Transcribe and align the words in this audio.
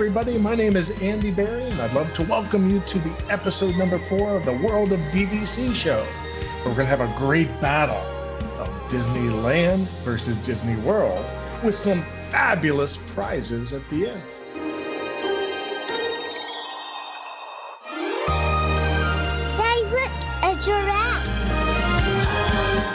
everybody. 0.00 0.38
My 0.38 0.54
name 0.54 0.76
is 0.76 0.88
Andy 1.02 1.30
Barry, 1.30 1.62
and 1.62 1.78
I'd 1.78 1.92
love 1.92 2.10
to 2.14 2.22
welcome 2.22 2.70
you 2.70 2.80
to 2.80 2.98
the 3.00 3.12
episode 3.28 3.76
number 3.76 3.98
four 3.98 4.34
of 4.34 4.46
the 4.46 4.54
World 4.54 4.92
of 4.92 5.00
DVC 5.12 5.74
show. 5.74 6.02
We're 6.60 6.72
going 6.72 6.76
to 6.76 6.84
have 6.86 7.02
a 7.02 7.14
great 7.18 7.48
battle 7.60 7.98
of 8.58 8.68
Disneyland 8.90 9.80
versus 10.02 10.38
Disney 10.38 10.76
World 10.76 11.22
with 11.62 11.74
some 11.74 12.02
fabulous 12.30 12.96
prizes 13.08 13.74
at 13.74 13.86
the 13.90 14.08
end. 14.08 14.22
Daddy, 19.58 19.82
look, 19.84 20.12
a 20.42 20.56
giraffe. 20.64 21.28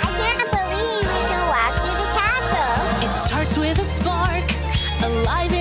I 0.01 0.09
can't 0.17 0.49
believe 0.49 1.05
we 1.05 1.21
can 1.29 1.43
walk 1.53 1.73
through 1.85 1.99
the 2.01 2.09
castle. 2.17 3.05
It 3.05 3.13
starts 3.27 3.57
with 3.59 3.77
a 3.77 3.85
spark, 3.85 4.43
alive 5.03 5.54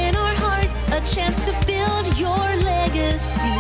chance 1.04 1.46
to 1.46 1.52
build 1.66 2.18
your 2.18 2.38
legacy. 2.64 3.54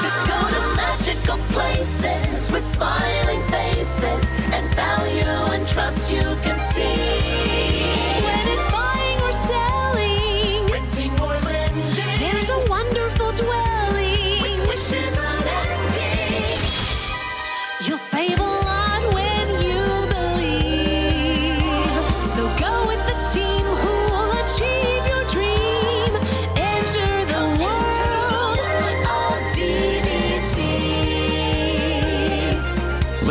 To 0.00 0.08
go 0.28 0.38
to 0.54 0.76
magical 0.76 1.38
places 1.48 2.50
with 2.52 2.66
smiling 2.66 3.42
faces 3.48 4.29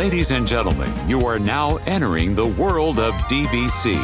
Ladies 0.00 0.30
and 0.30 0.46
gentlemen, 0.46 0.90
you 1.06 1.26
are 1.26 1.38
now 1.38 1.76
entering 1.84 2.34
the 2.34 2.46
world 2.46 2.98
of 2.98 3.12
DVC, 3.28 3.96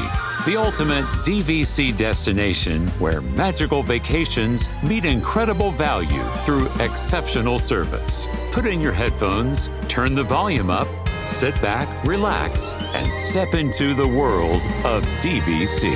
the 0.45 0.55
ultimate 0.55 1.07
DVC 1.25 1.97
destination 1.97 2.87
where 2.99 3.23
magical 3.23 3.83
vacations 3.83 4.69
meet 4.83 5.07
incredible 5.07 5.71
value 5.71 6.23
through 6.45 6.67
exceptional 6.81 7.59
service. 7.59 8.27
Put 8.53 8.67
in 8.67 8.83
your 8.83 8.93
headphones, 8.93 9.71
turn 9.89 10.15
the 10.15 10.23
volume 10.23 10.69
up, 10.69 10.87
sit 11.27 11.59
back, 11.63 11.89
relax, 12.05 12.75
and 12.93 13.11
step 13.11 13.55
into 13.55 13.95
the 13.95 14.07
world 14.07 14.61
of 14.85 15.03
DVC. 15.23 15.95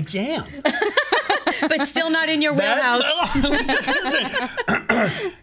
My 0.00 0.06
jam. 0.06 0.44
but 1.68 1.86
still 1.86 2.10
not 2.10 2.28
in 2.28 2.42
your 2.42 2.52
wheelhouse. 2.52 3.02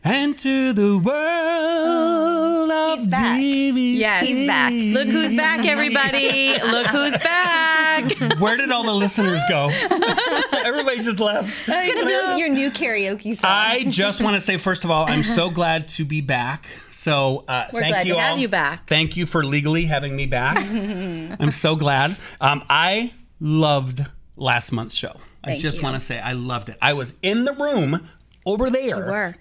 Enter 0.03 0.73
the 0.73 0.97
world 1.03 2.71
of 2.71 2.99
He's 2.99 3.07
back. 3.07 3.39
DVC. 3.39 3.97
Yes. 3.97 4.23
He's 4.27 4.47
back. 4.47 4.73
Look 4.73 5.07
who's 5.07 5.33
back, 5.33 5.65
everybody. 5.65 6.53
Look 6.63 6.87
who's 6.87 7.13
back. 7.19 8.39
Where 8.39 8.57
did 8.57 8.71
all 8.71 8.83
the 8.83 8.93
listeners 8.93 9.41
go? 9.49 9.69
Everybody 10.63 11.01
just 11.01 11.19
left. 11.19 11.49
It's 11.67 11.93
gonna 11.93 12.05
be 12.05 12.39
your 12.39 12.49
new 12.49 12.69
karaoke 12.71 13.35
song. 13.37 13.49
I 13.51 13.85
just 13.85 14.21
want 14.21 14.35
to 14.35 14.39
say, 14.39 14.57
first 14.57 14.83
of 14.83 14.91
all, 14.91 15.05
I'm 15.09 15.23
so 15.23 15.49
glad 15.49 15.87
to 15.89 16.05
be 16.05 16.21
back. 16.21 16.67
So 16.91 17.45
uh, 17.47 17.67
We're 17.71 17.81
thank 17.81 17.93
glad 17.93 18.07
you 18.07 18.13
to 18.13 18.19
have 18.19 18.33
all. 18.33 18.37
you 18.39 18.47
back. 18.47 18.87
Thank 18.87 19.17
you 19.17 19.25
for 19.25 19.43
legally 19.43 19.85
having 19.85 20.15
me 20.15 20.25
back. 20.25 20.57
I'm 21.39 21.51
so 21.51 21.75
glad. 21.75 22.15
Um, 22.41 22.63
I 22.69 23.13
loved 23.39 24.01
last 24.37 24.71
month's 24.71 24.95
show. 24.95 25.15
I 25.43 25.57
just 25.57 25.81
want 25.83 25.99
to 25.99 26.05
say 26.05 26.19
I 26.19 26.33
loved 26.33 26.69
it. 26.69 26.77
I 26.81 26.93
was 26.93 27.13
in 27.21 27.43
the 27.45 27.53
room 27.53 28.07
over 28.45 28.69
there. 28.69 28.97
were. 28.97 29.35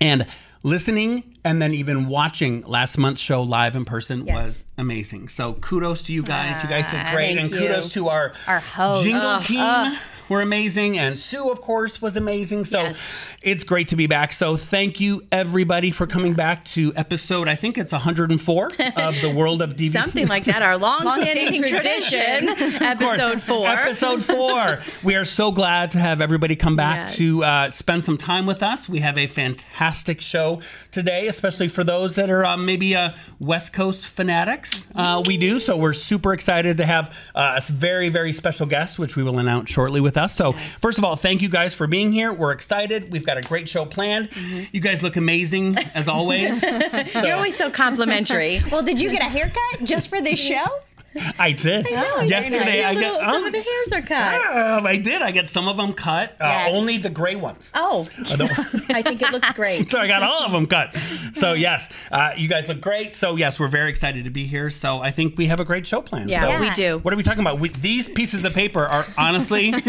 And 0.00 0.26
listening 0.62 1.36
and 1.44 1.60
then 1.62 1.72
even 1.74 2.08
watching 2.08 2.62
last 2.62 2.96
month's 2.98 3.20
show 3.20 3.42
live 3.42 3.76
in 3.76 3.84
person 3.84 4.26
Yes. 4.26 4.34
was 4.34 4.64
amazing. 4.78 5.28
So 5.28 5.52
kudos 5.54 6.02
to 6.04 6.12
you 6.12 6.22
guys. 6.22 6.62
you 6.62 6.68
guys 6.68 6.90
did 6.90 7.00
ah, 7.00 7.12
great. 7.12 7.36
thank 7.36 7.40
And 7.40 7.50
you. 7.50 7.58
kudos 7.58 7.92
to 7.92 8.08
our, 8.08 8.32
Our 8.48 8.60
host. 8.60 9.04
jingle 9.04 9.22
Ugh, 9.22 9.42
team. 9.42 9.98
Were 10.34 10.42
amazing, 10.42 10.98
and 10.98 11.16
Sue, 11.16 11.48
of 11.48 11.60
course, 11.60 12.02
was 12.02 12.16
amazing. 12.16 12.64
So 12.64 12.80
Yes. 12.82 13.00
it's 13.40 13.62
great 13.62 13.86
to 13.88 13.96
be 13.96 14.08
back. 14.08 14.32
So 14.32 14.56
thank 14.56 14.98
you, 14.98 15.22
everybody, 15.30 15.92
for 15.92 16.08
coming 16.08 16.34
back 16.34 16.64
to 16.76 16.92
episode. 16.96 17.46
I 17.46 17.54
think 17.54 17.78
it's 17.78 17.92
104 17.92 18.68
of 18.96 19.20
the 19.20 19.32
world 19.32 19.62
of 19.62 19.76
DVC. 19.76 19.92
Something 20.02 20.26
like 20.26 20.42
that. 20.46 20.60
Our 20.60 20.76
long-standing, 20.86 21.62
Long-standing 21.62 21.62
tradition. 21.62 22.82
Episode 22.82 23.42
four. 23.42 23.68
Episode 23.68 24.24
four. 24.24 24.80
we 25.04 25.14
are 25.14 25.24
so 25.24 25.52
glad 25.52 25.92
to 25.92 26.00
have 26.00 26.20
everybody 26.20 26.56
come 26.56 26.74
back 26.74 26.94
Yes. 27.06 27.16
to 27.18 27.44
uh, 27.44 27.70
spend 27.70 28.02
some 28.02 28.18
time 28.18 28.44
with 28.44 28.60
us. 28.60 28.88
We 28.88 28.98
have 29.00 29.16
a 29.16 29.28
fantastic 29.28 30.20
show 30.20 30.60
today, 30.94 31.26
especially 31.28 31.68
for 31.68 31.84
those 31.84 32.14
that 32.16 32.30
are 32.30 32.44
um, 32.44 32.64
maybe 32.64 32.94
uh, 32.96 33.10
West 33.40 33.72
Coast 33.72 34.06
fanatics. 34.06 34.86
Uh, 34.94 35.22
we 35.26 35.36
do. 35.36 35.58
So 35.58 35.76
we're 35.76 35.92
super 35.92 36.32
excited 36.32 36.76
to 36.78 36.86
have 36.86 37.14
uh, 37.34 37.54
a 37.58 37.72
very, 37.72 38.08
very 38.08 38.32
special 38.32 38.66
guest, 38.66 38.98
which 38.98 39.16
we 39.16 39.22
will 39.22 39.38
announce 39.38 39.68
shortly 39.70 40.00
with 40.00 40.16
us. 40.16 40.34
So, 40.34 40.52
first 40.52 40.96
of 40.98 41.04
all, 41.04 41.16
thank 41.16 41.42
you 41.42 41.48
guys 41.48 41.74
for 41.74 41.86
being 41.86 42.12
here. 42.12 42.32
We're 42.32 42.52
excited. 42.52 43.12
We've 43.12 43.26
got 43.26 43.36
a 43.36 43.42
great 43.42 43.68
show 43.68 43.84
planned. 43.84 44.30
You 44.72 44.80
guys 44.80 45.02
look 45.02 45.16
amazing, 45.16 45.76
as 45.94 46.08
always. 46.08 46.64
So- 47.06 47.26
You're 47.26 47.36
always 47.36 47.56
so 47.56 47.70
complimentary. 47.70 48.60
well, 48.70 48.82
did 48.82 49.00
you 49.00 49.10
get 49.10 49.20
a 49.20 49.24
haircut 49.24 49.84
just 49.84 50.08
for 50.08 50.20
this 50.22 50.38
show? 50.50 50.64
I 51.38 51.52
did. 51.52 51.86
Yesterday, 51.88 52.84
I 52.84 52.92
Little- 52.92 53.16
got. 53.18 53.32
some 53.32 53.44
of 53.44 53.52
the 53.52 53.62
hairs 53.62 53.92
are 53.92 54.06
cut. 54.06 54.56
Um, 54.56 54.86
I 54.86 54.96
did. 54.96 55.22
I 55.22 55.32
got 55.32 55.48
some 55.48 55.68
of 55.68 55.76
them 55.76 55.92
cut. 55.92 56.32
Uh, 56.40 56.44
Yeah. 56.44 56.68
Only 56.70 56.98
the 56.98 57.10
gray 57.10 57.34
ones. 57.36 57.70
Oh, 57.74 58.08
I 58.90 59.02
think 59.02 59.22
it 59.22 59.30
looks 59.32 59.52
great. 59.52 59.90
so 59.90 59.98
I 59.98 60.06
got 60.08 60.22
all 60.22 60.44
of 60.44 60.52
them 60.52 60.66
cut. 60.66 60.96
So 61.32 61.52
yes, 61.52 61.88
uh, 62.10 62.32
you 62.36 62.48
guys 62.48 62.68
look 62.68 62.80
great. 62.80 63.14
So 63.14 63.36
yes, 63.36 63.58
we're 63.60 63.68
very 63.68 63.90
excited 63.90 64.24
to 64.24 64.30
be 64.30 64.46
here. 64.46 64.70
So 64.70 65.00
I 65.00 65.10
think 65.10 65.36
we 65.38 65.46
have 65.46 65.60
a 65.60 65.64
great 65.64 65.86
show 65.86 66.00
planned. 66.02 66.30
Yeah, 66.30 66.40
So 66.42 66.48
Yeah. 66.48 66.60
we 66.60 66.70
do. 66.70 66.98
What 66.98 67.12
are 67.14 67.16
we 67.16 67.22
talking 67.22 67.40
about? 67.40 67.60
We, 67.60 67.68
these 67.70 68.08
pieces 68.08 68.44
of 68.44 68.52
paper 68.54 68.84
are 68.84 69.06
honestly 69.18 69.72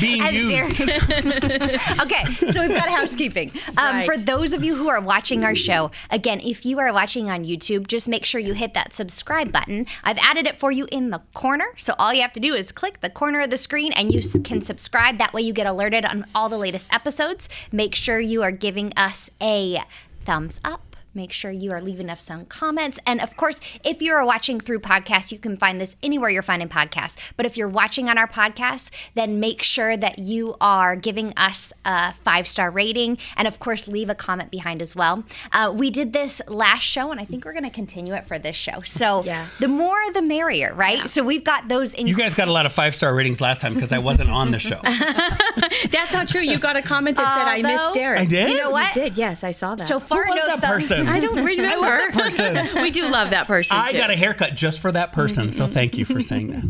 being 0.00 0.22
As 0.22 0.32
used. 0.34 0.86
Derek- 0.86 2.00
okay, 2.00 2.24
so 2.52 2.60
we've 2.60 2.70
got 2.76 2.88
housekeeping. 2.88 3.50
Um, 3.76 3.98
Right. 3.98 4.06
For 4.06 4.16
those 4.18 4.52
of 4.52 4.62
you 4.62 4.76
who 4.76 4.88
are 4.90 5.00
watching 5.00 5.44
our 5.44 5.54
show, 5.54 5.90
again, 6.10 6.40
if 6.40 6.64
you 6.66 6.78
are 6.78 6.92
watching 6.92 7.30
on 7.30 7.44
YouTube, 7.44 7.86
just 7.88 8.06
make 8.08 8.24
sure 8.24 8.38
you 8.40 8.52
hit 8.52 8.74
that 8.74 8.92
subscribe 8.92 9.50
button. 9.50 9.86
I've 10.04 10.18
added 10.28 10.46
it 10.46 10.60
for 10.60 10.70
you 10.70 10.86
in 10.92 11.08
the 11.08 11.20
corner. 11.32 11.68
So 11.78 11.94
all 11.98 12.12
you 12.12 12.20
have 12.20 12.34
to 12.34 12.40
do 12.40 12.54
is 12.54 12.70
click 12.70 13.00
the 13.00 13.08
corner 13.08 13.40
of 13.40 13.48
the 13.48 13.56
screen 13.56 13.92
and 13.94 14.12
you 14.12 14.20
can 14.42 14.60
subscribe. 14.60 15.16
That 15.16 15.32
way 15.32 15.40
you 15.40 15.54
get 15.54 15.66
alerted 15.66 16.04
on 16.04 16.26
all 16.34 16.50
the 16.50 16.58
latest 16.58 16.92
episodes. 16.92 17.48
Make 17.72 17.94
sure 17.94 18.20
you 18.20 18.42
are 18.42 18.52
giving 18.52 18.92
us 18.94 19.30
a 19.40 19.78
thumbs 20.26 20.60
up. 20.62 20.87
Make 21.18 21.32
sure 21.32 21.50
you 21.50 21.72
are 21.72 21.82
leaving 21.82 22.08
us 22.10 22.22
some 22.22 22.44
comments. 22.44 23.00
And 23.04 23.20
of 23.20 23.36
course, 23.36 23.58
if 23.84 24.00
you 24.00 24.12
are 24.14 24.24
watching 24.24 24.60
through 24.60 24.78
podcasts, 24.78 25.32
you 25.32 25.38
can 25.40 25.56
find 25.56 25.80
this 25.80 25.96
anywhere 26.00 26.30
you're 26.30 26.42
finding 26.42 26.68
podcasts. 26.68 27.16
But 27.36 27.44
if 27.44 27.56
you're 27.56 27.66
watching 27.68 28.08
on 28.08 28.16
our 28.18 28.28
podcast, 28.28 28.90
then 29.14 29.40
make 29.40 29.64
sure 29.64 29.96
that 29.96 30.20
you 30.20 30.54
are 30.60 30.94
giving 30.94 31.32
us 31.36 31.72
a 31.84 32.12
five 32.12 32.46
star 32.46 32.70
rating. 32.70 33.18
And 33.36 33.48
of 33.48 33.58
course, 33.58 33.88
leave 33.88 34.08
a 34.08 34.14
comment 34.14 34.52
behind 34.52 34.80
as 34.80 34.94
well. 34.94 35.24
Uh, 35.50 35.72
we 35.74 35.90
did 35.90 36.12
this 36.12 36.40
last 36.46 36.84
show, 36.84 37.10
and 37.10 37.20
I 37.20 37.24
think 37.24 37.44
we're 37.44 37.52
going 37.52 37.64
to 37.64 37.70
continue 37.70 38.14
it 38.14 38.22
for 38.22 38.38
this 38.38 38.54
show. 38.54 38.80
So 38.84 39.24
Yeah. 39.24 39.48
the 39.58 39.66
more, 39.66 39.98
the 40.12 40.22
merrier, 40.22 40.72
right? 40.72 41.08
So 41.10 41.24
we've 41.24 41.42
got 41.42 41.66
those 41.66 41.94
in. 41.94 42.06
You 42.06 42.14
guys 42.14 42.36
got 42.36 42.46
a 42.46 42.52
lot 42.52 42.64
of 42.64 42.72
five 42.72 42.94
star 42.94 43.12
ratings 43.12 43.40
last 43.40 43.60
time 43.60 43.74
because 43.74 43.90
I 43.90 43.98
wasn't 43.98 44.30
on 44.30 44.52
the 44.52 44.60
show. 44.60 44.80
That's 45.90 46.12
not 46.12 46.28
true. 46.28 46.42
You 46.42 46.58
got 46.58 46.76
a 46.76 46.82
comment 46.82 47.16
that 47.16 47.34
said, 47.34 47.48
"I 47.48 47.62
missed 47.62 47.94
Derek." 47.94 48.20
I 48.20 48.24
did. 48.24 48.50
you 48.50 48.56
know 48.58 48.70
what? 48.70 48.94
You 48.94 49.02
did. 49.02 49.16
Yes, 49.18 49.42
I 49.42 49.50
saw 49.50 49.74
that. 49.74 49.84
So 49.84 49.98
far, 49.98 50.24
Who 50.24 50.30
was 50.32 50.40
no 50.42 50.46
that 50.46 50.60
thumbs- 50.60 50.88
person? 50.88 51.07
I 51.08 51.20
don't 51.20 51.44
remember. 51.44 51.66
I 51.68 51.76
love 51.76 52.12
that 52.12 52.12
person. 52.12 52.68
we 52.82 52.90
do 52.90 53.08
love 53.08 53.30
that 53.30 53.46
person. 53.46 53.76
I 53.76 53.92
too. 53.92 53.98
got 53.98 54.10
a 54.10 54.16
haircut 54.16 54.54
just 54.54 54.80
for 54.80 54.92
that 54.92 55.12
person. 55.12 55.52
So 55.52 55.66
thank 55.78 55.96
you 55.98 56.04
for 56.04 56.20
saying 56.20 56.48
that. 56.48 56.64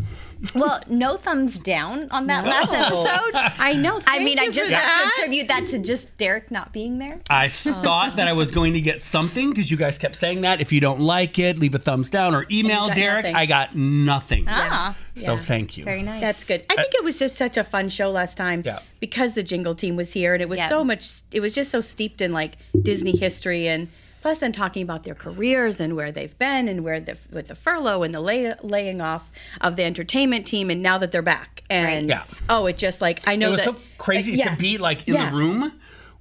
Well, 0.55 0.79
no 0.87 1.17
thumbs 1.17 1.57
down 1.57 2.07
on 2.11 2.27
that 2.27 2.45
last 2.45 2.71
episode. 2.73 3.35
I 3.61 3.73
know. 3.73 3.97
I 3.97 3.99
Thank 4.19 4.23
mean, 4.23 4.39
I 4.39 4.47
just 4.47 4.71
for 4.71 4.77
have 4.77 5.03
to 5.15 5.19
attribute 5.21 5.49
that 5.49 5.67
to 5.67 5.79
just 5.79 6.17
Derek 6.17 6.49
not 6.49 6.71
being 6.71 6.97
there. 6.97 7.19
I 7.29 7.47
s- 7.47 7.63
thought 7.65 8.15
that 8.15 8.29
I 8.29 8.31
was 8.31 8.49
going 8.49 8.71
to 8.71 8.79
get 8.79 9.01
something 9.01 9.49
because 9.49 9.69
you 9.69 9.75
guys 9.75 9.97
kept 9.97 10.15
saying 10.15 10.39
that. 10.41 10.61
If 10.61 10.71
you 10.71 10.79
don't 10.79 11.01
like 11.01 11.39
it, 11.39 11.59
leave 11.59 11.75
a 11.75 11.77
thumbs 11.77 12.09
down 12.09 12.33
or 12.33 12.45
email 12.49 12.87
Derek. 12.87 13.25
nothing. 13.25 13.35
I 13.35 13.45
got 13.47 13.75
nothing. 13.75 14.45
Ah, 14.47 14.95
So 15.15 15.33
Yeah. 15.33 15.39
thank 15.41 15.77
you. 15.77 15.83
very 15.83 16.03
nice. 16.03 16.21
That's 16.21 16.43
good. 16.45 16.65
I 16.69 16.75
think 16.75 16.93
it 16.93 17.03
was 17.03 17.19
just 17.19 17.35
such 17.35 17.57
a 17.57 17.63
fun 17.65 17.89
show 17.89 18.09
last 18.09 18.37
time 18.37 18.61
Yeah. 18.65 18.79
because 19.01 19.33
the 19.33 19.43
Jingle 19.43 19.75
Team 19.75 19.97
was 19.97 20.13
here 20.13 20.33
and 20.35 20.41
it 20.41 20.47
was 20.47 20.59
Yeah. 20.59 20.69
so 20.69 20.85
much. 20.85 21.05
It 21.33 21.41
was 21.41 21.53
just 21.53 21.69
so 21.69 21.81
steeped 21.81 22.21
in 22.21 22.31
like 22.31 22.53
Disney 22.81 23.17
history 23.17 23.67
and 23.67 23.89
plus 24.21 24.39
then 24.39 24.51
talking 24.51 24.83
about 24.83 25.03
their 25.03 25.15
careers 25.15 25.79
and 25.79 25.95
where 25.95 26.11
they've 26.11 26.37
been 26.37 26.67
and 26.67 26.83
where 26.83 26.99
the 26.99 27.17
with 27.31 27.47
the 27.47 27.55
furlough 27.55 28.03
and 28.03 28.13
the 28.13 28.19
lay, 28.21 28.53
laying 28.61 29.01
off 29.01 29.31
of 29.61 29.75
the 29.75 29.83
entertainment 29.83 30.45
team 30.45 30.69
and 30.69 30.81
now 30.83 30.97
that 30.97 31.11
they're 31.11 31.21
back 31.21 31.63
and 31.69 32.09
Yeah. 32.09 32.23
oh 32.49 32.65
it 32.65 32.77
just 32.77 33.01
like 33.01 33.25
I 33.27 33.35
know 33.35 33.49
it 33.49 33.51
was 33.51 33.59
that 33.61 33.75
so 33.75 33.75
crazy 33.97 34.33
yeah. 34.33 34.53
to 34.53 34.57
be 34.59 34.77
like 34.77 35.07
in 35.07 35.13
Yeah. 35.15 35.29
the 35.29 35.35
room 35.37 35.71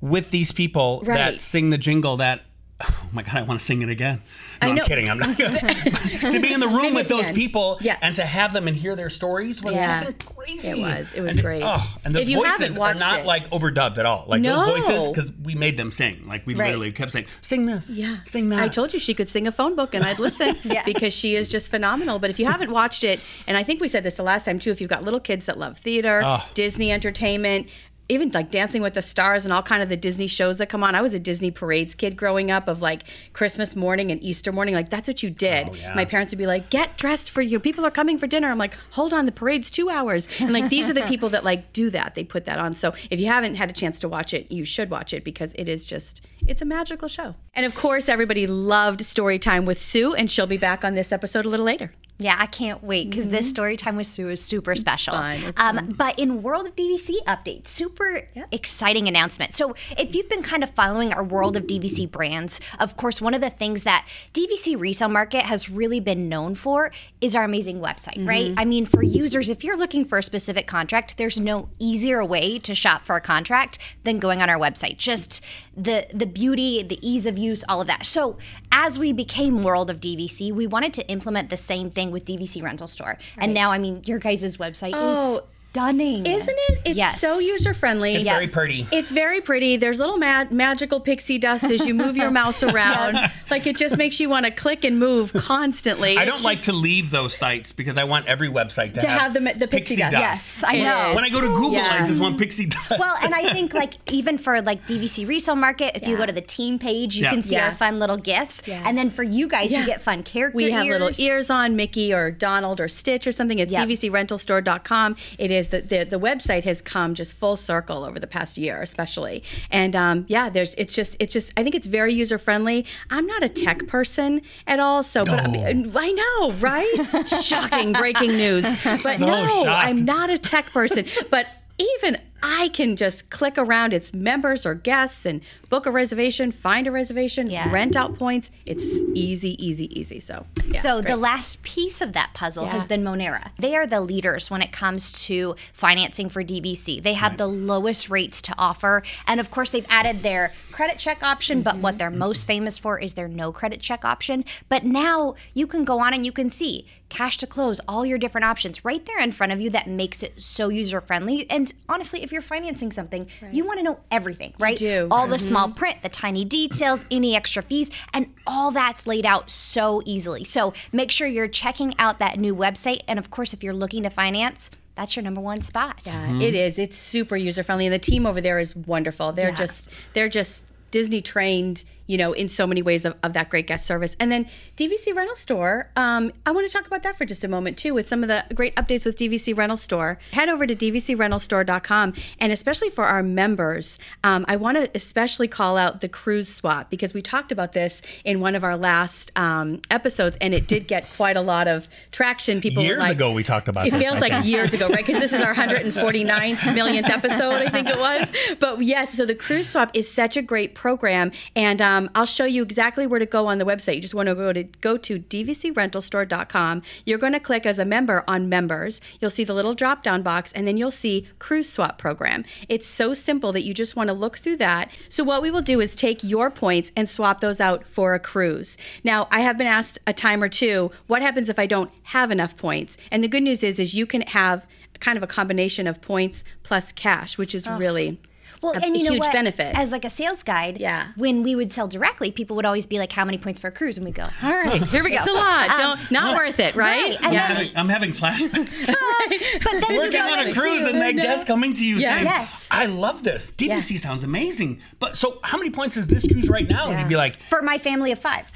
with 0.00 0.30
these 0.30 0.52
people 0.52 1.02
Right. 1.04 1.16
that 1.16 1.40
sing 1.40 1.70
the 1.70 1.78
jingle 1.78 2.16
that 2.18 2.42
oh 2.88 3.08
my 3.12 3.22
god 3.22 3.36
i 3.36 3.42
want 3.42 3.58
to 3.58 3.64
sing 3.66 3.82
it 3.82 3.88
again 3.90 4.22
no, 4.62 4.68
I 4.68 4.70
i'm 4.70 4.78
kidding 4.78 5.08
i'm 5.10 5.18
not 5.18 5.36
to 5.38 6.38
be 6.40 6.52
in 6.52 6.60
the 6.60 6.68
room 6.68 6.94
with 6.94 7.08
those 7.08 7.30
people 7.32 7.78
Yeah. 7.80 7.96
and 8.00 8.14
to 8.16 8.24
have 8.24 8.52
them 8.52 8.68
and 8.68 8.76
hear 8.76 8.94
their 8.94 9.10
stories 9.10 9.62
was 9.62 9.74
Yeah. 9.74 10.04
just 10.04 10.24
crazy 10.26 10.68
It 10.68 10.78
was. 10.78 11.12
It 11.14 11.20
was 11.22 11.36
and, 11.36 11.42
great. 11.44 11.62
oh, 11.64 11.96
and 12.04 12.14
those 12.14 12.22
If 12.22 12.28
you 12.28 12.42
haven't 12.44 12.68
voices 12.68 12.78
are 12.78 12.94
not 12.94 13.20
it- 13.20 13.26
like 13.26 13.50
overdubbed 13.50 13.98
at 13.98 14.06
all 14.06 14.24
like 14.28 14.40
No. 14.42 14.64
those 14.66 14.84
voices 14.86 15.08
because 15.08 15.32
we 15.42 15.54
made 15.54 15.76
them 15.76 15.90
sing 15.90 16.26
like 16.26 16.46
we 16.46 16.54
Right. 16.54 16.66
literally 16.66 16.92
kept 16.92 17.12
saying 17.12 17.26
sing 17.40 17.66
this 17.66 17.90
Yeah, 17.90 18.18
sing 18.26 18.48
that 18.50 18.60
I 18.60 18.68
told 18.68 18.92
you 18.92 18.98
she 19.00 19.14
could 19.14 19.28
sing 19.28 19.46
a 19.48 19.52
phone 19.52 19.74
book 19.74 19.94
and 19.94 20.04
I'd 20.04 20.18
listen 20.20 20.54
Yeah. 20.64 20.84
because 20.84 21.12
she 21.12 21.34
is 21.34 21.48
just 21.48 21.70
phenomenal. 21.70 22.18
But 22.18 22.30
if 22.30 22.38
you 22.38 22.46
haven't 22.46 22.70
watched 22.70 23.02
it, 23.04 23.20
and 23.46 23.56
I 23.56 23.62
think 23.64 23.80
we 23.80 23.88
said 23.88 24.02
this 24.04 24.14
the 24.14 24.22
last 24.22 24.44
time 24.44 24.58
too, 24.58 24.70
if 24.70 24.80
you've 24.80 24.90
got 24.90 25.02
little 25.04 25.20
kids 25.20 25.46
that 25.46 25.58
love 25.58 25.78
theater, 25.78 26.20
Oh. 26.24 26.48
Disney 26.54 26.90
entertainment, 26.92 27.68
even 28.08 28.30
like 28.30 28.50
Dancing 28.50 28.80
with 28.82 28.94
the 28.94 29.02
Stars 29.02 29.44
and 29.44 29.52
all 29.52 29.62
kind 29.62 29.82
of 29.82 29.88
the 29.88 29.96
Disney 29.96 30.26
shows 30.26 30.58
that 30.58 30.68
come 30.68 30.82
on. 30.82 30.94
I 30.94 31.02
was 31.02 31.12
a 31.12 31.18
Disney 31.18 31.50
parades 31.50 31.94
kid 31.94 32.16
growing 32.16 32.50
up 32.50 32.66
of 32.68 32.80
like 32.80 33.04
Christmas 33.32 33.76
morning 33.76 34.10
and 34.10 34.22
Easter 34.22 34.50
morning. 34.50 34.74
Like 34.74 34.90
that's 34.90 35.06
what 35.06 35.22
you 35.22 35.30
did. 35.30 35.68
Oh, 35.68 35.74
yeah. 35.74 35.94
My 35.94 36.04
parents 36.04 36.32
would 36.32 36.38
be 36.38 36.46
like, 36.46 36.70
"Get 36.70 36.96
dressed 36.96 37.30
for 37.30 37.42
you. 37.42 37.60
People 37.60 37.84
are 37.84 37.90
coming 37.90 38.18
for 38.18 38.26
dinner." 38.26 38.50
I'm 38.50 38.58
like, 38.58 38.74
"Hold 38.92 39.12
on, 39.12 39.26
the 39.26 39.32
parade's 39.32 39.70
two 39.70 39.90
hours." 39.90 40.26
And 40.40 40.52
like 40.52 40.70
these 40.70 40.88
are 40.88 40.94
the 40.94 41.02
people 41.02 41.28
that 41.30 41.44
like 41.44 41.72
do 41.72 41.90
that. 41.90 42.14
They 42.14 42.24
put 42.24 42.46
that 42.46 42.58
on. 42.58 42.74
So 42.74 42.94
if 43.10 43.20
you 43.20 43.26
haven't 43.26 43.56
had 43.56 43.70
a 43.70 43.74
chance 43.74 44.00
to 44.00 44.08
watch 44.08 44.32
it, 44.32 44.50
you 44.50 44.64
should 44.64 44.90
watch 44.90 45.12
it 45.12 45.24
because 45.24 45.52
it 45.54 45.68
is 45.68 45.84
just 45.84 46.22
it's 46.46 46.62
a 46.62 46.64
magical 46.64 47.08
show. 47.08 47.34
And 47.52 47.66
of 47.66 47.74
course, 47.74 48.08
everybody 48.08 48.46
loved 48.46 49.04
story 49.04 49.38
time 49.38 49.66
with 49.66 49.80
Sue, 49.80 50.14
and 50.14 50.30
she'll 50.30 50.46
be 50.46 50.56
back 50.56 50.84
on 50.84 50.94
this 50.94 51.12
episode 51.12 51.44
a 51.44 51.48
little 51.48 51.66
later. 51.66 51.92
Yeah, 52.20 52.34
I 52.36 52.46
can't 52.46 52.82
wait 52.82 53.10
because 53.10 53.28
this 53.28 53.48
story 53.48 53.76
time 53.76 53.94
with 53.94 54.08
Sue 54.08 54.28
is 54.28 54.42
super 54.42 54.74
special. 54.74 55.14
fun, 55.14 55.40
it's 55.44 55.62
um, 55.62 55.94
But 55.96 56.18
in 56.18 56.42
World 56.42 56.66
of 56.66 56.74
DVC 56.74 57.22
update, 57.28 57.68
super 57.68 58.22
exciting 58.50 59.06
announcement. 59.06 59.54
So 59.54 59.76
if 59.96 60.16
you've 60.16 60.28
been 60.28 60.42
kind 60.42 60.64
of 60.64 60.70
following 60.70 61.12
our 61.12 61.22
World 61.22 61.56
of 61.56 61.64
DVC 61.68 62.10
brands, 62.10 62.60
of 62.80 62.96
course, 62.96 63.20
one 63.20 63.34
of 63.34 63.40
the 63.40 63.50
things 63.50 63.84
that 63.84 64.08
DVC 64.34 64.78
resale 64.78 65.08
market 65.08 65.42
has 65.42 65.70
really 65.70 66.00
been 66.00 66.28
known 66.28 66.56
for 66.56 66.90
is 67.20 67.36
our 67.36 67.44
amazing 67.44 67.80
website, 67.80 68.26
right? 68.26 68.52
I 68.56 68.64
mean, 68.64 68.84
for 68.84 69.04
users, 69.04 69.48
if 69.48 69.62
you're 69.62 69.76
looking 69.76 70.04
for 70.04 70.18
a 70.18 70.22
specific 70.22 70.66
contract, 70.66 71.18
there's 71.18 71.38
no 71.38 71.68
easier 71.78 72.24
way 72.24 72.58
to 72.58 72.74
shop 72.74 73.04
for 73.04 73.14
a 73.14 73.20
contract 73.20 73.78
than 74.02 74.18
going 74.18 74.42
on 74.42 74.50
our 74.50 74.58
website. 74.58 74.96
Just 74.96 75.44
the 75.76 76.06
the 76.12 76.26
beauty, 76.26 76.82
the 76.82 76.98
ease 77.08 77.26
of 77.26 77.38
use, 77.38 77.62
all 77.68 77.80
of 77.80 77.86
that. 77.86 78.04
So 78.04 78.38
as 78.72 78.98
we 78.98 79.12
became 79.12 79.62
World 79.62 79.88
of 79.88 80.00
DVC, 80.00 80.52
we 80.52 80.66
wanted 80.66 80.92
to 80.94 81.08
implement 81.08 81.50
the 81.50 81.56
same 81.56 81.90
thing 81.90 82.07
with 82.10 82.24
DVC 82.24 82.62
Rental 82.62 82.88
Store. 82.88 83.18
And 83.36 83.54
now, 83.54 83.70
I 83.70 83.78
mean, 83.78 84.02
your 84.04 84.18
guys' 84.18 84.56
website 84.56 84.92
Oh, 84.94 85.36
is 85.36 85.40
stunning, 85.78 86.26
Isn't 86.26 86.48
it? 86.68 86.80
It's 86.84 86.96
Yes. 86.96 87.20
so 87.20 87.38
user 87.38 87.72
friendly. 87.72 88.14
it's 88.16 88.24
very 88.26 88.48
pretty 88.48 88.86
It's 88.90 89.10
very 89.12 89.40
pretty. 89.40 89.76
There's 89.76 89.98
little 90.00 90.16
mag- 90.16 90.50
magical 90.50 90.98
pixie 90.98 91.38
dust 91.38 91.64
as 91.64 91.86
you 91.86 91.94
move 91.94 92.16
your 92.16 92.30
mouse 92.42 92.62
around. 92.64 93.16
Like 93.50 93.64
it 93.66 93.76
just 93.76 93.96
makes 93.96 94.18
you 94.18 94.28
want 94.28 94.44
to 94.46 94.50
click 94.50 94.82
and 94.84 94.98
move 94.98 95.32
constantly. 95.32 96.16
I 96.18 96.22
It's 96.24 96.32
don't 96.32 96.42
like 96.42 96.62
to 96.62 96.72
leave 96.72 97.10
those 97.10 97.36
sites 97.36 97.72
because 97.72 97.96
I 97.96 98.04
want 98.04 98.26
every 98.26 98.48
website 98.48 98.94
to, 98.94 99.00
To 99.02 99.06
have 99.08 99.34
the- 99.34 99.54
the 99.56 99.68
pixie 99.68 99.96
dust. 99.96 100.12
Yes, 100.12 100.62
I 100.66 100.76
It 100.76 100.82
know. 100.84 101.12
When 101.14 101.24
I 101.24 101.28
go 101.28 101.40
to 101.40 101.46
Google, 101.48 101.72
Yeah. 101.74 101.98
I 102.02 102.04
just 102.06 102.20
want 102.20 102.38
pixie 102.38 102.66
dust. 102.66 102.94
well, 102.98 103.16
and 103.22 103.32
I 103.34 103.52
think 103.52 103.72
like 103.72 103.94
even 104.12 104.36
for 104.36 104.60
like 104.62 104.84
DVC 104.88 105.26
resale 105.28 105.54
market, 105.54 105.96
if 105.96 106.08
you 106.08 106.16
go 106.16 106.26
to 106.26 106.32
the 106.32 106.40
team 106.40 106.78
page, 106.80 107.16
you 107.16 107.22
Yeah. 107.22 107.30
can 107.30 107.42
see 107.42 107.54
Yeah. 107.54 107.66
our 107.68 107.74
fun 107.74 108.00
little 108.00 108.16
gifts. 108.16 108.62
Yeah. 108.66 108.82
And 108.84 108.98
then 108.98 109.10
for 109.10 109.22
you 109.22 109.46
guys, 109.46 109.70
Yeah. 109.70 109.80
you 109.80 109.86
get 109.86 110.00
fun 110.02 110.22
character 110.24 110.56
We 110.56 110.70
have 110.72 110.86
ears. 110.86 111.00
little 111.00 111.20
ears 111.24 111.50
on 111.50 111.76
Mickey 111.76 112.12
or 112.12 112.30
Donald 112.32 112.80
or 112.80 112.88
Stitch 112.88 113.26
or 113.28 113.32
something. 113.32 113.58
It's 113.60 113.72
Yep. 113.72 113.88
dvcrentalstore.com. 113.88 115.16
It 115.38 115.50
is 115.50 115.67
the, 115.70 115.80
the 115.80 116.04
the 116.04 116.18
website 116.18 116.64
has 116.64 116.82
come 116.82 117.14
just 117.14 117.34
full 117.34 117.56
circle 117.56 118.04
over 118.04 118.18
the 118.18 118.26
past 118.26 118.58
year, 118.58 118.82
especially. 118.82 119.42
And 119.70 119.94
um, 119.94 120.24
yeah, 120.28 120.48
there's 120.50 120.74
it's 120.74 120.94
just 120.94 121.16
it's 121.18 121.32
just 121.32 121.52
I 121.56 121.62
think 121.62 121.74
it's 121.74 121.86
very 121.86 122.12
user 122.12 122.38
friendly. 122.38 122.84
I'm 123.10 123.26
not 123.26 123.42
a 123.42 123.48
tech 123.48 123.86
person 123.86 124.42
at 124.66 124.80
all, 124.80 125.02
so 125.02 125.24
but 125.24 125.40
I, 125.40 125.84
I 125.94 126.12
know, 126.12 126.52
right? 126.52 127.26
Shocking 127.42 127.92
breaking 127.92 128.32
news. 128.36 128.64
But 128.84 129.18
So 129.18 129.26
no, 129.26 129.46
shocked. 129.48 129.86
I'm 129.86 130.04
not 130.04 130.30
a 130.30 130.38
tech 130.38 130.66
person. 130.66 131.04
But 131.30 131.46
even 131.78 132.18
I 132.42 132.68
can 132.68 132.96
just 132.96 133.30
click 133.30 133.58
around 133.58 133.92
its 133.92 134.12
members 134.14 134.64
or 134.64 134.74
guests 134.74 135.26
and 135.26 135.40
book 135.68 135.86
a 135.86 135.90
reservation, 135.90 136.52
find 136.52 136.86
a 136.86 136.90
reservation, 136.90 137.50
Yeah. 137.50 137.70
rent 137.72 137.96
out 137.96 138.18
points. 138.18 138.50
It's 138.66 138.84
easy, 139.14 139.62
easy, 139.64 139.86
easy. 139.98 140.20
So, 140.20 140.46
yeah, 140.66 140.80
so 140.80 141.00
the 141.00 141.16
last 141.16 141.62
piece 141.62 142.00
of 142.00 142.12
that 142.12 142.30
puzzle 142.34 142.66
has 142.66 142.84
been 142.84 143.02
Monera. 143.02 143.50
They 143.58 143.74
are 143.76 143.86
the 143.86 144.00
leaders 144.00 144.50
when 144.50 144.62
it 144.62 144.72
comes 144.72 145.12
to 145.26 145.56
financing 145.72 146.28
for 146.28 146.42
DVC. 146.44 147.00
They 147.02 147.14
have 147.14 147.36
the 147.36 147.46
lowest 147.46 148.08
rates 148.10 148.40
to 148.42 148.54
offer, 148.58 149.02
and 149.26 149.40
of 149.40 149.50
course 149.50 149.70
they've 149.70 149.86
added 149.90 150.22
their 150.22 150.52
credit 150.72 150.98
check 150.98 151.22
option. 151.22 151.62
But 151.62 151.74
Mm-hmm. 151.74 151.82
what 151.82 151.98
they're 151.98 152.10
most 152.10 152.46
famous 152.46 152.78
for 152.78 152.98
is 152.98 153.14
their 153.14 153.28
no 153.28 153.52
credit 153.52 153.80
check 153.80 154.04
option. 154.04 154.44
But 154.68 154.84
now 154.84 155.34
you 155.54 155.66
can 155.66 155.84
go 155.84 155.98
on 156.00 156.14
and 156.14 156.24
you 156.24 156.32
can 156.32 156.48
see 156.50 156.86
cash 157.08 157.36
to 157.38 157.46
close, 157.46 157.80
all 157.88 158.04
your 158.04 158.18
different 158.18 158.44
options 158.44 158.84
right 158.84 159.04
there 159.06 159.18
in 159.18 159.32
front 159.32 159.50
of 159.52 159.60
you. 159.60 159.70
That 159.70 159.86
makes 159.86 160.22
it 160.22 160.40
so 160.40 160.68
user 160.68 161.00
friendly. 161.00 161.50
And 161.50 161.72
honestly, 161.88 162.22
if 162.28 162.32
you're 162.32 162.42
financing 162.42 162.92
something, 162.92 163.26
you 163.50 163.64
want 163.64 163.78
to 163.78 163.82
know 163.82 163.98
everything, 164.10 164.52
right? 164.58 164.76
do. 164.76 164.84
Mm-hmm. 165.04 165.12
All 165.12 165.26
the 165.26 165.38
small 165.38 165.70
print, 165.70 166.02
the 166.02 166.10
tiny 166.10 166.44
details, 166.44 167.06
any 167.10 167.34
extra 167.34 167.62
fees, 167.62 167.90
and 168.12 168.34
all 168.46 168.70
that's 168.70 169.06
laid 169.06 169.24
out 169.24 169.48
so 169.48 170.02
easily. 170.04 170.44
So 170.44 170.74
make 170.92 171.10
sure 171.10 171.26
you're 171.26 171.48
checking 171.48 171.94
out 171.98 172.18
that 172.18 172.38
new 172.38 172.54
website. 172.54 173.00
And 173.08 173.18
of 173.18 173.30
course, 173.30 173.54
if 173.54 173.64
you're 173.64 173.72
looking 173.72 174.02
to 174.02 174.10
finance, 174.10 174.70
that's 174.94 175.16
your 175.16 175.22
number 175.22 175.40
one 175.40 175.62
spot. 175.62 176.02
Yeah, 176.04 176.40
it 176.40 176.54
is. 176.54 176.78
It's 176.78 176.98
super 176.98 177.36
user 177.36 177.62
friendly, 177.62 177.86
and 177.86 177.94
the 177.94 177.98
team 177.98 178.26
over 178.26 178.40
there 178.42 178.58
is 178.58 178.76
wonderful. 178.76 179.32
They're 179.32 179.48
Yeah. 179.50 179.54
just 179.56 179.88
they're 180.12 180.28
just 180.28 180.64
Disney 180.90 181.20
trained, 181.20 181.84
you 182.06 182.16
know, 182.16 182.32
in 182.32 182.48
so 182.48 182.66
many 182.66 182.82
ways 182.82 183.04
of, 183.04 183.14
of 183.22 183.32
that 183.34 183.48
great 183.48 183.66
guest 183.66 183.86
service. 183.86 184.16
And 184.18 184.32
then 184.32 184.46
DVC 184.76 185.14
Rental 185.14 185.36
Store, 185.36 185.90
um, 185.96 186.32
I 186.46 186.50
want 186.50 186.66
to 186.66 186.72
talk 186.72 186.86
about 186.86 187.02
that 187.02 187.16
for 187.16 187.24
just 187.24 187.44
a 187.44 187.48
moment 187.48 187.76
too, 187.76 187.94
with 187.94 188.08
some 188.08 188.22
of 188.22 188.28
the 188.28 188.44
great 188.54 188.74
updates 188.76 189.04
with 189.04 189.16
DVC 189.16 189.56
Rental 189.56 189.76
Store. 189.76 190.18
Head 190.32 190.48
over 190.48 190.66
to 190.66 190.74
dvcrentalstore.com, 190.74 192.14
and 192.40 192.52
especially 192.52 192.90
for 192.90 193.04
our 193.04 193.22
members, 193.22 193.98
um, 194.24 194.44
I 194.48 194.56
want 194.56 194.78
to 194.78 194.90
especially 194.94 195.48
call 195.48 195.76
out 195.76 196.00
the 196.00 196.08
cruise 196.08 196.48
swap 196.48 196.90
because 196.90 197.14
we 197.14 197.22
talked 197.22 197.52
about 197.52 197.72
this 197.72 198.00
in 198.24 198.40
one 198.40 198.54
of 198.54 198.64
our 198.64 198.76
last 198.76 199.30
um, 199.36 199.80
episodes, 199.90 200.36
and 200.40 200.54
it 200.54 200.66
did 200.66 200.86
get 200.86 201.08
quite 201.16 201.36
a 201.36 201.42
lot 201.42 201.68
of 201.68 201.88
traction. 202.10 202.60
People 202.60 202.82
Years 202.82 202.98
like, 202.98 203.12
ago, 203.12 203.32
we 203.32 203.42
talked 203.42 203.68
about 203.68 203.86
it 203.86 203.94
It 203.94 203.98
feels 203.98 204.20
like 204.20 204.44
years 204.44 204.72
ago, 204.74 204.88
right? 204.88 205.04
Because 205.04 205.20
this 205.20 205.32
is 205.32 205.40
our 205.40 205.54
149th 205.54 206.74
millionth 206.74 207.08
episode, 207.08 207.54
I 207.54 207.68
think 207.68 207.88
it 207.88 207.98
was. 207.98 208.32
But 208.58 208.80
yes, 208.80 209.14
so 209.14 209.26
the 209.26 209.34
cruise 209.34 209.68
swap 209.68 209.90
is 209.94 210.10
such 210.10 210.36
a 210.36 210.42
great 210.42 210.74
program, 210.78 211.32
and 211.56 211.82
um, 211.82 212.08
I'll 212.14 212.24
show 212.24 212.44
you 212.44 212.62
exactly 212.62 213.06
where 213.06 213.18
to 213.18 213.26
go 213.26 213.48
on 213.48 213.58
the 213.58 213.64
website. 213.64 213.96
You 213.96 214.00
just 214.00 214.14
want 214.14 214.28
to 214.28 214.34
go 214.34 214.52
to 214.52 214.62
go 214.62 214.96
to 214.96 215.18
dvcrentalstore.com. 215.18 216.82
You're 217.04 217.18
going 217.18 217.32
to 217.32 217.40
click 217.40 217.66
as 217.66 217.78
a 217.78 217.84
member 217.84 218.24
on 218.28 218.48
members. 218.48 219.00
You'll 219.20 219.30
see 219.30 219.44
the 219.44 219.54
little 219.54 219.74
drop 219.74 220.04
down 220.04 220.22
box, 220.22 220.52
and 220.52 220.66
then 220.66 220.76
you'll 220.76 220.92
see 220.92 221.26
cruise 221.40 221.68
swap 221.68 221.98
program. 221.98 222.44
It's 222.68 222.86
so 222.86 223.12
simple 223.12 223.52
that 223.52 223.64
you 223.64 223.74
just 223.74 223.96
want 223.96 224.08
to 224.08 224.14
look 224.14 224.38
through 224.38 224.56
that. 224.58 224.90
So 225.08 225.24
what 225.24 225.42
we 225.42 225.50
will 225.50 225.62
do 225.62 225.80
is 225.80 225.96
take 225.96 226.22
your 226.22 226.50
points 226.50 226.92
and 226.96 227.08
swap 227.08 227.40
those 227.40 227.60
out 227.60 227.84
for 227.84 228.14
a 228.14 228.20
cruise. 228.20 228.76
Now, 229.02 229.26
I 229.32 229.40
have 229.40 229.58
been 229.58 229.66
asked 229.66 229.98
a 230.06 230.12
time 230.12 230.42
or 230.42 230.48
two, 230.48 230.92
what 231.08 231.22
happens 231.22 231.48
if 231.48 231.58
I 231.58 231.66
don't 231.66 231.90
have 232.04 232.30
enough 232.30 232.56
points? 232.56 232.96
And 233.10 233.24
the 233.24 233.28
good 233.28 233.42
news 233.42 233.64
is, 233.64 233.80
is 233.80 233.94
you 233.94 234.06
can 234.06 234.22
have 234.22 234.66
kind 235.00 235.16
of 235.16 235.22
a 235.22 235.26
combination 235.26 235.86
of 235.86 236.00
points 236.00 236.44
plus 236.62 236.92
cash, 236.92 237.36
which 237.36 237.54
is 237.54 237.68
really 237.68 238.20
Well, 238.62 238.72
a, 238.72 238.76
and 238.78 238.96
you 238.96 239.02
a 239.02 239.04
know 239.04 239.10
huge 239.12 239.20
what? 239.24 239.32
benefit. 239.32 239.76
As 239.76 239.92
like 239.92 240.04
a 240.04 240.10
sales 240.10 240.42
guide, 240.42 240.78
Yeah. 240.78 241.08
when 241.16 241.42
we 241.42 241.54
would 241.54 241.70
sell 241.72 241.86
directly, 241.88 242.30
people 242.30 242.56
would 242.56 242.64
always 242.66 242.86
be 242.86 242.98
like, 242.98 243.12
"How 243.12 243.24
many 243.24 243.38
points 243.38 243.60
for 243.60 243.68
a 243.68 243.72
cruise?" 243.72 243.96
And 243.96 244.04
we 244.06 244.12
go, 244.12 244.24
"All 244.42 244.50
right, 244.52 244.82
here 244.88 245.04
we 245.04 245.10
go." 245.10 245.16
it's 245.18 245.26
a 245.28 245.32
lot. 245.32 245.70
Um, 245.70 245.78
Don't 245.98 246.10
not 246.10 246.36
worth 246.36 246.58
it, 246.58 246.74
right? 246.74 247.14
right, 247.14 247.24
and 247.24 247.32
yeah. 247.32 247.54
then- 247.54 247.66
I'm 247.76 247.88
having 247.88 248.12
flashbacks. 248.12 248.86
but 248.86 249.80
then 249.80 249.94
you 249.94 249.98
Working 250.00 250.12
go 250.12 250.32
on 250.32 250.38
a 250.40 250.44
like, 250.44 250.54
cruise 250.54 250.84
and 250.84 251.00
that 251.00 251.14
know. 251.14 251.22
guest 251.22 251.46
coming 251.46 251.74
to 251.74 251.84
you 251.84 251.96
Yeah. 251.96 252.14
saying, 252.16 252.24
Yes. 252.26 252.66
I 252.70 252.86
love 252.86 253.22
this. 253.24 253.50
DVC 253.52 253.98
sounds 253.98 254.24
amazing. 254.24 254.80
But 254.98 255.16
so 255.16 255.38
how 255.42 255.58
many 255.58 255.70
points 255.70 255.96
is 255.96 256.06
this 256.08 256.26
cruise 256.26 256.48
right 256.48 256.68
now? 256.68 256.90
And 256.90 256.98
you'd 257.00 257.08
be 257.08 257.16
like, 257.16 257.36
for 257.48 257.62
my 257.62 257.78
family 257.78 258.12
of 258.12 258.18
five. 258.18 258.50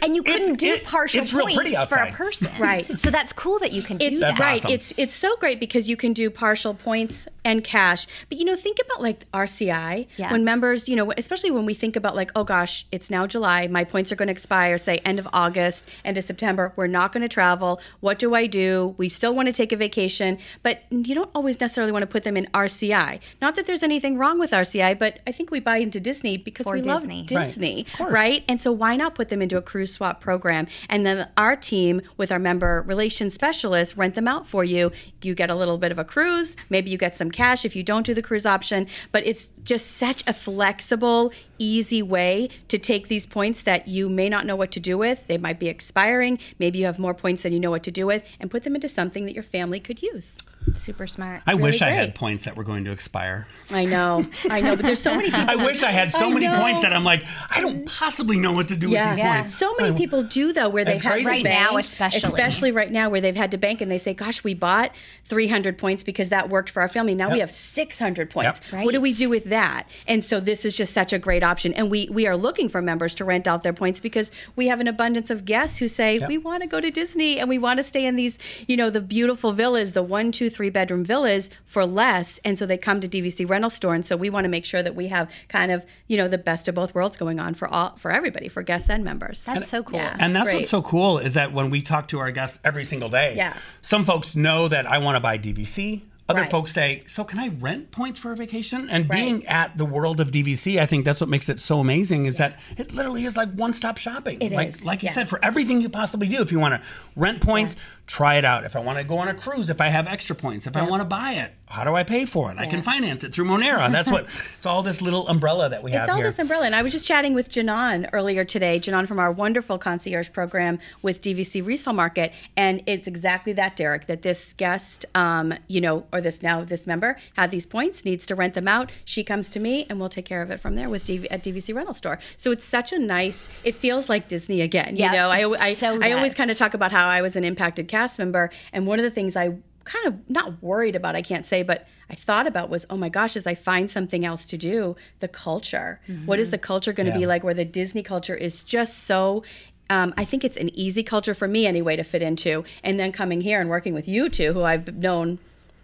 And 0.00 0.14
you 0.14 0.22
couldn't 0.22 0.60
do 0.60 0.68
it- 0.74 0.84
partial 0.84 1.24
points 1.26 1.84
for 1.88 1.96
a 1.98 2.12
person. 2.12 2.48
Right. 2.58 2.98
So 3.00 3.10
that's 3.10 3.32
cool 3.32 3.58
that 3.60 3.72
you 3.72 3.82
can 3.82 3.96
do 3.96 4.04
It's 4.06 4.20
that. 4.20 4.38
right. 4.38 4.58
awesome. 4.58 4.70
It's 4.70 4.92
it's 4.96 5.14
so 5.14 5.36
great 5.38 5.58
because 5.58 5.88
you 5.88 5.96
can 5.96 6.12
do 6.12 6.30
partial 6.30 6.74
points 6.74 7.26
and 7.44 7.64
cash. 7.64 8.06
But 8.28 8.38
you 8.38 8.44
know, 8.44 8.56
think 8.56 8.78
about 8.84 9.02
like 9.02 9.30
RCI 9.32 10.06
Yeah. 10.16 10.32
when 10.32 10.44
members, 10.44 10.88
you 10.88 10.96
know, 10.96 11.12
especially 11.16 11.50
when 11.50 11.66
we 11.66 11.74
think 11.74 11.96
about 11.96 12.14
like, 12.16 12.30
oh 12.36 12.44
gosh, 12.44 12.86
it's 12.92 13.10
now 13.10 13.26
July, 13.26 13.66
my 13.66 13.84
points 13.84 14.12
are 14.12 14.16
going 14.16 14.28
to 14.28 14.32
expire, 14.32 14.78
say 14.78 14.98
end 14.98 15.18
of 15.18 15.28
August, 15.32 15.88
end 16.04 16.16
of 16.18 16.24
September. 16.24 16.72
We're 16.76 16.86
not 16.86 17.12
going 17.12 17.22
to 17.22 17.28
travel. 17.28 17.80
What 18.00 18.18
do 18.18 18.34
I 18.34 18.46
do? 18.46 18.94
We 18.98 19.08
still 19.08 19.34
want 19.34 19.46
to 19.46 19.52
take 19.52 19.72
a 19.72 19.76
vacation, 19.76 20.38
but 20.62 20.82
you 20.90 21.14
don't 21.14 21.30
always 21.34 21.60
necessarily 21.60 21.92
want 21.92 22.02
to 22.02 22.06
put 22.06 22.22
them 22.24 22.36
in 22.36 22.46
RCI. 22.54 23.20
Not 23.40 23.54
that 23.56 23.66
there's 23.66 23.82
anything 23.82 24.16
wrong 24.18 24.38
with 24.38 24.50
RCI, 24.52 24.98
but 24.98 25.18
I 25.26 25.32
think 25.32 25.50
we 25.50 25.60
buy 25.60 25.78
into 25.78 26.00
Disney 26.00 26.36
because 26.36 26.66
For 26.66 26.74
we 26.74 26.80
Disney. 26.80 26.92
love 26.92 27.02
Right. 27.32 27.46
Disney, 27.46 27.86
Of 27.92 27.98
course. 27.98 28.12
right? 28.12 28.44
And 28.48 28.60
so 28.60 28.70
why 28.72 28.96
not 28.96 29.14
put 29.14 29.28
them 29.30 29.42
into 29.42 29.56
a 29.56 29.62
cruise 29.62 29.92
swap 29.92 30.20
program? 30.20 30.66
And 30.88 31.04
then 31.04 31.28
our 31.36 31.56
team 31.56 32.02
with 32.16 32.30
our 32.30 32.38
member 32.38 32.84
relations 32.86 33.34
specialists 33.34 33.96
rent 33.96 34.14
them 34.14 34.28
out 34.28 34.46
for 34.46 34.62
you. 34.64 34.92
You 35.22 35.34
get 35.34 35.50
a 35.50 35.54
little 35.54 35.78
bit 35.78 35.90
of 35.92 35.98
a 35.98 36.04
cruise, 36.04 36.56
maybe 36.70 36.90
you 36.90 36.98
get 36.98 37.16
some 37.16 37.30
cash 37.32 37.64
if 37.64 37.74
you 37.74 37.82
don't 37.82 38.06
do 38.06 38.14
the 38.14 38.22
cruise 38.22 38.46
option, 38.46 38.86
but 39.10 39.26
it's 39.26 39.48
just 39.64 39.90
such 39.90 40.22
a 40.26 40.32
flexible, 40.32 41.32
easy 41.58 42.02
way 42.02 42.48
to 42.68 42.78
take 42.78 43.08
these 43.08 43.26
points 43.26 43.62
that 43.62 43.88
you 43.88 44.08
may 44.08 44.28
not 44.28 44.46
know 44.46 44.56
what 44.56 44.70
to 44.72 44.80
do 44.80 44.96
with. 44.96 45.26
They 45.26 45.38
might 45.38 45.58
be 45.58 45.68
expiring, 45.68 46.38
maybe 46.58 46.78
you 46.78 46.86
have 46.86 46.98
more 46.98 47.14
points 47.14 47.42
than 47.42 47.52
you 47.52 47.60
know 47.60 47.70
what 47.70 47.82
to 47.84 47.90
do 47.90 48.06
with 48.06 48.24
and 48.38 48.50
put 48.50 48.64
them 48.64 48.74
into 48.74 48.88
something 48.88 49.24
that 49.26 49.34
your 49.34 49.42
family 49.42 49.80
could 49.80 50.02
use. 50.02 50.38
Super 50.74 51.06
smart. 51.06 51.42
I 51.46 51.54
wish 51.54 51.82
I 51.82 51.90
had 51.90 52.14
points 52.14 52.44
that 52.44 52.56
were 52.56 52.64
going 52.64 52.84
to 52.84 52.92
expire. 52.92 53.46
I 53.70 53.84
know. 53.84 54.24
I 54.48 54.60
know, 54.60 54.76
but 54.76 54.84
there's 54.84 55.00
so 55.02 55.14
many 55.14 55.30
people 55.30 55.48
I 55.48 55.56
wish 55.56 55.82
I 55.82 55.90
had 55.90 56.12
so 56.12 56.26
I 56.28 56.32
many 56.34 56.46
know. 56.46 56.58
points 56.58 56.82
that 56.82 56.92
I'm 56.92 57.04
like, 57.04 57.24
I 57.50 57.60
don't 57.60 57.84
possibly 57.86 58.36
know 58.38 58.52
what 58.52 58.68
to 58.68 58.76
do 58.76 58.88
Yeah. 58.88 59.08
with 59.10 59.16
these 59.16 59.24
Yeah. 59.24 59.40
points. 59.40 59.54
So 59.54 59.74
many 59.78 59.96
people 59.96 60.22
do 60.22 60.52
though, 60.52 60.68
where 60.68 60.84
they've 60.84 61.00
had 61.00 61.12
crazy. 61.12 61.24
to 61.24 61.30
Right 61.30 61.44
bank, 61.44 61.70
now, 61.72 61.76
especially. 61.78 62.18
especially 62.28 62.72
right 62.72 62.90
now, 62.90 63.10
where 63.10 63.20
they've 63.20 63.36
had 63.36 63.50
to 63.52 63.58
bank, 63.58 63.80
and 63.80 63.90
they 63.90 63.98
say, 63.98 64.14
"Gosh, 64.14 64.42
we 64.44 64.54
bought 64.54 64.92
300 65.24 65.78
points 65.78 66.02
because 66.02 66.28
that 66.30 66.48
worked 66.48 66.70
for 66.70 66.80
our 66.82 66.88
family. 66.88 67.14
Now 67.14 67.30
we 67.30 67.40
have 67.40 67.50
600 67.50 68.30
points. 68.30 68.60
Yep. 68.72 68.84
What 68.84 68.92
do 68.94 69.00
we 69.00 69.12
do 69.12 69.28
with 69.28 69.44
that?" 69.44 69.84
And 70.06 70.22
so 70.24 70.40
this 70.40 70.64
is 70.64 70.76
just 70.76 70.92
such 70.92 71.12
a 71.12 71.18
great 71.18 71.42
option, 71.42 71.72
and 71.74 71.90
we 71.90 72.08
we 72.10 72.26
are 72.26 72.36
looking 72.36 72.68
for 72.68 72.80
members 72.82 73.14
to 73.16 73.24
rent 73.24 73.46
out 73.46 73.62
their 73.62 73.72
points 73.72 74.00
because 74.00 74.30
we 74.56 74.68
have 74.68 74.80
an 74.80 74.88
abundance 74.88 75.30
of 75.30 75.44
guests 75.44 75.78
who 75.78 75.88
say 75.88 76.18
Yep. 76.18 76.28
we 76.28 76.38
want 76.38 76.62
to 76.62 76.68
go 76.68 76.80
to 76.80 76.90
Disney 76.90 77.38
and 77.38 77.48
we 77.48 77.58
want 77.58 77.78
to 77.78 77.82
stay 77.82 78.04
in 78.04 78.16
these, 78.16 78.38
you 78.66 78.76
know, 78.76 78.90
the 78.90 79.00
beautiful 79.00 79.52
villas, 79.52 79.92
the 79.92 80.02
one, 80.02 80.30
two, 80.32 80.50
three 80.52 80.70
bedroom 80.70 81.04
villas 81.04 81.50
for 81.64 81.84
less, 81.84 82.38
and 82.44 82.56
so 82.58 82.66
they 82.66 82.78
come 82.78 83.00
to 83.00 83.08
DVC 83.08 83.48
rental 83.48 83.70
store, 83.70 83.94
and 83.94 84.06
so 84.06 84.16
we 84.16 84.30
want 84.30 84.44
to 84.44 84.48
make 84.48 84.64
sure 84.64 84.82
that 84.82 84.94
we 84.94 85.08
have 85.08 85.30
kind 85.48 85.72
of, 85.72 85.84
you 86.06 86.16
know, 86.16 86.28
the 86.28 86.38
best 86.38 86.68
of 86.68 86.74
both 86.74 86.94
worlds 86.94 87.16
going 87.16 87.40
on 87.40 87.54
for 87.54 87.66
all 87.68 87.96
for 87.96 88.10
everybody, 88.12 88.48
for 88.48 88.62
guests 88.62 88.88
and 88.88 89.02
members. 89.04 89.42
That's 89.42 89.68
so 89.68 89.82
cool. 89.82 89.98
Yeah. 89.98 90.16
And 90.20 90.34
that's 90.36 90.44
Great. 90.44 90.56
what's 90.56 90.68
so 90.68 90.82
cool 90.82 91.18
is 91.18 91.34
that 91.34 91.52
when 91.52 91.70
we 91.70 91.82
talk 91.82 92.08
to 92.08 92.18
our 92.20 92.30
guests 92.30 92.60
every 92.64 92.84
single 92.84 93.08
day, 93.08 93.34
Yeah. 93.36 93.56
some 93.80 94.04
folks 94.04 94.36
know 94.36 94.68
that 94.68 94.86
I 94.86 94.98
want 94.98 95.16
to 95.16 95.20
buy 95.20 95.38
DVC. 95.38 96.02
Other 96.28 96.42
Right. 96.42 96.50
folks 96.50 96.72
say, 96.72 97.02
"So 97.04 97.24
can 97.24 97.40
I 97.40 97.48
rent 97.48 97.90
points 97.90 98.18
for 98.18 98.30
a 98.32 98.36
vacation?" 98.36 98.88
And 98.88 99.10
Right. 99.10 99.18
being 99.18 99.46
at 99.48 99.76
the 99.76 99.84
world 99.84 100.20
of 100.20 100.30
DVC, 100.30 100.78
I 100.78 100.86
think 100.86 101.04
that's 101.04 101.20
what 101.20 101.28
makes 101.28 101.48
it 101.48 101.58
so 101.58 101.80
amazing. 101.80 102.26
Is 102.26 102.38
that 102.38 102.58
it 102.78 102.94
literally 102.94 103.24
is 103.24 103.36
like 103.36 103.52
one-stop 103.52 103.98
shopping. 103.98 104.38
It 104.40 104.52
like, 104.52 104.68
is, 104.68 104.84
like 104.84 105.02
you 105.02 105.08
yeah. 105.08 105.14
said, 105.14 105.28
for 105.28 105.44
everything 105.44 105.80
you 105.80 105.88
possibly 105.88 106.28
do. 106.28 106.40
If 106.40 106.52
you 106.52 106.60
want 106.60 106.74
to 106.80 106.88
rent 107.16 107.40
points, 107.40 107.74
try 108.12 108.34
it 108.34 108.44
out. 108.44 108.64
If 108.64 108.76
I 108.76 108.80
want 108.80 108.98
to 108.98 109.04
go 109.04 109.16
on 109.16 109.28
a 109.28 109.34
cruise, 109.34 109.70
if 109.70 109.80
I 109.80 109.88
have 109.88 110.06
extra 110.06 110.36
points, 110.36 110.66
if 110.66 110.76
I 110.76 110.86
want 110.86 111.00
to 111.00 111.06
buy 111.06 111.32
it, 111.32 111.52
how 111.64 111.82
do 111.82 111.94
I 111.94 112.02
pay 112.02 112.26
for 112.26 112.52
it? 112.52 112.58
I 112.58 112.66
can 112.66 112.82
finance 112.82 113.24
it 113.24 113.32
through 113.32 113.46
Monera. 113.46 113.90
That's 113.90 114.10
what. 114.10 114.26
it's 114.58 114.66
all 114.66 114.82
this 114.82 115.00
little 115.00 115.26
umbrella 115.28 115.70
that 115.70 115.82
we 115.82 115.92
have 115.92 116.02
It's 116.02 116.10
all 116.10 116.16
here. 116.16 116.26
this 116.26 116.38
umbrella. 116.38 116.66
And 116.66 116.74
I 116.74 116.82
was 116.82 116.92
just 116.92 117.08
chatting 117.08 117.32
with 117.32 117.48
Janan 117.48 118.10
earlier 118.12 118.44
today, 118.44 118.78
Janan 118.78 119.08
from 119.08 119.18
our 119.18 119.32
wonderful 119.32 119.78
concierge 119.78 120.30
program 120.30 120.78
with 121.00 121.22
DVC 121.22 121.64
Resale 121.64 121.94
Market. 121.94 122.34
And 122.54 122.82
it's 122.84 123.06
exactly 123.06 123.54
that, 123.54 123.76
Derek, 123.76 124.06
that 124.08 124.20
this 124.20 124.52
guest, 124.52 125.06
um, 125.14 125.54
you 125.66 125.80
know, 125.80 126.04
or 126.12 126.20
this 126.20 126.42
now 126.42 126.62
this 126.62 126.86
member 126.86 127.16
had 127.36 127.50
these 127.50 127.64
points, 127.64 128.04
needs 128.04 128.26
to 128.26 128.34
rent 128.34 128.52
them 128.52 128.68
out. 128.68 128.92
She 129.06 129.24
comes 129.24 129.48
to 129.50 129.58
me 129.58 129.86
and 129.88 129.98
we'll 129.98 130.10
take 130.10 130.26
care 130.26 130.42
of 130.42 130.50
it 130.50 130.60
from 130.60 130.74
there 130.74 130.90
with 130.90 131.06
DV, 131.06 131.28
at 131.30 131.42
DVC 131.42 131.74
Rental 131.74 131.94
Store. 131.94 132.18
So 132.36 132.50
it's 132.50 132.64
such 132.64 132.92
a 132.92 132.98
nice, 132.98 133.48
it 133.64 133.74
feels 133.74 134.10
like 134.10 134.28
Disney 134.28 134.60
again. 134.60 134.96
Yeah, 134.96 135.06
you 135.06 135.16
know, 135.16 135.30
I, 135.30 135.68
I, 135.68 135.72
so 135.72 135.98
I 136.02 136.12
always 136.12 136.34
kind 136.34 136.50
of 136.50 136.58
talk 136.58 136.74
about 136.74 136.92
how 136.92 137.08
I 137.08 137.22
was 137.22 137.34
an 137.36 137.44
impacted 137.44 137.88
cast 138.02 138.18
member. 138.18 138.50
And 138.72 138.86
one 138.86 138.98
of 138.98 139.04
the 139.04 139.10
things 139.10 139.36
I 139.36 139.56
kind 139.84 140.06
of 140.06 140.30
not 140.30 140.62
worried 140.62 140.96
about, 140.96 141.16
I 141.16 141.22
can't 141.22 141.46
say, 141.46 141.62
but 141.62 141.86
I 142.10 142.14
thought 142.14 142.46
about 142.46 142.70
was, 142.70 142.86
oh 142.90 142.96
my 142.96 143.08
gosh, 143.08 143.36
as 143.36 143.46
I 143.46 143.54
find 143.54 143.90
something 143.90 144.24
else 144.24 144.46
to 144.46 144.56
do, 144.56 144.96
the 145.20 145.28
culture. 145.28 146.00
What 146.26 146.38
is 146.38 146.50
the 146.50 146.58
culture 146.58 146.92
going 146.92 147.06
to 147.06 147.18
be 147.18 147.26
like 147.26 147.42
where 147.42 147.54
the 147.54 147.64
Disney 147.64 148.02
culture 148.02 148.34
is 148.34 148.64
just 148.64 149.00
so. 149.00 149.42
Um, 149.90 150.14
I 150.16 150.24
think 150.24 150.44
it's 150.44 150.56
an 150.56 150.70
easy 150.74 151.02
culture 151.02 151.34
for 151.34 151.48
me 151.48 151.66
anyway 151.66 151.96
to 151.96 152.04
fit 152.04 152.22
into. 152.22 152.64
And 152.82 152.98
then 152.98 153.12
coming 153.12 153.40
here 153.40 153.60
and 153.60 153.68
working 153.68 153.94
with 153.94 154.08
you 154.08 154.28
two, 154.28 154.52
who 154.52 154.62
I've 154.62 154.96
known 154.96 155.38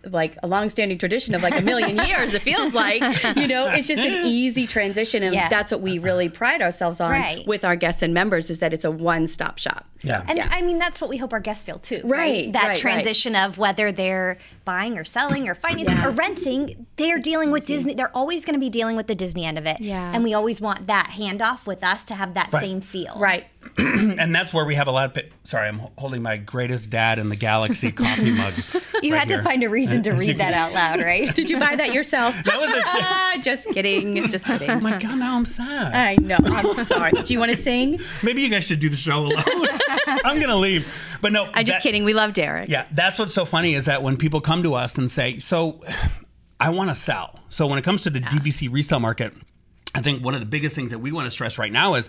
like 0.05 0.37
a 0.43 0.47
long-standing 0.47 0.97
tradition 0.99 1.35
of 1.35 1.43
like 1.43 1.59
a 1.59 1.63
million 1.63 1.97
years 2.07 2.33
it 2.33 2.43
feels 2.43 2.73
like 2.75 3.03
you 3.37 3.49
know 3.49 3.67
it's 3.69 3.89
just 3.89 4.01
an 4.01 4.25
easy 4.25 4.67
transition 4.67 5.23
and 5.23 5.35
Yeah. 5.35 5.49
that's 5.49 5.73
what 5.73 5.81
we 5.81 5.99
really 5.99 6.29
pride 6.29 6.63
ourselves 6.63 7.01
on 7.01 7.11
Right. 7.11 7.47
with 7.47 7.65
our 7.65 7.77
guests 7.77 8.03
and 8.03 8.15
members 8.15 8.49
is 8.51 8.61
that 8.61 8.73
it's 8.73 8.85
a 8.85 8.91
one-stop 8.91 9.59
shop 9.59 9.87
So, 10.01 10.09
Yeah. 10.09 10.25
And 10.29 10.41
I 10.41 10.63
mean, 10.63 10.79
that's 10.79 11.01
what 11.01 11.11
we 11.11 11.17
hope 11.17 11.33
our 11.33 11.41
guests 11.41 11.65
feel 11.65 11.79
too. 11.81 12.01
Right, 12.05 12.53
That 12.53 12.61
right, 12.63 12.69
right. 12.69 12.77
transition 12.77 13.35
of 13.35 13.59
whether 13.59 13.91
they're 13.91 14.39
buying 14.65 14.97
or 14.97 15.05
selling 15.05 15.49
or 15.49 15.55
financing 15.57 15.99
or 16.05 16.11
renting, 16.13 16.87
they're 16.97 17.19
dealing 17.19 17.51
with 17.51 17.67
Disney. 17.67 17.95
They're 17.95 18.17
always 18.17 18.45
going 18.45 18.55
to 18.55 18.61
be 18.61 18.71
dealing 18.71 18.95
with 18.97 19.09
the 19.09 19.17
Disney 19.17 19.45
end 19.45 19.59
of 19.59 19.67
it. 19.67 19.81
Yeah. 19.81 20.13
And 20.15 20.23
we 20.23 20.35
always 20.35 20.61
want 20.61 20.87
that 20.87 21.11
handoff 21.19 21.67
with 21.67 21.83
us 21.83 22.05
to 22.07 22.15
have 22.15 22.35
that 22.35 22.53
Right. 22.53 22.63
same 22.63 22.81
feel. 22.81 23.15
right 23.19 23.47
and 23.79 24.35
that's 24.35 24.55
where 24.55 24.65
we 24.65 24.75
have 24.77 24.87
a 24.89 24.91
lot 24.93 25.07
of. 25.07 25.15
pi- 25.15 25.31
Sorry, 25.45 25.69
I'm 25.69 25.81
holding 25.99 26.23
my 26.23 26.37
greatest 26.37 26.91
dad 26.91 27.19
in 27.19 27.29
the 27.29 27.37
galaxy 27.37 27.91
coffee 27.93 28.33
mug. 28.33 28.55
You 29.01 29.13
right 29.13 29.21
had 29.21 29.29
here. 29.29 29.37
to 29.39 29.45
find 29.45 29.63
a 29.63 29.69
reason 29.69 30.03
to 30.03 30.11
read 30.11 30.39
that 30.39 30.55
out 30.55 30.73
loud, 30.73 31.01
right? 31.01 31.33
Did 31.37 31.49
you 31.49 31.61
buy 31.61 31.77
that 31.77 31.93
yourself? 31.95 32.35
That 32.45 32.59
was 32.61 32.69
a- 32.71 32.83
Ah, 32.85 33.37
just 33.41 33.65
kidding. 33.69 34.27
Just 34.27 34.45
kidding. 34.45 34.69
Oh 34.71 34.81
my 34.81 34.99
god, 34.99 35.19
now 35.21 35.37
I'm 35.37 35.45
sad. 35.45 35.95
I 35.95 36.17
know. 36.21 36.37
I'm 36.45 36.75
sorry. 36.75 37.13
Do 37.13 37.33
you 37.33 37.39
want 37.39 37.53
to 37.53 37.57
sing? 37.57 38.01
Maybe 38.25 38.43
you 38.43 38.49
guys 38.51 38.65
should 38.65 38.81
do 38.81 38.89
the 38.89 38.97
show 38.97 39.19
alone. 39.21 39.69
I'm 40.25 40.41
gonna 40.41 40.57
leave. 40.57 40.93
But 41.21 41.31
no, 41.33 41.49
I'm 41.55 41.65
just 41.65 41.81
kidding. 41.85 42.03
We 42.03 42.13
love 42.13 42.33
Derek. 42.33 42.69
Yeah, 42.69 42.87
that's 42.91 43.21
what's 43.21 43.35
so 43.35 43.45
funny 43.45 43.75
is 43.75 43.85
that 43.85 44.03
when 44.03 44.17
people 44.17 44.41
come 44.41 44.65
to 44.65 44.75
us 44.75 44.99
and 44.99 45.09
say, 45.09 45.39
"So, 45.39 45.81
I 46.61 46.71
want 46.71 46.91
to 46.91 46.95
sell." 46.97 47.39
So 47.51 47.69
when 47.69 47.79
it 47.79 47.83
comes 47.85 48.03
to 48.03 48.11
the 48.11 48.19
DVC 48.21 48.69
resale 48.73 48.99
market, 48.99 49.33
I 49.95 50.01
think 50.01 50.25
one 50.25 50.35
of 50.35 50.41
the 50.41 50.47
biggest 50.47 50.75
things 50.75 50.91
that 50.91 50.99
we 50.99 51.13
want 51.13 51.27
to 51.27 51.31
stress 51.31 51.57
right 51.57 51.71
now 51.73 51.95
is 51.95 52.09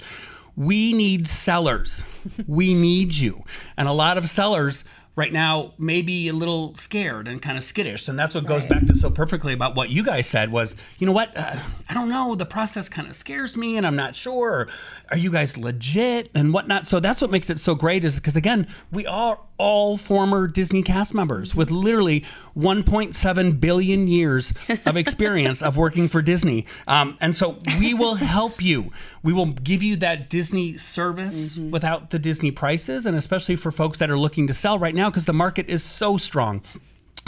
we 0.55 0.93
need 0.93 1.27
sellers. 1.27 2.03
we 2.47 2.73
need 2.73 3.15
you, 3.15 3.43
and 3.77 3.87
a 3.87 3.93
lot 3.93 4.17
of 4.17 4.29
sellers 4.29 4.83
right 5.19 5.33
now 5.33 5.73
may 5.77 6.01
be 6.01 6.29
a 6.29 6.33
little 6.33 6.73
scared 6.75 7.27
and 7.27 7.41
kind 7.41 7.57
of 7.57 7.63
skittish, 7.63 8.07
and 8.07 8.17
that's 8.17 8.35
what 8.35 8.45
goes 8.45 8.65
back 8.65 8.85
to 8.85 8.95
so 8.95 9.09
perfectly 9.09 9.51
about 9.51 9.75
what 9.75 9.89
you 9.89 10.01
guys 10.01 10.25
said 10.27 10.49
was, 10.49 10.77
you 10.97 11.05
know 11.05 11.11
what? 11.11 11.35
Uh, 11.35 11.57
I 11.89 11.93
don't 11.93 12.07
know. 12.07 12.35
The 12.35 12.45
process 12.45 12.87
kind 12.87 13.05
of 13.05 13.15
scares 13.15 13.57
me, 13.57 13.75
and 13.75 13.85
I'm 13.85 13.97
not 13.97 14.15
sure. 14.15 14.69
Are 15.11 15.17
you 15.17 15.31
guys 15.31 15.57
legit 15.57 16.29
and 16.35 16.53
whatnot? 16.53 16.85
So 16.85 16.99
that's 16.99 17.21
what 17.21 17.31
makes 17.31 17.49
it 17.49 17.59
so 17.59 17.73
great 17.73 18.05
is 18.05 18.17
because 18.17 18.35
again, 18.35 18.67
we 18.91 19.05
are 19.07 19.39
all 19.57 19.97
former 19.97 20.47
Disney 20.47 20.83
cast 20.83 21.13
members 21.13 21.55
with 21.55 21.71
literally 21.71 22.21
1.7 22.55 23.59
billion 23.59 24.07
years 24.07 24.53
of 24.85 24.95
experience 24.97 25.61
of 25.61 25.77
working 25.77 26.07
for 26.07 26.21
Disney. 26.21 26.65
Um, 26.87 27.17
and 27.21 27.35
so 27.35 27.57
we 27.79 27.93
will 27.93 28.15
help 28.15 28.61
you. 28.61 28.91
We 29.23 29.33
will 29.33 29.47
give 29.47 29.81
you 29.83 29.95
that 29.97 30.29
Disney 30.29 30.77
service 30.77 31.57
without 31.57 32.11
the 32.11 32.19
Disney 32.19 32.51
prices, 32.51 33.05
and 33.05 33.17
especially 33.17 33.55
for 33.55 33.71
folks 33.71 33.97
that 33.97 34.09
are 34.09 34.17
looking 34.17 34.47
to 34.47 34.53
sell 34.53 34.77
right 34.77 34.95
now 34.95 35.09
because 35.09 35.25
the 35.25 35.33
market 35.33 35.67
is 35.69 35.83
so 35.83 36.17
strong. 36.17 36.61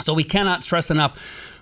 So 0.02 0.14
we 0.14 0.24
cannot 0.24 0.64
stress 0.64 0.90
enough. 0.90 1.20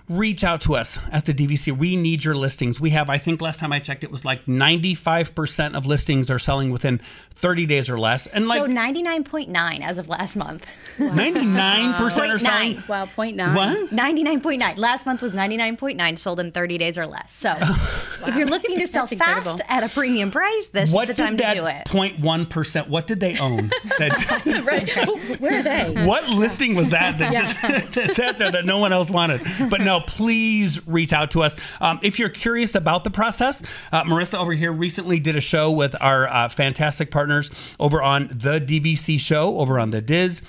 Reach 0.09 0.43
out 0.43 0.61
to 0.61 0.75
us 0.75 0.99
at 1.11 1.25
the 1.25 1.33
DVC. 1.33 1.75
We 1.77 1.95
need 1.95 2.23
your 2.25 2.33
listings. 2.35 2.79
We 2.81 2.89
have, 2.89 3.09
I 3.09 3.17
think 3.17 3.41
last 3.41 3.59
time 3.61 3.71
I 3.71 3.79
checked, 3.79 4.03
it 4.03 4.11
was 4.11 4.25
like 4.25 4.45
95% 4.45 5.75
of 5.77 5.85
listings 5.85 6.29
are 6.29 6.39
selling 6.39 6.69
within 6.71 6.99
30 7.35 7.65
days 7.65 7.89
or 7.89 7.97
less. 7.97 8.27
And 8.27 8.45
like 8.47 8.59
so 8.59 8.67
99.9 8.67 9.79
as 9.81 9.97
of 9.97 10.09
last 10.09 10.35
month. 10.35 10.65
99% 10.97 11.93
are 11.93 11.99
Point 12.09 12.41
selling. 12.41 12.43
nine. 12.75 12.83
Wow, 12.87 13.05
point 13.05 13.35
nine. 13.37 13.55
What? 13.55 13.89
99.9. 13.89 14.77
Last 14.77 15.05
month 15.05 15.21
was 15.21 15.31
99.9 15.31 16.19
sold 16.19 16.39
in 16.39 16.51
30 16.51 16.77
days 16.77 16.97
or 16.97 17.07
less. 17.07 17.31
So 17.33 17.55
if 17.59 18.35
you're 18.35 18.47
looking 18.47 18.77
to 18.79 18.87
sell 18.91 19.07
fast 19.07 19.61
at 19.69 19.83
a 19.83 19.89
premium 19.89 20.29
price, 20.29 20.67
this 20.69 20.91
What 20.91 21.09
is 21.09 21.15
the 21.15 21.23
time 21.23 21.35
did 21.37 21.49
to 21.49 21.55
do 21.55 21.61
that 21.63 21.87
it. 21.87 21.91
0.1%, 21.91 22.89
what 22.89 23.07
did 23.07 23.19
they 23.21 23.37
own? 23.39 23.69
That- 23.97 24.63
right. 24.65 25.39
Where 25.39 25.59
are 25.59 25.63
they? 25.63 26.05
what 26.05 26.27
listing 26.29 26.75
was 26.75 26.89
that 26.91 27.17
that 27.19 27.31
just 27.33 27.93
that's 27.95 28.19
out 28.19 28.37
there 28.39 28.51
that 28.51 28.65
no 28.65 28.77
one 28.79 28.91
else 28.93 29.09
wanted? 29.09 29.41
But 29.69 29.81
no, 29.81 29.90
please 29.99 30.85
reach 30.87 31.11
out 31.11 31.31
to 31.31 31.43
us. 31.43 31.57
Um, 31.81 31.99
if 32.01 32.17
you're 32.17 32.29
curious 32.29 32.75
about 32.75 33.03
the 33.03 33.11
process, 33.11 33.61
uh, 33.91 34.03
Marissa 34.03 34.39
over 34.39 34.53
here 34.53 34.71
recently 34.71 35.19
did 35.19 35.35
a 35.35 35.41
show 35.41 35.71
with 35.71 35.95
our 36.01 36.27
uh, 36.27 36.49
fantastic 36.49 37.11
partners 37.11 37.51
over 37.79 38.01
on 38.01 38.27
the 38.29 38.59
DVC 38.59 39.19
show 39.19 39.59
over 39.59 39.79
on 39.79 39.91
the 39.91 40.01
Diz. 40.01 40.41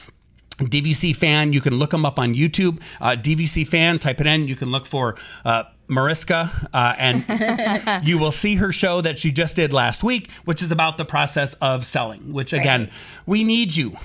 DVC 0.58 1.16
fan, 1.16 1.52
you 1.52 1.60
can 1.60 1.74
look 1.74 1.90
them 1.90 2.04
up 2.04 2.18
on 2.18 2.34
YouTube. 2.34 2.80
Uh, 3.00 3.16
DVC 3.16 3.66
fan, 3.66 3.98
type 3.98 4.20
it 4.20 4.26
in. 4.26 4.46
You 4.48 4.56
can 4.56 4.70
look 4.70 4.86
for 4.86 5.16
uh, 5.44 5.64
Marissa, 5.88 6.68
uh, 6.72 6.94
and 6.98 8.04
you 8.06 8.16
will 8.18 8.32
see 8.32 8.54
her 8.54 8.72
show 8.72 9.00
that 9.02 9.18
she 9.18 9.30
just 9.30 9.56
did 9.56 9.72
last 9.72 10.02
week, 10.02 10.30
which 10.44 10.62
is 10.62 10.70
about 10.70 10.96
the 10.96 11.04
process 11.04 11.52
of 11.54 11.84
selling. 11.84 12.32
Which 12.32 12.52
again, 12.52 12.90
we 13.26 13.44
need 13.44 13.74
you. 13.76 13.96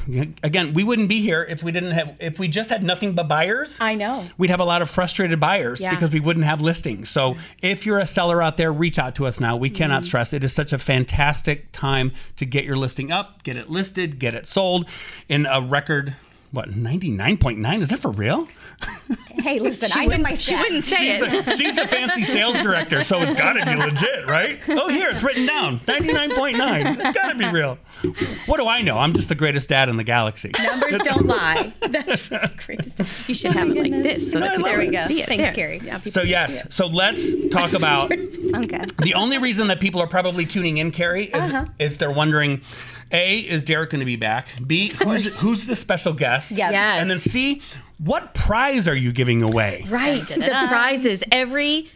Again, 0.43 0.73
we 0.73 0.83
wouldn't 0.83 1.07
be 1.07 1.21
here 1.21 1.45
if 1.47 1.63
we 1.63 1.71
didn't 1.71 1.91
have 1.91 2.15
if 2.19 2.39
we 2.39 2.47
just 2.47 2.69
had 2.69 2.83
nothing 2.83 3.13
but 3.13 3.27
buyers. 3.27 3.77
I 3.79 3.95
know. 3.95 4.25
We'd 4.37 4.49
have 4.49 4.59
a 4.59 4.65
lot 4.65 4.81
of 4.81 4.89
frustrated 4.89 5.39
buyers 5.39 5.79
Yeah. 5.81 5.91
because 5.91 6.11
we 6.11 6.19
wouldn't 6.19 6.45
have 6.45 6.59
listings. 6.61 7.09
So 7.09 7.37
if 7.61 7.85
you're 7.85 7.99
a 7.99 8.05
seller 8.07 8.41
out 8.41 8.57
there, 8.57 8.73
reach 8.73 8.99
out 8.99 9.15
to 9.15 9.25
us 9.25 9.39
now. 9.39 9.55
We 9.55 9.69
Mm-hmm. 9.69 9.75
cannot 9.77 10.05
stress 10.05 10.33
it 10.33 10.43
is 10.43 10.53
such 10.53 10.73
a 10.73 10.77
fantastic 10.77 11.71
time 11.71 12.11
to 12.37 12.45
get 12.45 12.65
your 12.65 12.75
listing 12.77 13.11
up, 13.11 13.43
get 13.43 13.55
it 13.57 13.69
listed, 13.69 14.17
get 14.19 14.33
it 14.33 14.47
sold 14.47 14.89
in 15.29 15.45
a 15.45 15.61
record. 15.61 16.15
What 16.57 16.75
ninety 16.75 17.11
nine 17.11 17.37
point 17.37 17.59
nine? 17.59 17.83
Is 17.83 17.89
that 17.89 17.99
for 17.99 18.09
real? 18.09 18.47
Hey, 19.29 19.59
listen, 19.59 19.91
I 19.93 20.07
know 20.07 20.17
my 20.17 20.33
She 20.33 20.55
wouldn't 20.55 20.83
say 20.83 21.19
it. 21.19 21.55
She's 21.55 21.75
the 21.75 21.85
fancy 21.85 22.23
sales 22.23 22.57
director, 22.57 23.03
so 23.03 23.21
it's 23.21 23.35
got 23.35 23.53
to 23.53 23.63
be 23.63 23.75
legit, 23.75 24.25
right? 24.27 24.59
Oh, 24.69 24.89
here 24.89 25.07
it's 25.09 25.21
written 25.21 25.45
down, 25.45 25.81
ninety 25.87 26.11
nine 26.11 26.33
point 26.35 26.57
nine. 26.57 26.87
It's 26.87 27.11
got 27.11 27.29
to 27.31 27.35
be 27.37 27.47
real. 27.51 27.77
What 28.47 28.57
do 28.57 28.67
I 28.67 28.81
know? 28.81 28.97
I'm 28.97 29.13
just 29.13 29.29
the 29.29 29.35
greatest 29.35 29.69
dad 29.69 29.87
in 29.87 29.97
the 29.97 30.03
galaxy. 30.03 30.51
Numbers 30.63 30.97
don't 31.03 31.27
lie. 31.27 31.71
That's 31.91 32.27
crazy. 32.57 32.91
You 33.27 33.35
should 33.35 33.53
have 33.53 33.69
it 33.69 33.77
like 33.77 33.91
this 33.91 34.31
so 34.31 34.39
that 34.39 34.59
There 34.63 34.79
we 34.79 34.87
go. 34.89 35.05
see 35.05 35.21
it. 35.21 35.27
Thanks, 35.27 35.43
There. 35.43 35.53
Carrie. 35.53 35.81
Yeah, 35.83 35.99
So 35.99 36.23
yes, 36.23 36.65
so 36.73 36.87
let's 36.87 37.35
talk 37.49 37.73
about 37.73 38.11
Okay. 38.11 38.83
the 39.03 39.13
only 39.15 39.37
reason 39.37 39.67
that 39.67 39.79
people 39.79 40.01
are 40.01 40.07
probably 40.07 40.47
tuning 40.47 40.77
in, 40.79 40.89
Carrie, 40.89 41.25
is, 41.25 41.51
Uh-huh. 41.53 41.65
is 41.77 41.97
they're 41.99 42.11
wondering, 42.11 42.61
A, 43.11 43.39
is 43.39 43.63
Derek 43.63 43.89
going 43.89 43.99
to 43.99 44.05
be 44.05 44.15
back? 44.15 44.47
B, 44.65 44.89
who's, 44.89 45.39
who's 45.39 45.65
the 45.65 45.75
special 45.75 46.13
guest? 46.13 46.51
Yeah. 46.51 46.71
Yes. 46.71 47.01
And 47.01 47.09
then 47.09 47.19
C, 47.19 47.61
what 47.97 48.33
prize 48.33 48.87
are 48.87 48.95
you 48.95 49.11
giving 49.11 49.43
away? 49.43 49.85
Right. 49.89 50.25
The 50.27 50.65
prizes 50.67 51.23
every 51.31 51.89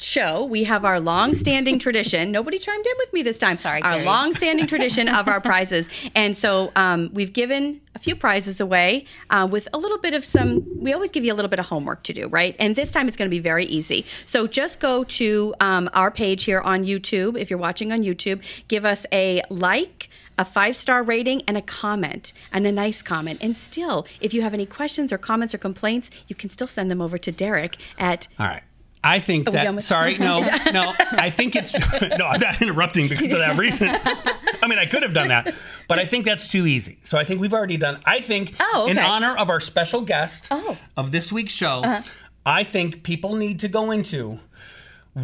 show 0.00 0.44
we 0.44 0.64
have 0.64 0.84
our 0.84 1.00
long-standing 1.00 1.78
tradition 1.78 2.30
nobody 2.30 2.58
chimed 2.58 2.86
in 2.86 2.92
with 2.98 3.12
me 3.12 3.22
this 3.22 3.38
time 3.38 3.56
Sorry, 3.56 3.82
our 3.82 3.94
Carrie. 3.94 4.04
long-standing 4.04 4.66
tradition 4.66 5.08
of 5.08 5.26
our 5.26 5.40
prizes 5.40 5.88
and 6.14 6.36
so 6.36 6.70
um, 6.76 7.10
we've 7.12 7.32
given 7.32 7.80
a 7.94 7.98
few 7.98 8.14
prizes 8.14 8.60
away 8.60 9.06
uh, 9.30 9.48
with 9.50 9.68
a 9.72 9.78
little 9.78 9.98
bit 9.98 10.14
of 10.14 10.24
some 10.24 10.64
we 10.80 10.92
always 10.92 11.10
give 11.10 11.24
you 11.24 11.32
a 11.32 11.34
little 11.34 11.48
bit 11.48 11.58
of 11.58 11.66
homework 11.66 12.04
to 12.04 12.12
do 12.12 12.28
right 12.28 12.54
and 12.60 12.76
this 12.76 12.92
time 12.92 13.08
it's 13.08 13.16
going 13.16 13.28
to 13.28 13.34
be 13.34 13.40
very 13.40 13.64
easy 13.66 14.06
so 14.24 14.46
just 14.46 14.78
go 14.78 15.02
to 15.02 15.52
um, 15.60 15.90
our 15.94 16.12
page 16.12 16.44
here 16.44 16.60
on 16.60 16.84
youtube 16.84 17.36
if 17.36 17.50
you're 17.50 17.58
watching 17.58 17.90
on 17.90 17.98
youtube 18.00 18.40
give 18.68 18.84
us 18.84 19.04
a 19.12 19.42
like 19.50 19.97
a 20.38 20.44
five 20.44 20.76
star 20.76 21.02
rating 21.02 21.42
and 21.48 21.56
a 21.56 21.62
comment 21.62 22.32
and 22.52 22.66
a 22.66 22.72
nice 22.72 23.02
comment. 23.02 23.38
And 23.42 23.56
still, 23.56 24.06
if 24.20 24.32
you 24.32 24.42
have 24.42 24.54
any 24.54 24.66
questions 24.66 25.12
or 25.12 25.18
comments 25.18 25.52
or 25.54 25.58
complaints, 25.58 26.10
you 26.28 26.36
can 26.36 26.48
still 26.50 26.68
send 26.68 26.90
them 26.90 27.00
over 27.02 27.18
to 27.18 27.32
Derek 27.32 27.76
at 27.98 28.28
All 28.38 28.46
right. 28.46 28.62
I 29.04 29.20
think 29.20 29.48
that. 29.50 29.82
Sorry, 29.82 30.18
no, 30.18 30.40
no. 30.72 30.92
I 31.12 31.30
think 31.30 31.54
it's 31.54 31.72
no. 32.02 32.26
I'm 32.26 32.40
not 32.40 32.60
interrupting 32.60 33.08
because 33.08 33.32
of 33.32 33.38
that 33.38 33.56
reason. 33.64 33.88
I 33.88 34.66
mean, 34.66 34.78
I 34.80 34.86
could 34.86 35.04
have 35.04 35.12
done 35.12 35.28
that, 35.28 35.54
but 35.86 36.00
I 36.00 36.04
think 36.04 36.24
that's 36.26 36.48
too 36.48 36.66
easy. 36.66 36.98
So 37.04 37.16
I 37.16 37.24
think 37.24 37.40
we've 37.40 37.54
already 37.54 37.76
done. 37.76 38.00
I 38.04 38.20
think 38.20 38.54
Oh, 38.58 38.88
in 38.90 38.98
honor 38.98 39.36
of 39.36 39.50
our 39.50 39.60
special 39.60 40.00
guest 40.00 40.48
Oh. 40.50 40.58
Uh-huh. 40.58 40.74
of 40.96 41.12
this 41.12 41.30
week's 41.30 41.52
show, 41.52 42.00
I 42.44 42.64
think 42.64 43.04
people 43.04 43.36
need 43.36 43.60
to 43.60 43.68
go 43.68 43.92
into 43.92 44.40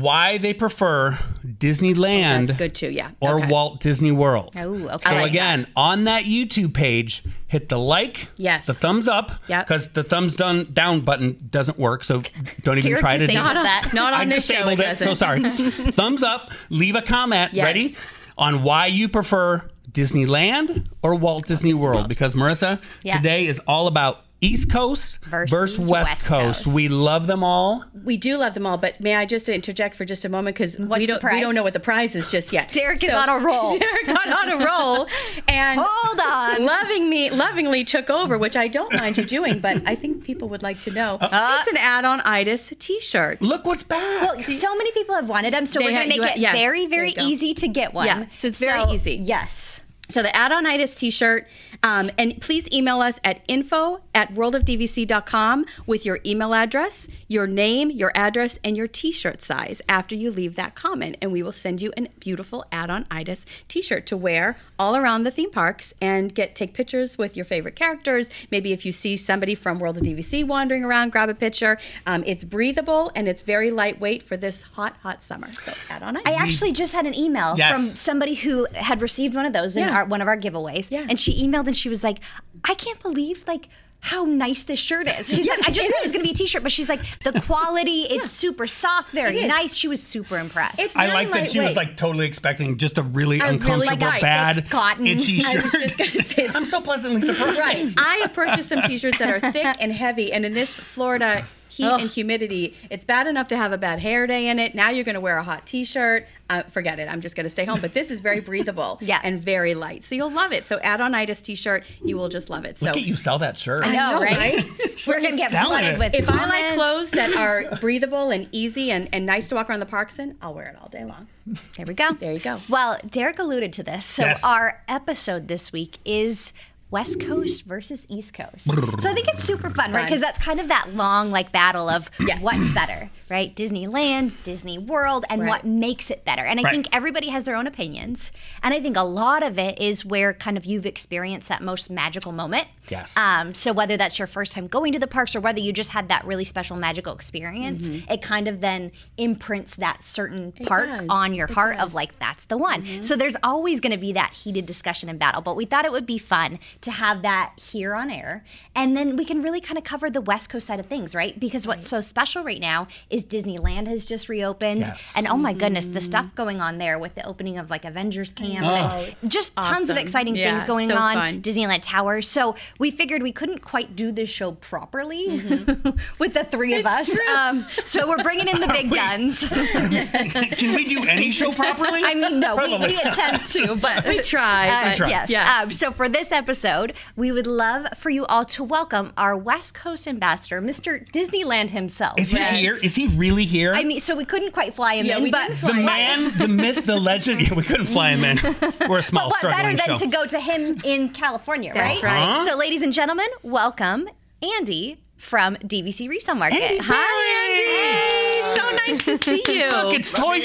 why 0.01 0.39
they 0.39 0.53
prefer 0.55 1.19
Disneyland 1.47 2.47
That's 2.49 2.59
good 2.59 2.75
too. 2.75 2.91
Yeah. 2.91 3.11
or 3.21 3.39
Okay. 3.41 3.49
Walt 3.49 3.81
Disney 3.81 4.13
World. 4.13 4.53
Oh, 4.57 4.89
okay. 4.89 5.09
So 5.11 5.15
like 5.15 5.31
again, 5.31 5.67
on 5.77 6.05
that 6.05 6.25
YouTube 6.25 6.75
page, 6.75 7.23
hit 7.47 7.69
the 7.69 7.79
like, 7.79 8.29
Yes. 8.37 8.67
the 8.67 8.75
thumbs 8.75 9.09
up, 9.09 9.33
Yep. 9.49 9.67
because 9.67 9.89
the 9.91 10.03
thumbs 10.03 10.37
done 10.37 10.69
down 10.73 11.01
button 11.01 11.49
doesn't 11.51 11.79
work. 11.79 12.05
So 12.05 12.23
don't 12.63 12.79
even 12.79 12.97
try 12.99 13.17
to. 13.17 13.27
do 13.27 13.33
that. 13.33 13.91
Not 13.95 14.13
on 14.15 14.21
I 14.21 14.25
this 14.27 14.47
show. 14.47 14.55
disabled 14.65 14.81
It 14.81 14.89
it, 14.93 14.99
so 14.99 15.15
sorry. 15.15 15.43
thumbs 15.93 16.23
up. 16.23 16.51
Leave 16.71 16.97
a 16.97 17.03
comment. 17.03 17.53
Yes. 17.55 17.65
Ready 17.65 17.97
on 18.37 18.63
why 18.63 18.87
you 18.87 19.09
prefer 19.09 19.63
Disneyland 19.93 20.87
or 21.03 21.15
Walt 21.15 21.47
Disney 21.47 21.75
World? 21.75 22.09
Because 22.09 22.35
Marissa, 22.35 22.81
Yeah. 23.03 23.19
today 23.19 23.47
is 23.47 23.59
all 23.61 23.87
about 23.87 24.24
East 24.45 24.71
Coast 24.71 25.25
Versus 25.25 25.51
versus, 25.51 25.89
West, 25.89 26.11
West 26.11 26.27
Coast. 26.27 26.65
Coast. 26.65 26.67
We 26.67 26.89
love 26.89 27.27
them 27.27 27.43
all. 27.43 27.85
We 28.05 28.19
do 28.19 28.37
love 28.37 28.53
them 28.53 28.67
all, 28.67 28.77
but 28.77 29.01
may 29.01 29.15
I 29.15 29.25
just 29.25 29.49
interject 29.49 29.95
for 29.97 30.05
just 30.05 30.25
a 30.25 30.29
moment 30.29 30.55
because 30.55 30.79
we 30.79 31.07
don't 31.07 31.23
we 31.23 31.41
don't 31.41 31.55
know 31.55 31.63
what 31.63 31.73
the 31.73 31.81
prize 31.81 32.15
is 32.15 32.31
just 32.31 32.53
yet. 32.53 32.71
Derek 32.73 33.03
is 33.03 33.11
on 33.11 33.29
a 33.29 33.39
roll. 33.39 33.79
Derek 33.79 34.07
got 34.07 34.29
on 34.29 34.61
a 34.61 34.65
roll, 34.65 35.09
and 35.49 35.81
Hold 35.83 36.21
on. 36.21 36.67
loving 36.67 37.09
me 37.09 37.31
lovingly 37.31 37.85
took 37.85 38.11
over, 38.11 38.37
which 38.37 38.57
I 38.57 38.69
don't 38.69 38.93
mind 38.93 39.17
you 39.17 39.25
doing, 39.25 39.61
but 39.61 39.83
I 39.87 39.95
think 39.95 40.25
people 40.25 40.49
would 40.51 40.63
like 40.63 40.81
to 40.83 40.91
know. 40.91 41.17
Uh, 41.21 41.29
uh, 41.33 41.57
it's 41.61 41.69
an 41.71 41.79
add-on 41.79 42.21
itis 42.21 42.73
T-shirt. 42.79 43.41
Look 43.41 43.65
what's 43.65 43.83
back. 43.83 44.23
Well, 44.23 44.43
so 44.43 44.77
many 44.77 44.93
people 44.93 45.15
have 45.15 45.29
wanted 45.29 45.55
them, 45.55 45.65
so 45.65 45.79
They 45.79 45.87
we're 45.87 45.91
going 45.93 46.09
to 46.11 46.15
you 46.17 46.21
make 46.21 46.37
it 46.37 46.39
yes, 46.39 46.57
very, 46.57 46.87
very 46.87 47.15
easy 47.21 47.55
to 47.55 47.69
get 47.69 47.95
one. 47.95 48.07
Yeah, 48.07 48.27
so 48.35 48.49
it's 48.49 48.61
very 48.61 48.83
easy. 48.93 49.15
Yes. 49.15 49.81
So 50.11 50.23
the 50.23 50.35
add-on 50.37 50.67
itis 50.67 50.95
t-shirt, 50.95 51.47
um, 51.85 52.11
and 52.19 52.41
please 52.41 52.67
email 52.73 53.01
us 53.01 53.21
at 53.23 53.43
info 53.47 54.01
at 54.15 54.35
worldofdvc.com 54.35 55.67
with 55.87 56.05
your 56.07 56.19
email 56.25 56.55
address, 56.55 57.07
your 57.29 57.47
name, 57.47 57.91
your 57.91 58.11
address, 58.15 58.59
and 58.65 58.77
your 58.77 58.87
t-shirt 58.89 59.43
size 59.43 59.81
after 59.89 60.15
you 60.15 60.31
leave 60.31 60.57
that 60.57 60.75
comment. 60.75 61.17
And 61.21 61.31
we 61.31 61.43
will 61.43 61.53
send 61.53 61.83
you 61.83 61.93
a 61.97 62.09
beautiful 62.19 62.65
add-on 62.73 63.05
itis 63.11 63.45
t-shirt 63.69 64.07
to 64.07 64.17
wear 64.17 64.57
all 64.79 64.97
around 64.97 65.25
the 65.25 65.31
theme 65.31 65.51
parks 65.51 65.93
and 66.01 66.35
get 66.35 66.55
take 66.55 66.73
pictures 66.75 67.19
with 67.19 67.37
your 67.37 67.45
favorite 67.45 67.77
characters. 67.77 68.31
Maybe 68.51 68.73
if 68.73 68.85
you 68.87 68.93
see 68.93 69.17
somebody 69.17 69.55
from 69.55 69.79
World 69.79 69.99
of 69.99 70.03
DVC 70.05 70.45
wandering 70.47 70.85
around, 70.85 71.13
grab 71.13 71.29
a 71.29 71.35
picture. 71.35 71.79
Um, 72.07 72.25
it's 72.27 72.45
breathable 72.45 73.13
and 73.15 73.29
it's 73.29 73.43
very 73.43 73.71
lightweight 73.71 74.23
for 74.23 74.37
this 74.37 74.63
hot, 74.63 74.97
hot 75.03 75.23
summer. 75.23 75.53
So 75.53 75.73
add-on 75.91 76.17
itis. 76.17 76.33
I 76.33 76.35
actually 76.35 76.73
just 76.73 76.93
had 76.95 77.05
an 77.07 77.15
email 77.15 77.55
Yes. 77.59 77.75
from 77.77 77.85
somebody 77.97 78.35
who 78.35 78.67
had 78.75 79.03
received 79.03 79.35
one 79.35 79.45
of 79.47 79.53
those 79.53 79.77
in 79.77 79.83
Yeah. 79.85 79.97
our, 79.99 80.05
one 80.07 80.23
of 80.23 80.29
our 80.29 80.37
giveaways, 80.39 80.91
Yeah. 80.91 81.07
and 81.09 81.21
she 81.21 81.45
emailed 81.47 81.67
and 81.67 81.74
she 81.77 81.89
was 81.89 82.03
like, 82.05 82.19
"I 82.65 82.75
can't 82.75 83.01
believe 83.01 83.45
like." 83.47 83.69
How 84.07 84.27
nice 84.27 84.65
this 84.65 84.79
shirt 84.79 85.07
is. 85.07 85.31
She's 85.35 85.47
like, 85.49 85.61
I 85.67 85.71
just 85.73 85.89
it 85.89 85.91
thought 85.91 86.01
it 86.01 86.03
was 86.03 86.13
gonna 86.13 86.25
be 86.25 86.33
a 86.33 86.35
t-shirt, 86.35 86.63
but 86.63 86.71
she's 86.71 86.91
like, 86.91 87.01
the 87.21 87.41
quality, 87.47 88.03
it's 88.03 88.31
super 88.31 88.67
soft, 88.67 89.13
very 89.13 89.39
It 89.39 89.45
is. 89.45 89.49
nice. 89.49 89.75
She 89.75 89.89
was 89.89 90.03
super 90.03 90.39
impressed. 90.39 90.79
It's 90.79 90.95
I 90.95 91.07
like 91.07 91.33
that 91.33 91.51
she 91.51 91.59
was 91.61 91.75
like 91.75 91.97
totally 91.97 92.27
expecting 92.27 92.77
just 92.77 92.99
a 92.99 93.03
really 93.03 93.39
really 93.41 93.55
uncomfortable, 93.55 94.07
light, 94.07 94.21
bad, 94.21 94.57
thick 94.57 94.69
cotton. 94.69 95.07
itchy 95.07 95.43
I 95.47 95.53
shirt. 95.55 95.63
was 95.63 95.73
just 95.73 95.97
gonna 95.97 96.23
say 96.23 96.49
I'm 96.55 96.67
so 96.67 96.83
pleasantly 96.83 97.23
surprised. 97.23 97.59
Right. 97.59 97.95
I 97.99 98.17
have 98.17 98.35
purchased 98.35 98.69
some 98.69 98.83
t-shirts 98.83 99.17
that 99.21 99.31
are 99.43 99.51
thick 99.53 99.75
and 99.81 99.91
heavy, 99.91 100.35
and 100.35 100.45
in 100.45 100.53
this 100.53 100.69
Florida 100.71 101.47
heat 101.75 101.85
Ugh. 101.87 102.01
and 102.03 102.11
humidity, 102.11 102.75
it's 102.91 103.05
bad 103.05 103.27
enough 103.27 103.49
to 103.49 103.57
have 103.57 103.73
a 103.73 103.79
bad 103.79 103.99
hair 103.99 104.27
day 104.27 104.49
in 104.49 104.59
it. 104.59 104.75
Now 104.75 104.91
you're 104.91 105.05
going 105.05 105.15
to 105.15 105.21
wear 105.21 105.39
a 105.39 105.43
hot 105.43 105.67
t-shirt. 105.67 106.27
Uh, 106.49 106.63
forget 106.65 106.99
it. 106.99 107.09
I'm 107.11 107.21
just 107.21 107.35
going 107.35 107.45
to 107.45 107.51
stay 107.51 107.65
home. 107.65 107.81
But 107.81 107.95
this 107.95 108.11
is 108.11 108.21
very 108.21 108.41
breathable 108.41 108.99
Yeah. 109.03 109.21
and 109.25 109.41
very 109.41 109.75
light, 109.75 110.05
so 110.05 110.15
you'll 110.15 110.31
love 110.31 110.53
it. 110.53 110.67
So 110.67 110.79
add 110.81 111.01
on 111.01 111.15
itis 111.15 111.43
t-shirt, 111.43 111.85
you 112.05 112.17
will 112.17 112.29
just 112.29 112.49
love 112.51 112.65
it. 112.65 112.79
So 112.79 112.87
Look 112.87 112.97
at 112.97 113.03
you 113.03 113.17
sell 113.17 113.39
that 113.39 113.57
shirt. 113.57 113.85
I 113.87 113.93
know, 113.93 114.13
know, 114.19 114.21
right? 114.21 114.65
We're 115.07 115.21
gonna 115.21 115.37
get 115.37 115.51
Selling 115.51 115.69
flooded 115.71 115.95
it. 115.95 115.99
with 115.99 116.15
if 116.15 116.29
I 116.31 116.47
like 116.47 116.75
clothes 116.75 117.11
that 117.13 117.35
are 117.37 117.77
breathable 117.81 118.31
and 118.31 118.49
easy 118.53 118.91
and, 118.91 119.09
and 119.13 119.27
nice 119.27 119.49
to 119.49 119.55
walk 119.57 119.69
around 119.69 119.81
the 119.81 119.87
parks 119.87 120.19
in, 120.19 120.37
I'll 120.41 120.55
wear 120.55 120.67
it 120.69 120.77
all 120.81 120.89
day 120.89 121.05
long. 121.05 121.29
There 121.77 121.87
we 121.87 121.95
go. 121.95 122.13
There 122.13 122.33
you 122.33 122.39
go. 122.39 122.61
Well, 122.69 122.99
Derek 123.11 123.39
alluded 123.39 123.73
to 123.75 123.83
this. 123.83 124.05
So 124.05 124.25
Yes. 124.25 124.43
our 124.45 124.83
episode 124.89 125.49
this 125.49 125.73
week 125.73 125.99
is 126.05 126.53
West 126.95 127.19
Coast 127.21 127.65
versus 127.65 128.07
East 128.09 128.33
Coast. 128.35 128.67
so 129.01 129.11
I 129.11 129.15
think 129.15 129.27
it's 129.27 129.43
super 129.43 129.69
fun, 129.69 129.93
right? 129.93 130.05
Because 130.05 130.21
that's 130.21 130.39
kind 130.39 130.61
of 130.61 130.69
that 130.69 130.95
long 130.95 131.33
like 131.33 131.51
battle 131.51 131.89
of 131.89 132.09
Yeah. 132.21 132.39
what's 132.41 132.71
better, 132.71 133.11
right? 133.29 133.53
Disneyland, 133.55 134.41
Disney 134.45 134.79
World, 134.79 135.25
and 135.29 135.41
Right. 135.43 135.49
what 135.49 135.65
makes 135.65 136.09
it 136.09 136.25
better. 136.25 136.43
And 136.43 136.61
I 136.61 136.63
Right. 136.63 136.71
think 136.73 136.87
everybody 136.93 137.31
has 137.31 137.43
their 137.43 137.57
own 137.57 137.67
opinions. 137.67 138.31
And 138.63 138.73
I 138.73 138.81
think 138.81 138.97
a 138.97 139.03
lot 139.03 139.43
of 139.43 139.59
it 139.59 139.81
is 139.81 140.05
where 140.05 140.33
kind 140.33 140.57
of 140.57 140.65
you've 140.65 140.87
experienced 140.87 141.49
that 141.49 141.63
most 141.63 141.91
magical 141.91 142.31
moment. 142.31 142.69
Yes. 142.89 143.17
Um, 143.17 143.55
so 143.55 143.73
whether 143.73 143.97
that's 143.97 144.19
your 144.21 144.29
first 144.29 144.53
time 144.53 144.69
going 144.69 144.93
to 144.93 144.99
the 145.01 145.07
parks 145.09 145.35
or 145.35 145.41
whether 145.41 145.59
you 145.61 145.73
just 145.73 145.91
had 145.91 146.09
that 146.11 146.25
really 146.25 146.45
special 146.45 146.77
magical 146.77 147.13
experience, 147.13 147.89
it 148.09 148.23
kind 148.23 148.47
of 148.47 148.61
then 148.61 148.93
imprints 149.17 149.75
that 149.77 150.05
certain 150.05 150.53
park 150.53 150.87
does. 150.87 151.07
on 151.09 151.35
your 151.35 151.49
It 151.49 151.55
heart 151.55 151.79
does. 151.79 151.87
of 151.89 151.95
like 151.95 152.19
that's 152.21 152.45
the 152.45 152.57
one. 152.57 153.03
So 153.03 153.17
there's 153.17 153.37
always 153.43 153.81
going 153.81 153.93
to 153.93 153.99
be 153.99 154.13
that 154.13 154.31
heated 154.33 154.65
discussion 154.67 155.09
and 155.09 155.19
battle, 155.19 155.41
but 155.43 155.57
we 155.57 155.65
thought 155.65 155.85
it 155.85 155.91
would 155.93 156.07
be 156.07 156.19
fun 156.19 156.59
to 156.85 156.91
have 156.91 157.23
that 157.23 157.53
here 157.59 157.95
on 157.95 158.11
air. 158.11 158.45
And 158.75 158.97
then 158.97 159.17
we 159.17 159.25
can 159.25 159.43
really 159.43 159.61
kind 159.61 159.77
of 159.79 159.85
cover 159.85 160.09
the 160.11 160.21
West 160.21 160.49
Coast 160.49 160.67
side 160.67 160.81
of 160.81 160.87
things, 160.87 161.15
right? 161.15 161.39
Because 161.39 161.67
what's 161.67 161.87
so 161.87 162.01
special 162.01 162.43
right 162.45 162.61
now 162.61 162.87
is 163.11 163.25
Disneyland 163.25 163.87
has 163.89 164.05
just 164.07 164.29
reopened. 164.29 164.81
Yes. 164.81 165.13
And 165.17 165.27
oh 165.29 165.37
my 165.37 165.53
goodness, 165.53 165.87
the 165.87 166.01
stuff 166.01 166.27
going 166.35 166.61
on 166.61 166.79
there 166.79 166.99
with 166.99 167.15
the 167.15 167.27
opening 167.27 167.59
of 167.59 167.71
like 167.71 167.85
Avengers 167.85 168.33
Camp 168.33 168.65
Oh. 168.67 169.13
and 169.23 169.31
just 169.31 169.55
tons 169.57 169.91
of 169.91 169.97
exciting 169.97 170.37
Yeah, 170.37 170.51
things 170.51 170.65
going 170.65 170.89
so 170.89 170.95
on. 170.97 171.15
fun. 171.15 171.43
Disneyland 171.43 171.81
Towers. 171.83 172.29
So 172.29 172.55
we 172.79 172.91
figured 172.91 173.23
we 173.23 173.33
couldn't 173.33 173.61
quite 173.61 173.97
do 173.97 174.13
this 174.13 174.31
show 174.31 174.53
properly 174.53 175.29
with 176.19 176.35
the 176.35 176.45
three 176.45 176.75
of 176.75 176.87
us. 176.87 177.11
Um, 177.37 177.67
so 177.85 178.09
we're 178.09 178.23
bringing 178.23 178.49
in 178.49 178.61
the 178.61 178.69
big 178.69 178.91
guns. 178.95 179.47
Can 179.49 180.75
we 180.75 180.85
do 180.85 181.05
any 181.05 181.31
show 181.31 181.53
properly? 181.53 182.03
I 182.05 182.15
mean, 182.15 182.41
no, 182.41 182.57
we, 182.57 182.77
we 182.79 182.97
attempt 183.01 183.53
to, 183.53 183.75
but 183.77 184.07
We 184.07 184.21
try, 184.21 184.69
Uh, 184.69 184.99
but- 184.99 185.09
yes. 185.09 185.31
Yeah. 185.31 185.61
Um, 185.63 185.71
so 185.71 185.91
for 185.91 186.09
this 186.09 186.33
episode, 186.33 186.74
episode, 186.75 186.95
we 187.17 187.33
would 187.33 187.47
love 187.47 187.87
for 187.97 188.11
you 188.11 188.25
all 188.27 188.45
to 188.47 188.65
welcome 188.65 189.13
our 189.17 189.37
West 189.37 189.75
Coast 189.75 190.07
ambassador, 190.09 190.61
Mr. 190.61 191.07
Disneyland 191.11 191.71
himself. 191.71 192.19
Is 192.19 192.33
he 192.33 192.43
here? 192.43 192.77
Is 192.77 192.95
he 192.95 193.07
really 193.09 193.45
here? 193.45 193.73
I 193.75 193.85
mean, 193.85 194.01
so 194.01 194.17
we 194.17 194.25
couldn't 194.25 194.53
quite 194.53 194.75
fly 194.75 194.95
him 194.97 195.07
Yeah, 195.07 195.19
in, 195.19 195.23
we 195.25 195.31
but 195.31 195.49
didn't 195.49 195.61
the 195.63 195.75
him. 195.75 195.85
man, 195.85 196.39
the 196.39 196.49
myth, 196.49 196.87
the 196.87 196.99
legend. 196.99 197.43
Yeah, 197.47 197.55
we 197.55 197.63
couldn't 197.63 197.87
fly 197.87 198.11
him 198.15 198.25
in. 198.25 198.39
We're 198.89 198.99
a 198.99 199.03
small, 199.03 199.29
what 199.29 199.41
better 199.43 199.53
struggling 199.55 199.77
than 199.77 199.87
show. 199.87 199.99
to 199.99 200.07
go 200.07 200.27
to 200.27 200.41
him 200.41 200.81
in 200.85 201.11
California, 201.11 201.73
That's 201.75 202.03
right? 202.03 202.13
right. 202.13 202.39
Huh? 202.41 202.51
So, 202.51 202.57
ladies 202.57 202.83
and 202.83 202.93
gentlemen, 202.93 203.27
welcome 203.43 204.09
Andy 204.43 205.01
from 205.17 205.57
DVC 205.57 206.09
Resale 206.09 206.35
Market. 206.35 206.61
Andy 206.61 206.79
Hi, 206.83 208.05
Andy. 208.09 208.14
So 208.55 208.77
nice 208.87 209.05
to 209.05 209.19
see 209.19 209.43
you. 209.49 209.69
Look, 209.71 209.95
it's 209.95 210.11
toy. 210.13 210.41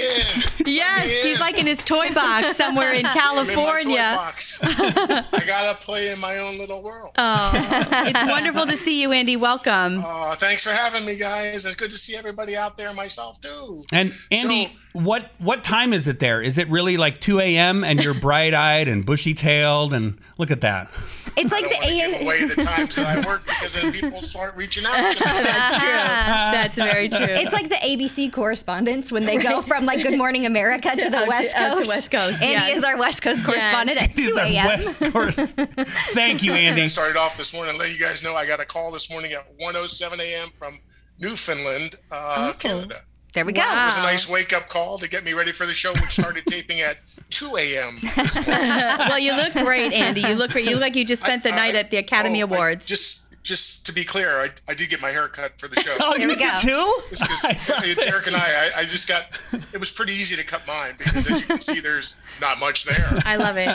yes, 0.66 1.10
he's 1.24 1.40
like 1.40 1.58
in 1.58 1.68
his 1.68 1.80
toy 1.84 2.14
box 2.14 2.58
somewhere 2.58 2.94
in 2.94 3.06
I'm 3.06 3.38
in 3.40 3.48
my 3.48 3.54
toy 3.54 3.72
California. 3.82 4.14
box. 4.16 4.60
I 4.64 5.44
gotta 5.46 5.78
play 5.80 6.12
in 6.12 6.20
my 6.20 6.38
own 6.38 6.58
little 6.58 6.82
world. 6.82 7.12
Oh, 7.18 7.52
it's 7.54 8.24
wonderful 8.30 8.66
to 8.68 8.78
see 8.78 9.02
you, 9.02 9.12
Andy. 9.12 9.36
Welcome. 9.36 10.04
Uh, 10.06 10.36
thanks 10.36 10.64
for 10.64 10.72
having 10.72 11.06
me, 11.06 11.16
guys. 11.16 11.66
It's 11.66 11.76
good 11.76 11.92
to 11.92 11.98
see 11.98 12.16
everybody 12.16 12.56
out 12.56 12.78
there. 12.78 12.94
Myself 12.94 13.40
too. 13.42 13.84
And 13.92 14.14
Andy, 14.32 14.66
So- 14.66 14.72
what 14.94 15.30
what 15.38 15.64
time 15.64 15.94
is 15.94 16.08
it 16.08 16.20
there? 16.20 16.42
Is 16.42 16.58
it 16.58 16.68
really 16.70 16.98
like 16.98 17.22
2 17.22 17.40
a.m. 17.40 17.84
and 17.84 18.02
you're 18.04 18.14
bright 18.20 18.56
eyed 18.56 18.88
and 18.88 19.06
bushy 19.06 19.36
tailed 19.36 19.94
and 19.94 20.18
look 20.40 20.50
at 20.50 20.62
that? 20.62 20.90
It's 21.40 21.52
I 21.54 21.56
like 21.56 21.64
don't 21.70 21.74
the 21.82 21.88
want 21.88 22.12
give 22.14 22.22
A. 22.22 22.24
away 22.26 22.44
the 22.46 22.56
times 22.64 22.96
that 22.98 23.06
I 23.18 23.26
work 23.28 23.44
because 23.46 23.74
then 23.74 23.92
people 23.92 24.22
start 24.22 24.56
reaching 24.56 24.86
out 24.86 24.96
to 25.14 25.20
me. 25.26 25.26
That's 25.26 26.76
very 26.76 27.10
true. 27.10 27.20
It's 27.22 27.54
like 27.54 27.70
the 27.70 27.76
ABC 27.76 28.32
correspondents 28.32 29.12
when 29.12 29.26
they 29.26 29.38
go 29.38 29.62
from 29.62 29.86
like 29.86 30.04
Good 30.04 30.18
Morning 30.18 30.46
America 30.46 30.90
to, 30.90 30.96
the 31.10 31.18
out 31.18 31.24
to- 31.24 31.30
West 31.30 31.56
out 31.56 31.70
to 31.72 31.76
Coast. 31.78 31.90
West 31.90 32.12
Coast, 32.12 32.42
Andy 32.42 32.54
yes. 32.54 32.78
is 32.78 32.84
our 32.84 32.98
West 32.98 33.22
Coast 33.22 33.46
correspondent 33.46 34.02
at 34.02 34.10
He's 34.12 34.32
2 34.34 34.38
our 34.40 34.46
a.m. 34.46 34.66
West 34.68 35.00
Coast. 35.00 35.40
Thank 36.14 36.44
you, 36.44 36.54
Andy. 36.54 36.84
I 36.84 36.88
started 36.88 37.18
off 37.18 37.38
this 37.38 37.54
morning. 37.54 37.78
Let 37.78 37.92
you 37.92 38.00
guys 38.00 38.22
know 38.24 38.36
I 38.36 38.46
got 38.46 38.60
a 38.60 38.66
call 38.66 38.92
this 38.92 39.10
morning 39.10 39.32
at 39.34 39.46
1:07 39.60 40.20
a.m. 40.20 40.50
from 40.56 40.80
Newfoundland, 41.20 41.96
uh, 42.12 42.54
Canada. 42.54 43.02
There 43.34 43.46
we 43.46 43.54
go. 43.54 43.62
It 43.62 43.66
was 43.86 43.98
a 43.98 44.02
nice 44.02 44.28
wake 44.28 44.54
up 44.54 44.70
call 44.70 44.98
to 44.98 45.08
get 45.08 45.24
me 45.24 45.34
ready 45.34 45.52
for 45.52 45.66
the 45.66 45.74
show, 45.74 45.92
which 45.94 46.12
started 46.12 46.46
taping 46.48 46.82
at 46.82 46.98
2 47.30 47.58
a.m. 47.58 48.00
well, 48.48 49.20
you 49.20 49.36
look 49.36 49.54
great, 49.54 49.94
Andy. 49.94 50.22
You 50.22 50.34
look 50.36 50.52
great. 50.52 50.66
You 50.66 50.72
look 50.72 50.82
like 50.82 50.96
you 50.96 51.06
just 51.06 51.22
spent 51.24 51.44
the 51.44 51.54
I- 51.54 51.56
night 51.56 51.76
I- 51.76 51.80
at 51.80 51.92
the 51.92 51.98
Academy 51.98 52.42
oh, 52.42 52.48
I- 52.48 52.56
Awards. 52.56 52.86
just, 52.88 53.28
just 53.44 53.86
to 53.86 53.94
be 53.94 54.04
clear, 54.04 54.40
I, 54.42 54.50
I 54.68 54.74
did 54.74 54.90
get 54.90 55.00
my 55.00 55.12
hair 55.12 55.28
cut 55.28 55.60
for 55.60 55.68
the 55.68 55.80
show. 55.80 55.96
Oh, 56.02 56.16
you 56.16 56.28
did 56.36 56.40
too? 56.60 56.94
It's 57.12 57.22
'cause, 57.26 57.96
Derek 57.96 58.26
and 58.28 58.36
I, 58.36 58.40
I, 58.40 58.80
I 58.80 58.84
just 58.84 59.08
got. 59.08 59.26
It 59.74 59.80
was 59.80 59.92
pretty 59.92 60.14
easy 60.14 60.36
to 60.36 60.44
cut 60.44 60.66
mine 60.66 60.96
because, 60.98 61.30
as 61.30 61.42
you 61.42 61.46
can 61.48 61.62
see, 61.62 61.80
there's 61.80 62.22
not 62.42 62.60
much 62.60 62.86
there. 62.86 63.08
I 63.26 63.36
love 63.36 63.58
it. 63.58 63.70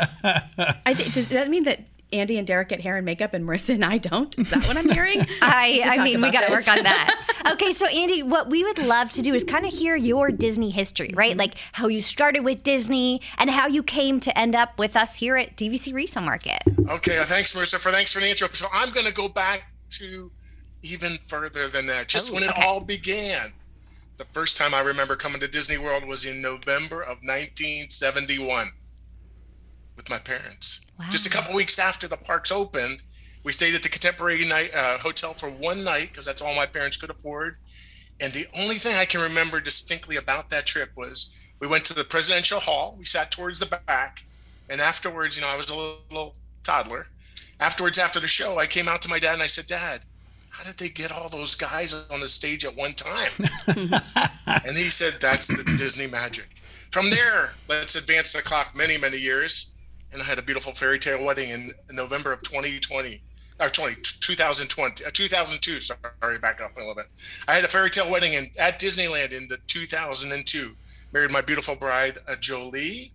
I 0.84 0.94
think 0.94 1.14
does 1.14 1.28
that 1.28 1.48
mean 1.48 1.64
that 1.64 1.80
Andy 2.12 2.38
and 2.38 2.46
Derek 2.46 2.68
get 2.68 2.80
hair 2.80 2.96
and 2.96 3.04
makeup 3.04 3.34
and 3.34 3.44
Marissa 3.46 3.74
and 3.74 3.84
I 3.84 3.98
don't? 3.98 4.38
Is 4.38 4.50
that 4.50 4.66
what 4.66 4.76
I'm 4.76 4.88
hearing? 4.88 5.20
I, 5.42 5.82
I 5.84 6.04
mean, 6.04 6.20
we 6.20 6.30
got 6.30 6.42
to 6.42 6.52
this. 6.52 6.66
work 6.66 6.76
on 6.76 6.84
that. 6.84 7.26
okay, 7.52 7.72
so 7.72 7.86
Andy, 7.86 8.22
what 8.22 8.48
we 8.48 8.62
would 8.62 8.78
love 8.78 9.10
to 9.12 9.22
do 9.22 9.34
is 9.34 9.42
kind 9.44 9.66
of 9.66 9.72
hear 9.72 9.96
your 9.96 10.30
Disney 10.30 10.70
history, 10.70 11.10
right? 11.14 11.30
Mm-hmm. 11.30 11.40
Like 11.40 11.54
how 11.72 11.88
you 11.88 12.00
started 12.00 12.40
with 12.40 12.62
Disney 12.62 13.20
and 13.38 13.50
how 13.50 13.66
you 13.66 13.82
came 13.82 14.20
to 14.20 14.38
end 14.38 14.54
up 14.54 14.78
with 14.78 14.96
us 14.96 15.16
here 15.16 15.36
at 15.36 15.56
DVC 15.56 15.92
Resale 15.92 16.22
Market. 16.22 16.62
Okay, 16.88 17.18
uh, 17.18 17.24
thanks, 17.24 17.54
Marissa, 17.54 17.78
for 17.78 17.90
thanks 17.90 18.12
for 18.12 18.20
the 18.20 18.28
intro. 18.28 18.48
So 18.52 18.68
I'm 18.72 18.90
going 18.90 19.06
to 19.06 19.14
go 19.14 19.28
back 19.28 19.72
to 19.90 20.30
even 20.82 21.18
further 21.26 21.66
than 21.68 21.86
that, 21.86 22.08
just 22.08 22.30
Oh, 22.30 22.34
when 22.34 22.42
it 22.42 22.52
all 22.56 22.80
began. 22.80 23.54
The 24.16 24.26
first 24.26 24.56
time 24.56 24.74
I 24.74 24.80
remember 24.80 25.16
coming 25.16 25.40
to 25.40 25.48
Disney 25.48 25.78
World 25.78 26.04
was 26.04 26.24
in 26.24 26.40
November 26.40 27.00
of 27.00 27.18
1971 27.22 28.68
with 29.96 30.08
my 30.08 30.18
parents. 30.18 30.83
Just 31.10 31.26
a 31.26 31.30
couple 31.30 31.54
weeks 31.54 31.78
after 31.78 32.06
the 32.06 32.16
parks 32.16 32.52
opened, 32.52 33.02
we 33.42 33.52
stayed 33.52 33.74
at 33.74 33.82
the 33.82 33.88
Contemporary 33.88 34.46
night, 34.46 34.74
uh, 34.74 34.98
Hotel 34.98 35.34
for 35.34 35.50
one 35.50 35.84
night 35.84 36.08
because 36.10 36.24
that's 36.24 36.40
all 36.40 36.54
my 36.54 36.66
parents 36.66 36.96
could 36.96 37.10
afford. 37.10 37.56
And 38.20 38.32
the 38.32 38.46
only 38.56 38.76
thing 38.76 38.96
I 38.96 39.04
can 39.04 39.20
remember 39.20 39.60
distinctly 39.60 40.16
about 40.16 40.50
that 40.50 40.66
trip 40.66 40.96
was 40.96 41.34
we 41.58 41.66
went 41.66 41.84
to 41.86 41.94
the 41.94 42.04
presidential 42.04 42.60
hall. 42.60 42.94
We 42.98 43.04
sat 43.04 43.30
towards 43.30 43.60
the 43.60 43.80
back. 43.86 44.24
And 44.68 44.80
afterwards, 44.80 45.36
you 45.36 45.42
know, 45.42 45.48
I 45.48 45.56
was 45.56 45.68
a 45.68 45.74
little 45.76 46.34
toddler. 46.62 47.06
Afterwards, 47.60 47.98
after 47.98 48.20
the 48.20 48.28
show, 48.28 48.58
I 48.58 48.66
came 48.66 48.88
out 48.88 49.02
to 49.02 49.08
my 49.08 49.18
dad 49.18 49.34
and 49.34 49.42
I 49.42 49.46
said, 49.46 49.66
Dad, 49.66 50.00
how 50.50 50.64
did 50.64 50.78
they 50.78 50.88
get 50.88 51.12
all 51.12 51.28
those 51.28 51.54
guys 51.54 51.92
on 52.10 52.20
the 52.20 52.28
stage 52.28 52.64
at 52.64 52.76
one 52.76 52.94
time? 52.94 53.32
and 53.66 54.76
he 54.76 54.84
said, 54.84 55.14
That's 55.20 55.48
the 55.48 55.64
Disney 55.76 56.06
magic. 56.06 56.46
From 56.90 57.10
there, 57.10 57.52
let's 57.68 57.96
advance 57.96 58.32
the 58.32 58.40
clock 58.40 58.74
many, 58.74 58.96
many 58.96 59.18
years. 59.18 59.73
And 60.14 60.22
I 60.22 60.26
had 60.26 60.38
a 60.38 60.42
beautiful 60.42 60.72
fairy 60.72 61.00
tale 61.00 61.22
wedding 61.24 61.50
in 61.50 61.72
November 61.90 62.32
of 62.32 62.40
2020 62.42 63.20
or 63.60 63.68
20, 63.68 63.96
2020, 63.96 65.04
uh, 65.04 65.10
2002. 65.12 65.80
Sorry, 65.80 66.38
back 66.38 66.60
up 66.60 66.76
a 66.76 66.78
little 66.78 66.94
bit. 66.94 67.06
I 67.48 67.54
had 67.56 67.64
a 67.64 67.68
fairy 67.68 67.90
tale 67.90 68.08
wedding 68.08 68.34
in, 68.34 68.50
at 68.58 68.80
Disneyland 68.80 69.32
in 69.32 69.48
the 69.48 69.58
2002. 69.66 70.76
Married 71.12 71.32
my 71.32 71.40
beautiful 71.40 71.74
bride, 71.74 72.18
uh, 72.28 72.36
Jolie. 72.36 73.12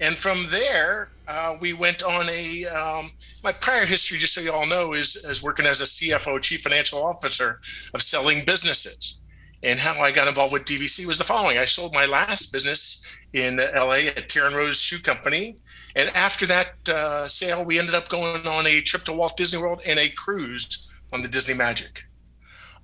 And 0.00 0.16
from 0.16 0.46
there, 0.48 1.10
uh, 1.26 1.56
we 1.60 1.74
went 1.74 2.02
on 2.02 2.28
a. 2.30 2.64
Um, 2.66 3.12
my 3.44 3.52
prior 3.52 3.84
history, 3.84 4.16
just 4.16 4.32
so 4.32 4.40
you 4.40 4.52
all 4.52 4.66
know, 4.66 4.94
is, 4.94 5.16
is 5.16 5.42
working 5.42 5.66
as 5.66 5.80
a 5.82 5.84
CFO, 5.84 6.40
Chief 6.40 6.62
Financial 6.62 7.04
Officer 7.04 7.60
of 7.92 8.00
selling 8.00 8.44
businesses. 8.46 9.20
And 9.62 9.78
how 9.78 10.00
I 10.00 10.12
got 10.12 10.28
involved 10.28 10.52
with 10.52 10.64
DVC 10.64 11.04
was 11.04 11.18
the 11.18 11.24
following: 11.24 11.58
I 11.58 11.64
sold 11.64 11.92
my 11.92 12.06
last 12.06 12.52
business 12.52 13.10
in 13.32 13.56
LA 13.56 14.06
at 14.06 14.28
Taryn 14.28 14.54
Rose 14.54 14.80
Shoe 14.80 15.02
Company, 15.02 15.56
and 15.98 16.08
after 16.14 16.46
that 16.46 16.88
uh, 16.88 17.26
sale, 17.26 17.64
we 17.64 17.76
ended 17.76 17.96
up 17.96 18.08
going 18.08 18.46
on 18.46 18.66
a 18.68 18.80
trip 18.80 19.02
to 19.06 19.12
Walt 19.12 19.36
Disney 19.36 19.60
World 19.60 19.82
and 19.84 19.98
a 19.98 20.08
cruise 20.10 20.92
on 21.12 21.22
the 21.22 21.28
Disney 21.28 21.54
Magic. 21.54 22.04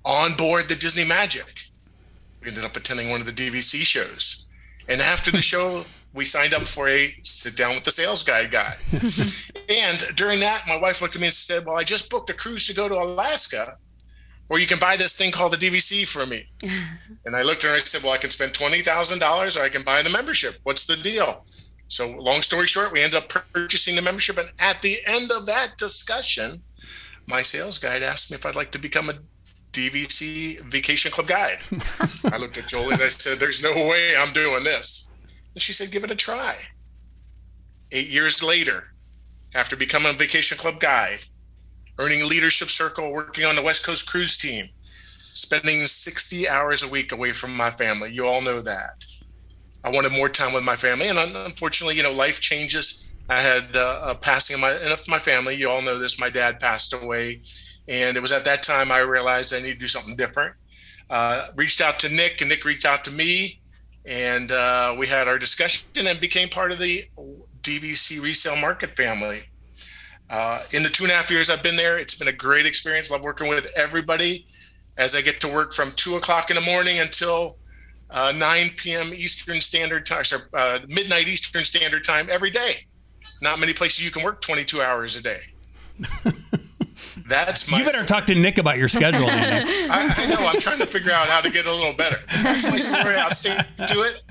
On 0.03 0.35
board 0.35 0.67
the 0.67 0.75
Disney 0.75 1.05
Magic, 1.05 1.69
we 2.41 2.49
ended 2.49 2.65
up 2.65 2.75
attending 2.75 3.09
one 3.09 3.21
of 3.21 3.25
the 3.25 3.31
DVC 3.31 3.83
shows, 3.83 4.49
and 4.89 4.99
after 4.99 5.31
the 5.31 5.41
show, 5.41 5.85
we 6.13 6.25
signed 6.25 6.53
up 6.53 6.67
for 6.67 6.89
a 6.89 7.15
sit 7.23 7.55
down 7.55 7.75
with 7.75 7.85
the 7.85 7.91
sales 7.91 8.21
guy 8.21 8.45
guy. 8.47 8.75
and 9.69 10.05
during 10.15 10.41
that, 10.41 10.63
my 10.67 10.75
wife 10.77 11.01
looked 11.01 11.15
at 11.15 11.21
me 11.21 11.27
and 11.27 11.33
said, 11.33 11.65
"Well, 11.65 11.77
I 11.77 11.83
just 11.83 12.09
booked 12.09 12.29
a 12.29 12.33
cruise 12.33 12.67
to 12.67 12.75
go 12.75 12.89
to 12.89 12.95
Alaska." 12.95 13.77
Or 14.47 14.59
you 14.59 14.67
can 14.67 14.77
buy 14.77 14.95
this 14.95 15.15
thing 15.15 15.31
called 15.31 15.53
the 15.53 15.57
DVC 15.57 16.07
for 16.07 16.25
me. 16.25 16.45
And 17.25 17.35
I 17.35 17.41
looked 17.41 17.63
at 17.63 17.69
her 17.69 17.73
and 17.73 17.81
I 17.81 17.85
said, 17.85 18.03
Well, 18.03 18.11
I 18.11 18.19
can 18.19 18.29
spend 18.29 18.53
$20,000 18.53 19.57
or 19.57 19.63
I 19.63 19.69
can 19.69 19.81
buy 19.81 20.03
the 20.03 20.11
membership. 20.11 20.59
What's 20.61 20.85
the 20.85 20.95
deal? 20.95 21.43
So, 21.87 22.09
long 22.09 22.41
story 22.41 22.67
short, 22.67 22.91
we 22.91 23.01
ended 23.01 23.23
up 23.23 23.29
purchasing 23.29 23.95
the 23.95 24.01
membership. 24.01 24.37
And 24.37 24.51
at 24.59 24.81
the 24.81 24.97
end 25.05 25.31
of 25.31 25.45
that 25.45 25.77
discussion, 25.77 26.61
my 27.27 27.41
sales 27.41 27.77
guide 27.77 28.03
asked 28.03 28.31
me 28.31 28.35
if 28.35 28.45
I'd 28.45 28.55
like 28.55 28.71
to 28.71 28.79
become 28.79 29.09
a 29.09 29.19
DVC 29.71 30.61
Vacation 30.61 31.11
Club 31.11 31.27
guide. 31.27 31.59
I 32.31 32.37
looked 32.37 32.57
at 32.57 32.67
Jolie 32.67 32.93
and 32.93 33.03
I 33.03 33.09
said, 33.09 33.37
There's 33.37 33.61
no 33.61 33.71
way 33.71 34.15
I'm 34.17 34.33
doing 34.33 34.63
this. 34.63 35.11
And 35.53 35.61
she 35.61 35.73
said, 35.73 35.91
Give 35.91 36.03
it 36.03 36.11
a 36.11 36.15
try. 36.15 36.55
Eight 37.91 38.09
years 38.09 38.41
later, 38.41 38.93
after 39.53 39.75
becoming 39.75 40.13
a 40.13 40.17
Vacation 40.17 40.57
Club 40.57 40.79
guide, 40.79 41.19
earning 41.99 42.21
a 42.21 42.25
leadership 42.25 42.69
circle, 42.69 43.11
working 43.11 43.45
on 43.45 43.55
the 43.55 43.61
West 43.61 43.85
Coast 43.85 44.09
cruise 44.09 44.37
team, 44.37 44.69
spending 45.35 45.85
60 45.85 46.47
hours 46.49 46.83
a 46.83 46.87
week 46.87 47.11
away 47.11 47.33
from 47.33 47.55
my 47.55 47.69
family. 47.69 48.11
You 48.11 48.27
all 48.27 48.41
know 48.41 48.61
that. 48.61 49.05
I 49.85 49.89
wanted 49.89 50.13
more 50.13 50.29
time 50.29 50.51
with 50.51 50.63
my 50.63 50.75
family, 50.75 51.09
and 51.09 51.19
unfortunately, 51.19 51.95
you 51.95 52.01
know, 52.01 52.11
life 52.11 52.41
changes. 52.41 53.07
I 53.29 53.39
had 53.43 53.75
uh, 53.75 54.01
a 54.03 54.15
passing 54.15 54.55
of 54.55 54.59
my 54.59 54.71
of 54.71 55.07
my 55.07 55.19
family. 55.19 55.55
You 55.55 55.69
all 55.69 55.83
know 55.83 55.99
this. 55.99 56.19
My 56.19 56.31
dad 56.31 56.59
passed 56.59 56.91
away, 56.91 57.41
and 57.87 58.17
it 58.17 58.19
was 58.19 58.31
at 58.31 58.45
that 58.45 58.63
time 58.63 58.91
I 58.91 58.99
realized 58.99 59.53
I 59.53 59.61
need 59.61 59.73
to 59.73 59.79
do 59.79 59.87
something 59.87 60.15
different. 60.15 60.55
Uh, 61.07 61.49
reached 61.55 61.81
out 61.81 61.99
to 61.99 62.09
Nick, 62.09 62.41
and 62.41 62.49
Nick 62.49 62.65
reached 62.65 62.87
out 62.87 63.05
to 63.05 63.11
me, 63.11 63.61
and 64.05 64.51
uh, 64.51 64.95
we 64.97 65.05
had 65.05 65.27
our 65.27 65.37
discussion 65.37 65.87
and 65.95 66.19
became 66.19 66.49
part 66.49 66.71
of 66.71 66.79
the 66.79 67.03
DVC 67.61 68.19
resale 68.19 68.57
market 68.57 68.97
family. 68.97 69.43
Uh, 70.31 70.63
in 70.71 70.81
the 70.81 70.89
two 70.89 71.03
and 71.03 71.11
a 71.11 71.15
half 71.15 71.29
years 71.29 71.51
I've 71.51 71.61
been 71.61 71.75
there, 71.75 71.99
it's 71.99 72.15
been 72.15 72.27
a 72.27 72.33
great 72.33 72.65
experience. 72.65 73.11
Love 73.11 73.21
working 73.21 73.49
with 73.49 73.71
everybody 73.75 74.47
as 74.97 75.13
I 75.13 75.21
get 75.21 75.39
to 75.41 75.47
work 75.47 75.73
from 75.73 75.91
two 75.95 76.15
o'clock 76.15 76.49
in 76.49 76.55
the 76.55 76.61
morning 76.61 76.97
until 76.97 77.57
uh, 78.15 78.33
9 78.35 78.69
p.m. 78.77 79.13
Eastern 79.13 79.61
Standard 79.61 80.05
Time, 80.05 80.23
sorry, 80.23 80.43
uh, 80.53 80.79
midnight 80.87 81.27
Eastern 81.27 81.63
Standard 81.63 82.03
Time 82.03 82.27
every 82.31 82.49
day. 82.49 82.71
Not 83.41 83.59
many 83.59 83.73
places 83.73 84.03
you 84.03 84.11
can 84.11 84.23
work 84.23 84.41
22 84.41 84.81
hours 84.81 85.15
a 85.17 85.21
day. 85.21 85.41
That's 87.27 87.69
my. 87.69 87.79
You 87.79 87.85
better 87.85 88.05
talk 88.05 88.25
to 88.27 88.35
Nick 88.35 88.57
about 88.57 88.77
your 88.77 88.87
schedule. 88.87 89.25
I, 89.29 90.13
I 90.17 90.29
know. 90.29 90.47
I'm 90.47 90.59
trying 90.59 90.79
to 90.79 90.85
figure 90.85 91.11
out 91.11 91.27
how 91.27 91.41
to 91.41 91.49
get 91.49 91.65
a 91.65 91.73
little 91.73 91.93
better. 91.93 92.19
That's 92.43 92.69
my 92.69 92.77
story. 92.77 93.15
I'll 93.15 93.29
stay 93.29 93.57
to 93.87 94.01
it, 94.01 94.21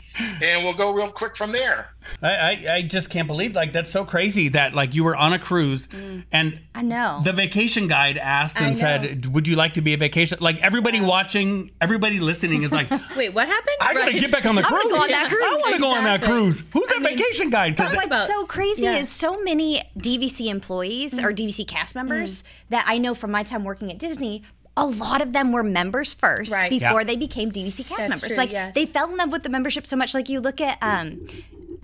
and 0.42 0.64
we'll 0.64 0.75
go 0.75 0.92
real 0.92 1.11
quick 1.11 1.37
from 1.37 1.53
there. 1.53 1.94
I, 2.23 2.29
I, 2.29 2.75
I 2.77 2.83
just 2.83 3.11
can't 3.11 3.27
believe 3.27 3.55
like 3.55 3.73
that's 3.73 3.90
so 3.90 4.05
crazy 4.05 4.49
that 4.51 4.75
like 4.75 4.95
you 4.95 5.05
were 5.05 5.17
on 5.17 5.33
a 5.33 5.38
cruise 5.38 5.87
mm. 5.88 6.25
and 6.33 6.61
I 6.75 6.83
know. 6.83 7.21
the 7.25 7.33
vacation 7.33 7.88
guide 7.88 8.19
asked 8.19 8.61
and 8.61 8.77
said, 8.77 9.27
"Would 9.27 9.47
you 9.49 9.57
like 9.57 9.75
to 9.75 9.83
be 9.83 9.95
a 9.95 9.97
vacation?" 9.97 10.38
Like 10.40 10.61
everybody 10.61 11.01
watching, 11.01 11.71
everybody 11.81 12.21
listening 12.21 12.62
is 12.62 12.73
like, 12.73 12.88
Wait, 13.17 13.31
what 13.35 13.49
happened? 13.49 13.77
"I 13.81 13.95
gotta 13.95 14.12
Right. 14.12 14.21
get 14.21 14.31
back 14.31 14.47
on 14.47 14.55
the 14.55 14.62
I 14.62 14.69
cruise. 14.69 14.85
wanna 14.85 14.95
go 14.97 15.03
on 15.03 15.09
that 15.11 15.27
I 15.27 15.29
cruise." 15.29 15.62
want 15.62 15.75
to 15.77 15.81
go 15.81 15.95
on 15.95 16.05
that 16.05 16.23
cruise. 16.23 16.62
Who's 16.73 16.90
I 16.90 16.95
that 16.99 17.03
mean, 17.03 17.17
vacation 17.19 17.51
guide?" 17.51 17.77
'Cause 17.77 17.95
What's 17.95 18.07
about- 18.07 18.27
so 18.29 18.45
crazy 18.47 18.83
yeah. 18.83 18.97
is 18.97 19.09
so 19.09 19.40
many 19.43 19.83
DVC 19.99 20.49
employees 20.49 21.19
or 21.19 21.33
mm. 21.33 21.37
DVC 21.37 21.67
cast 21.67 21.93
mm. 21.93 21.97
members 21.97 22.45
that 22.71 22.85
I 22.87 22.99
know 22.99 23.14
from 23.14 23.31
my 23.31 23.43
time 23.43 23.64
working 23.64 23.90
at 23.90 23.99
Disney. 23.99 24.43
A 24.77 24.85
lot 24.85 25.23
of 25.23 25.33
them 25.33 25.53
were 25.53 25.62
members 25.62 26.14
first 26.14 26.53
Right. 26.53 26.69
before 26.69 27.03
Yeah. 27.03 27.05
they 27.07 27.14
became 27.17 27.53
DVC 27.53 27.85
cast 27.85 27.97
That's 27.97 28.09
members. 28.11 28.29
true, 28.31 28.37
like 28.37 28.51
yes. 28.51 28.75
they 28.75 28.87
fell 28.87 29.09
in 29.09 29.17
love 29.17 29.31
with 29.31 29.45
the 29.45 29.49
membership 29.49 29.87
so 29.87 29.95
much. 29.95 30.14
Like 30.14 30.29
you 30.29 30.40
look 30.40 30.61
at 30.61 30.79
um, 30.83 31.25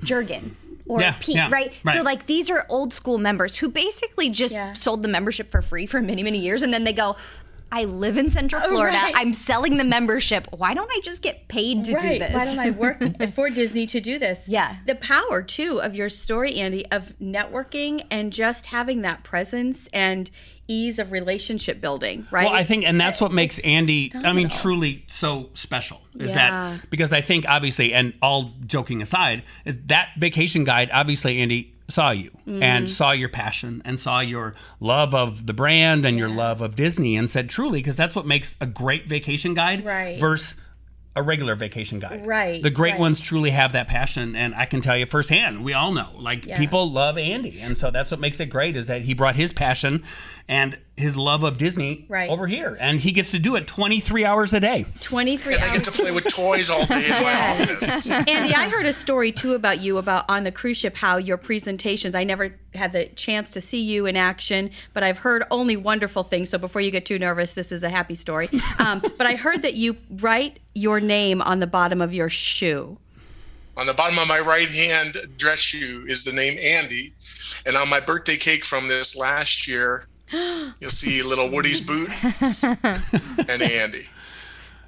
Jurgen 0.02 0.56
or 0.86 1.00
Yeah, 1.00 1.14
Pete, 1.20 1.36
yeah, 1.36 1.48
right? 1.50 1.72
right. 1.84 1.96
So 1.96 2.02
like 2.02 2.26
these 2.26 2.50
are 2.50 2.66
old 2.68 2.92
school 2.92 3.18
members 3.18 3.56
who 3.56 3.68
basically 3.68 4.28
just 4.30 4.54
Yeah. 4.54 4.72
sold 4.72 5.02
the 5.02 5.08
membership 5.08 5.50
for 5.50 5.62
free 5.62 5.86
for 5.86 6.00
many 6.02 6.22
many 6.22 6.38
years, 6.38 6.62
and 6.62 6.72
then 6.72 6.84
they 6.84 6.92
go. 6.92 7.16
I 7.72 7.84
live 7.84 8.16
in 8.16 8.28
Central 8.30 8.62
oh, 8.64 8.68
Florida. 8.68 8.96
right. 8.96 9.12
I'm 9.16 9.32
selling 9.32 9.76
the 9.76 9.84
membership. 9.84 10.46
Why 10.56 10.74
don't 10.74 10.90
I 10.90 11.00
just 11.02 11.22
get 11.22 11.48
paid 11.48 11.84
to 11.84 11.92
do 11.92 12.18
this? 12.18 12.34
Why 12.34 12.44
don't 12.44 12.58
I 12.58 12.70
work 12.70 13.02
for 13.34 13.48
Disney 13.50 13.86
to 13.86 14.00
do 14.00 14.18
this? 14.18 14.48
Yeah. 14.48 14.76
The 14.86 14.96
power 14.96 15.42
too 15.42 15.80
of 15.80 15.94
your 15.94 16.08
story, 16.08 16.56
Andy, 16.56 16.84
of 16.90 17.12
networking 17.20 18.06
and 18.10 18.32
just 18.32 18.66
having 18.66 19.02
that 19.02 19.22
presence 19.22 19.88
and 19.92 20.30
ease 20.66 20.98
of 20.98 21.10
relationship 21.10 21.80
building, 21.80 22.26
right? 22.30 22.44
Well, 22.46 22.54
I 22.54 22.62
think, 22.62 22.84
and 22.84 23.00
that's 23.00 23.20
what 23.20 23.32
makes 23.32 23.58
It's 23.58 23.66
Andy, 23.66 24.12
I 24.14 24.32
mean, 24.32 24.48
truly 24.48 25.04
so 25.08 25.50
special. 25.54 26.00
Is 26.18 26.30
Yeah. 26.30 26.36
that 26.76 26.90
because 26.90 27.12
I 27.12 27.20
think, 27.20 27.44
obviously, 27.48 27.92
and 27.92 28.14
all 28.22 28.52
joking 28.66 29.02
aside, 29.02 29.42
is 29.64 29.78
that 29.86 30.10
vacation 30.18 30.64
guide, 30.64 30.90
obviously, 30.92 31.40
Andy 31.40 31.74
saw 31.90 32.10
you 32.10 32.30
Mm-hmm. 32.46 32.62
and 32.62 32.90
saw 32.90 33.12
your 33.12 33.28
passion 33.28 33.82
and 33.84 33.98
saw 34.00 34.20
your 34.20 34.54
love 34.80 35.14
of 35.14 35.46
the 35.46 35.52
brand 35.54 36.04
and 36.06 36.16
your 36.18 36.28
love 36.30 36.60
of 36.62 36.74
Disney 36.76 37.16
and 37.16 37.28
said, 37.28 37.48
truly, 37.50 37.80
because 37.80 37.96
that's 37.96 38.16
what 38.16 38.26
makes 38.26 38.56
a 38.60 38.66
great 38.66 39.06
vacation 39.06 39.54
guide 39.54 39.84
Right. 39.84 40.18
versus 40.18 40.58
a 41.16 41.22
regular 41.22 41.56
vacation 41.56 41.98
guide. 41.98 42.24
Right, 42.24 42.62
The 42.62 42.70
great 42.70 42.92
right. 42.92 43.00
ones 43.00 43.18
truly 43.20 43.50
have 43.50 43.72
that 43.72 43.88
passion. 43.88 44.36
And 44.36 44.54
I 44.54 44.64
can 44.64 44.80
tell 44.80 44.96
you 44.96 45.06
firsthand, 45.06 45.64
we 45.64 45.74
all 45.74 45.92
know, 45.92 46.10
like, 46.16 46.46
Yeah. 46.46 46.56
people 46.56 46.88
love 46.90 47.18
Andy. 47.18 47.60
And 47.60 47.76
so 47.76 47.90
that's 47.90 48.12
what 48.12 48.20
makes 48.20 48.38
it 48.38 48.46
great 48.46 48.76
is 48.76 48.86
that 48.86 49.02
he 49.02 49.12
brought 49.14 49.34
his 49.34 49.52
passion 49.52 50.04
and 50.48 50.76
his 50.96 51.16
love 51.16 51.42
of 51.44 51.56
Disney 51.56 52.04
Right. 52.08 52.28
over 52.28 52.46
here. 52.46 52.76
And 52.80 53.00
he 53.00 53.12
gets 53.12 53.30
to 53.30 53.38
do 53.38 53.56
it 53.56 53.66
23 53.66 54.24
hours 54.24 54.52
a 54.52 54.60
day. 54.60 54.84
23 55.00 55.54
And 55.54 55.64
I 55.64 55.72
get 55.74 55.84
to 55.84 55.92
play 55.92 56.10
with 56.10 56.24
toys 56.28 56.68
all 56.68 56.84
day 56.86 57.04
in 57.06 57.10
my 57.10 57.20
Yes. 57.20 57.70
office. 57.70 58.10
Andy, 58.28 58.54
I 58.54 58.68
heard 58.68 58.84
a 58.86 58.92
story 58.92 59.32
too 59.32 59.54
about 59.54 59.80
you 59.80 59.96
about 59.98 60.24
on 60.28 60.44
the 60.44 60.52
cruise 60.52 60.76
ship 60.76 60.96
how 60.96 61.16
your 61.16 61.36
presentations. 61.38 62.14
I 62.14 62.24
never 62.24 62.54
had 62.74 62.92
the 62.92 63.06
chance 63.06 63.50
to 63.52 63.60
see 63.60 63.80
you 63.80 64.04
in 64.06 64.16
action, 64.16 64.70
but 64.92 65.02
I've 65.02 65.18
heard 65.18 65.44
only 65.50 65.76
wonderful 65.76 66.22
things. 66.22 66.50
So 66.50 66.58
before 66.58 66.82
you 66.82 66.90
get 66.90 67.06
too 67.06 67.18
nervous, 67.18 67.54
this 67.54 67.72
is 67.72 67.82
a 67.82 67.90
happy 67.90 68.14
story. 68.14 68.48
Um, 68.78 69.00
but 69.18 69.26
I 69.26 69.34
heard 69.34 69.62
that 69.62 69.74
you 69.74 69.96
write 70.10 70.58
your 70.74 71.00
name 71.00 71.42
on 71.42 71.60
the 71.60 71.66
bottom 71.66 72.00
of 72.00 72.14
your 72.14 72.28
shoe. 72.30 72.96
On 73.76 73.84
the 73.86 73.92
bottom 73.94 74.18
of 74.18 74.26
my 74.26 74.40
right 74.40 74.68
hand 74.68 75.16
dress 75.36 75.58
shoe 75.58 76.04
is 76.08 76.24
the 76.24 76.32
name 76.32 76.58
Andy. 76.60 77.12
And 77.66 77.76
on 77.76 77.88
my 77.88 78.00
birthday 78.00 78.36
cake 78.36 78.64
from 78.64 78.88
this 78.88 79.14
last 79.16 79.66
year, 79.68 80.06
you'll 80.80 80.90
see 80.90 81.22
little 81.22 81.48
Woody's 81.48 81.80
boot 81.80 82.10
and 83.48 83.62
Andy. 83.62 84.02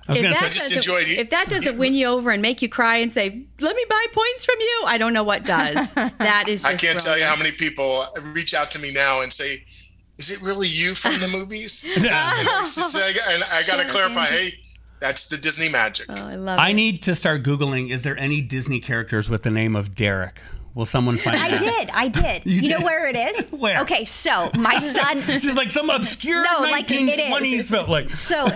I 0.09 0.12
was 0.14 0.22
If 0.22 0.22
that, 0.22 0.35
say, 0.40 0.46
just 0.46 0.59
doesn't, 0.59 0.76
enjoyed 0.78 1.07
if 1.09 1.31
that 1.31 1.48
doesn't 1.48 1.78
win 1.78 1.94
you 1.94 2.07
over 2.09 2.31
and 2.33 2.42
make 2.42 2.61
you 2.61 2.68
cry 2.68 2.96
and 2.96 3.12
say, 3.12 3.44
"Let 3.61 3.76
me 3.76 3.85
buy 3.88 4.05
points 4.12 4.44
from 4.44 4.57
you," 4.59 4.83
I 4.87 4.98
don't 4.98 5.12
know 5.12 5.22
what 5.22 5.44
does. 5.44 5.94
That 5.94 6.48
is. 6.48 6.62
Just 6.62 6.74
I 6.74 6.76
can't 6.76 6.98
tell 6.98 7.16
you 7.16 7.24
how 7.24 7.37
many 7.37 7.52
people 7.52 8.09
reach 8.33 8.52
out 8.52 8.70
to 8.72 8.81
me 8.81 8.92
now 8.92 9.20
and 9.20 9.33
say, 9.33 9.64
"Is 10.18 10.31
it 10.33 10.42
really 10.42 10.66
you 10.66 10.96
from 10.96 11.20
the 11.20 11.28
movies?" 11.28 11.85
and 11.96 12.05
it's 12.05 12.74
just 12.74 12.94
like- 12.96 13.16
and 13.28 13.44
I 13.44 13.62
got 13.64 13.76
to 13.76 13.85
clarify, 13.85 14.26
hey, 14.26 14.55
that's 14.98 15.26
the 15.26 15.37
Disney 15.37 15.68
magic. 15.68 16.07
Oh, 16.09 16.14
I 16.28 16.35
love 16.35 16.59
I 16.59 16.70
it. 16.70 16.74
need 16.74 17.02
to 17.05 17.14
start 17.14 17.44
Googling 17.44 17.90
is 17.92 18.02
there 18.02 18.18
any 18.18 18.40
Disney 18.40 18.81
characters 18.81 19.31
with 19.31 19.44
the 19.44 19.50
name 19.50 19.76
of 19.76 19.94
Derek? 19.94 20.40
Will 20.75 20.85
someone 20.87 21.19
find 21.19 21.37
it? 21.37 21.43
I 21.43 21.51
that? 21.51 21.61
did. 21.61 21.91
I 21.93 22.09
did. 22.09 22.47
You, 22.47 22.71
know 22.71 22.79
did? 22.79 22.85
where 22.85 23.07
it 23.09 23.17
is? 23.17 23.47
Where? 23.53 23.81
Okay, 23.83 24.05
so 24.07 24.51
my 24.59 24.79
son. 24.81 25.21
She's 25.21 25.55
like 25.55 25.71
some 25.71 25.91
obscure 25.91 26.43
No, 26.45 26.61
like, 26.63 26.91
it 26.91 27.01
is. 27.19 27.21
1920s 27.21 27.65
film. 27.69 27.91
Like, 27.91 28.11
So 28.11 28.47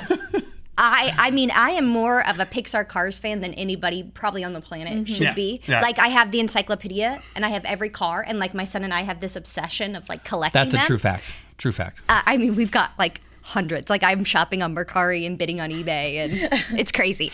I 0.79 1.15
I 1.19 1.31
mean 1.31 1.51
I 1.51 1.71
am 1.71 1.87
more 1.87 2.27
of 2.29 2.39
a 2.41 2.45
Pixar 2.47 2.87
Cars 2.87 3.19
fan 3.19 3.41
than 3.41 3.55
anybody 3.55 4.03
probably 4.15 4.45
on 4.45 4.53
the 4.53 4.61
planet 4.61 5.09
should 5.09 5.21
Yeah, 5.21 5.33
be. 5.35 5.61
yeah. 5.67 5.81
Like 5.81 5.99
I 5.99 6.09
have 6.09 6.31
the 6.31 6.41
encyclopedia 6.41 7.23
and 7.35 7.45
I 7.45 7.49
have 7.49 7.65
every 7.65 7.89
car 7.89 8.25
and 8.27 8.39
like 8.39 8.53
my 8.55 8.65
son 8.65 8.85
and 8.85 8.93
I 8.93 9.03
have 9.03 9.21
this 9.21 9.37
obsession 9.37 9.97
of 9.97 10.09
like 10.09 10.25
collecting 10.25 10.59
that's 10.61 10.75
a 10.75 10.79
them. 10.79 10.87
true 10.87 10.99
fact. 10.99 11.33
True 11.59 11.73
fact. 11.73 12.03
Uh, 12.09 12.23
I 12.27 12.37
mean 12.37 12.57
we've 12.57 12.71
got 12.71 12.91
like 12.99 13.21
hundreds. 13.43 13.89
Like 13.89 14.03
I'm 14.03 14.23
shopping 14.25 14.63
on 14.63 14.75
Mercari 14.75 15.27
and 15.27 15.39
bidding 15.39 15.61
on 15.63 15.71
eBay 15.71 16.17
and 16.25 16.33
it's 16.79 16.93
crazy. 16.93 17.33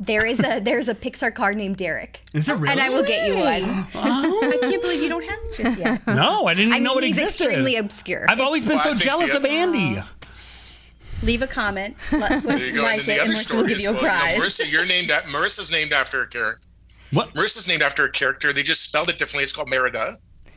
There 0.00 0.24
is 0.24 0.40
a 0.40 0.60
there's 0.64 0.88
a 0.88 0.94
Pixar 0.94 1.32
car 1.34 1.52
named 1.54 1.76
Derek. 1.76 2.20
Is 2.34 2.46
there 2.46 2.56
really? 2.56 2.72
And 2.72 2.80
I 2.80 2.88
will 2.90 3.04
get 3.04 3.28
you 3.28 3.34
one. 3.36 3.86
Oh, 3.94 4.50
I 4.52 4.58
can't 4.66 4.80
believe 4.82 5.02
you 5.02 5.08
don't 5.10 5.22
have 5.24 5.38
it 5.44 5.62
just 5.62 5.78
yet. 5.78 6.06
no, 6.06 6.46
I 6.46 6.54
didn't 6.54 6.72
I 6.72 6.76
even 6.76 6.84
know 6.84 6.94
mean 6.94 7.04
it 7.04 7.06
he's 7.08 7.18
existed. 7.18 7.44
extremely 7.48 7.76
obscure. 7.76 8.24
I've 8.28 8.40
always 8.40 8.64
been 8.64 8.76
Well, 8.78 8.80
I 8.80 8.82
so 8.84 8.90
think 8.90 9.02
jealous 9.02 9.30
the 9.32 9.36
of 9.38 9.44
other- 9.44 9.52
Andy. 9.52 9.98
Uh, 9.98 10.04
Leave 11.22 11.42
a 11.42 11.46
comment. 11.46 11.96
Let, 12.12 12.42
There 12.44 12.56
you 12.58 12.72
go. 12.72 12.82
like 12.82 13.00
and 13.00 13.00
then 13.00 13.00
it, 13.00 13.06
the 13.06 13.12
and 13.12 13.20
other 13.20 13.32
Marissa 13.34 13.36
story 13.44 13.60
will 13.62 13.68
give 13.68 13.76
is, 13.76 13.84
you 13.84 13.90
a 13.90 13.92
well, 13.92 14.00
you 14.02 14.08
know, 14.08 14.12
prize. 14.14 14.38
Marissa, 14.40 14.72
you're 14.72 14.86
named 14.86 15.10
at 15.10 15.24
Marissa's 15.24 15.70
named 15.70 15.92
after 15.92 16.22
a 16.22 16.26
character. 16.26 16.60
What? 17.12 17.34
Marissa's 17.34 17.68
named 17.68 17.82
after 17.82 18.04
a 18.06 18.10
character. 18.10 18.52
They 18.54 18.62
just 18.62 18.82
spelled 18.82 19.10
it 19.10 19.18
differently. 19.18 19.42
It's 19.42 19.52
called 19.52 19.68
Merida. 19.68 20.14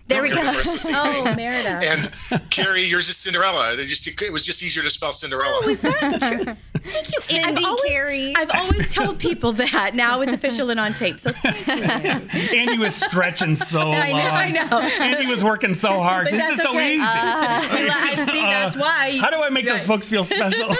There 0.07 0.21
we 0.21 0.29
go. 0.29 0.35
Marissa, 0.35 0.91
Oh. 0.93 1.35
Merida. 1.35 1.79
And 1.83 2.49
Carrie, 2.49 2.83
yours 2.83 3.07
is 3.09 3.15
Cinderella. 3.17 3.73
It 3.73 3.85
just 3.85 4.05
it 4.21 4.33
was 4.33 4.45
just 4.45 4.61
easier 4.61 4.83
to 4.83 4.89
spell 4.89 5.13
Cinderella. 5.13 5.61
Oh, 5.63 5.69
is 5.69 5.81
that 5.81 5.99
true? 6.43 6.55
Thank 6.83 7.13
you. 7.13 7.21
Cindy 7.21 7.63
I've 7.63 7.65
always, 7.65 7.91
Carrie. 7.91 8.33
I've 8.35 8.49
always 8.53 8.93
told 8.93 9.17
people 9.19 9.53
that. 9.53 9.95
Now 9.95 10.19
it's 10.21 10.33
official 10.33 10.69
and 10.69 10.79
on 10.79 10.93
tape. 10.93 11.19
So 11.21 11.31
thank 11.31 11.65
you. 11.67 11.73
Andy. 11.73 12.57
Andy 12.59 12.77
was 12.77 12.95
stretching 12.95 13.55
so 13.55 13.79
I 13.91 14.11
know, 14.11 14.17
long. 14.17 14.27
I 14.33 14.49
know. 14.49 14.79
Andy 15.05 15.25
was 15.31 15.43
working 15.43 15.73
so 15.73 15.99
hard. 16.01 16.25
But 16.29 16.33
this 16.33 16.57
is 16.57 16.63
so 16.63 16.71
okay. 16.71 16.93
easy. 16.95 17.01
Ah, 17.03 17.69
I 17.71 18.11
I 18.11 18.15
see. 18.15 18.21
Uh, 18.43 18.49
that's 18.49 18.75
why. 18.75 19.17
How 19.21 19.29
do 19.29 19.37
I 19.37 19.49
make 19.49 19.65
those 19.65 19.73
Right. 19.75 19.81
folks 19.83 20.09
feel 20.09 20.23
special? 20.25 20.73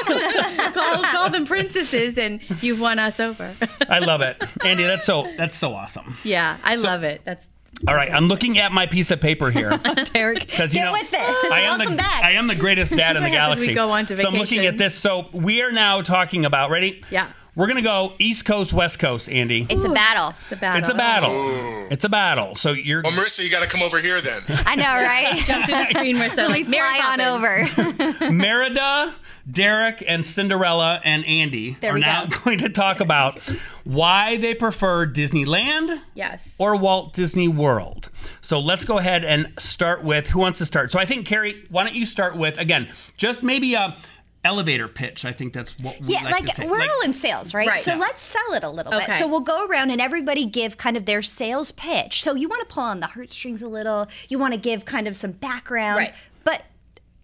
call, 0.73 1.03
call 1.03 1.29
them 1.29 1.45
princesses, 1.45 2.17
and 2.17 2.41
you've 2.61 2.79
won 2.81 2.99
us 2.99 3.19
over. 3.19 3.55
I 3.89 3.99
love 3.99 4.21
it, 4.21 4.41
Andy. 4.65 4.83
That's 4.83 5.05
so 5.05 5.31
that's 5.37 5.55
so 5.55 5.73
awesome. 5.73 6.17
yeah, 6.23 6.57
I 6.63 6.75
love 6.75 7.03
it. 7.03 7.21
That's 7.23 7.47
All 7.85 7.95
right, 7.95 8.13
I'm 8.13 8.27
looking 8.27 8.59
at 8.59 8.71
my 8.71 8.85
piece 8.85 9.11
of 9.11 9.19
paper 9.19 9.51
here. 9.51 9.77
Derek, 10.13 10.39
Because 10.39 10.73
you 10.73 10.79
know, 10.81 10.93
with 10.93 11.11
it. 11.11 11.19
I 11.51 11.61
am 11.61 11.79
Welcome 11.79 11.95
the 11.95 11.97
back. 11.97 12.23
I 12.23 12.31
am 12.31 12.47
the 12.47 12.55
greatest 12.55 12.95
dad 12.95 13.17
in 13.17 13.23
the 13.23 13.29
What 13.29 13.37
happens 13.37 13.65
galaxy. 13.65 13.67
we 13.67 13.73
go 13.73 13.91
on 13.91 14.05
to 14.05 14.17
So 14.17 14.27
I'm 14.27 14.35
looking 14.35 14.65
at 14.65 14.77
this. 14.77 14.95
So 14.95 15.27
we 15.33 15.61
are 15.61 15.71
now 15.71 16.01
talking 16.01 16.45
about 16.45 16.69
ready. 16.69 17.03
Yeah. 17.11 17.27
We're 17.55 17.67
gonna 17.67 17.81
go 17.83 18.13
East 18.17 18.45
Coast, 18.45 18.73
West 18.73 18.97
Coast, 18.99 19.29
Andy. 19.29 19.67
it's 19.69 19.83
a 19.85 19.89
battle. 19.89 20.33
it's 20.49 20.51
a 20.53 20.55
battle. 20.55 20.79
It's 20.79 20.89
a 20.89 20.93
battle. 20.95 21.87
It's 21.91 22.03
a 22.03 22.09
battle. 22.09 22.55
So 22.55 22.71
you're 22.71 23.03
Well, 23.03 23.11
Marissa, 23.11 23.43
you 23.43 23.51
got 23.51 23.59
to 23.59 23.67
come 23.67 23.83
over 23.83 23.99
here 23.99 24.19
then. 24.21 24.41
I 24.49 24.75
know, 24.75 24.83
right? 24.83 25.37
Jump 25.45 25.65
to 25.65 25.71
the 25.71 25.85
screen, 25.85 26.15
Marissa. 26.15 26.37
Let 26.37 26.47
me 26.47 26.53
like 26.63 26.67
Mary 26.67 26.97
fly 26.97 27.13
on 27.13 27.21
over. 27.21 28.31
Merida, 28.31 29.13
Derek, 29.49 30.03
and 30.07 30.25
Cinderella 30.25 30.99
and 31.03 31.23
Andy 31.25 31.77
There 31.81 31.91
are 31.91 31.95
we 31.95 31.99
now 31.99 32.25
go. 32.25 32.39
going 32.45 32.57
to 32.59 32.69
talk 32.69 32.99
about 33.01 33.39
why 33.83 34.37
they 34.37 34.55
prefer 34.55 35.05
Disneyland 35.05 36.01
Yes. 36.15 36.55
or 36.57 36.75
Walt 36.75 37.13
Disney 37.13 37.47
World. 37.47 38.09
So 38.41 38.59
let's 38.59 38.85
go 38.85 38.97
ahead 38.97 39.23
and 39.23 39.51
start 39.59 40.03
with 40.03 40.27
who 40.29 40.39
wants 40.39 40.59
to 40.59 40.65
start. 40.65 40.91
So 40.91 40.97
I 40.99 41.05
think 41.05 41.27
Carrie, 41.27 41.63
why 41.69 41.83
don't 41.83 41.93
you 41.95 42.05
start 42.05 42.35
with 42.37 42.57
again, 42.57 42.87
just 43.17 43.43
maybe 43.43 43.73
a 43.75 43.95
elevator 44.43 44.87
pitch. 44.87 45.25
I 45.25 45.31
think 45.31 45.53
that's 45.53 45.77
what 45.79 45.99
we 46.01 46.07
Yeah, 46.13 46.23
like, 46.23 46.31
like, 46.31 46.45
to 46.47 46.55
say. 46.55 46.67
we're 46.67 46.79
Like, 46.79 46.89
all 46.89 47.01
in 47.05 47.13
sales, 47.13 47.53
right? 47.53 47.67
Right. 47.67 47.81
So 47.81 47.91
Yeah. 47.93 47.97
let's 47.99 48.21
sell 48.21 48.53
it 48.53 48.63
a 48.63 48.69
little 48.69 48.91
bit. 48.91 49.09
So 49.17 49.27
we'll 49.27 49.39
go 49.39 49.65
around 49.65 49.91
and 49.91 50.01
everybody 50.01 50.45
give 50.45 50.77
kind 50.77 50.97
of 50.97 51.05
their 51.05 51.21
sales 51.21 51.71
pitch. 51.71 52.21
So 52.23 52.35
you 52.35 52.49
want 52.49 52.67
to 52.67 52.73
pull 52.73 52.83
on 52.83 52.99
the 52.99 53.07
heartstrings 53.07 53.61
a 53.61 53.67
little. 53.67 54.07
You 54.29 54.39
want 54.39 54.53
to 54.53 54.59
give 54.59 54.85
kind 54.85 55.07
of 55.07 55.15
some 55.15 55.31
background. 55.31 55.97
Right. 55.97 56.13
But 56.43 56.63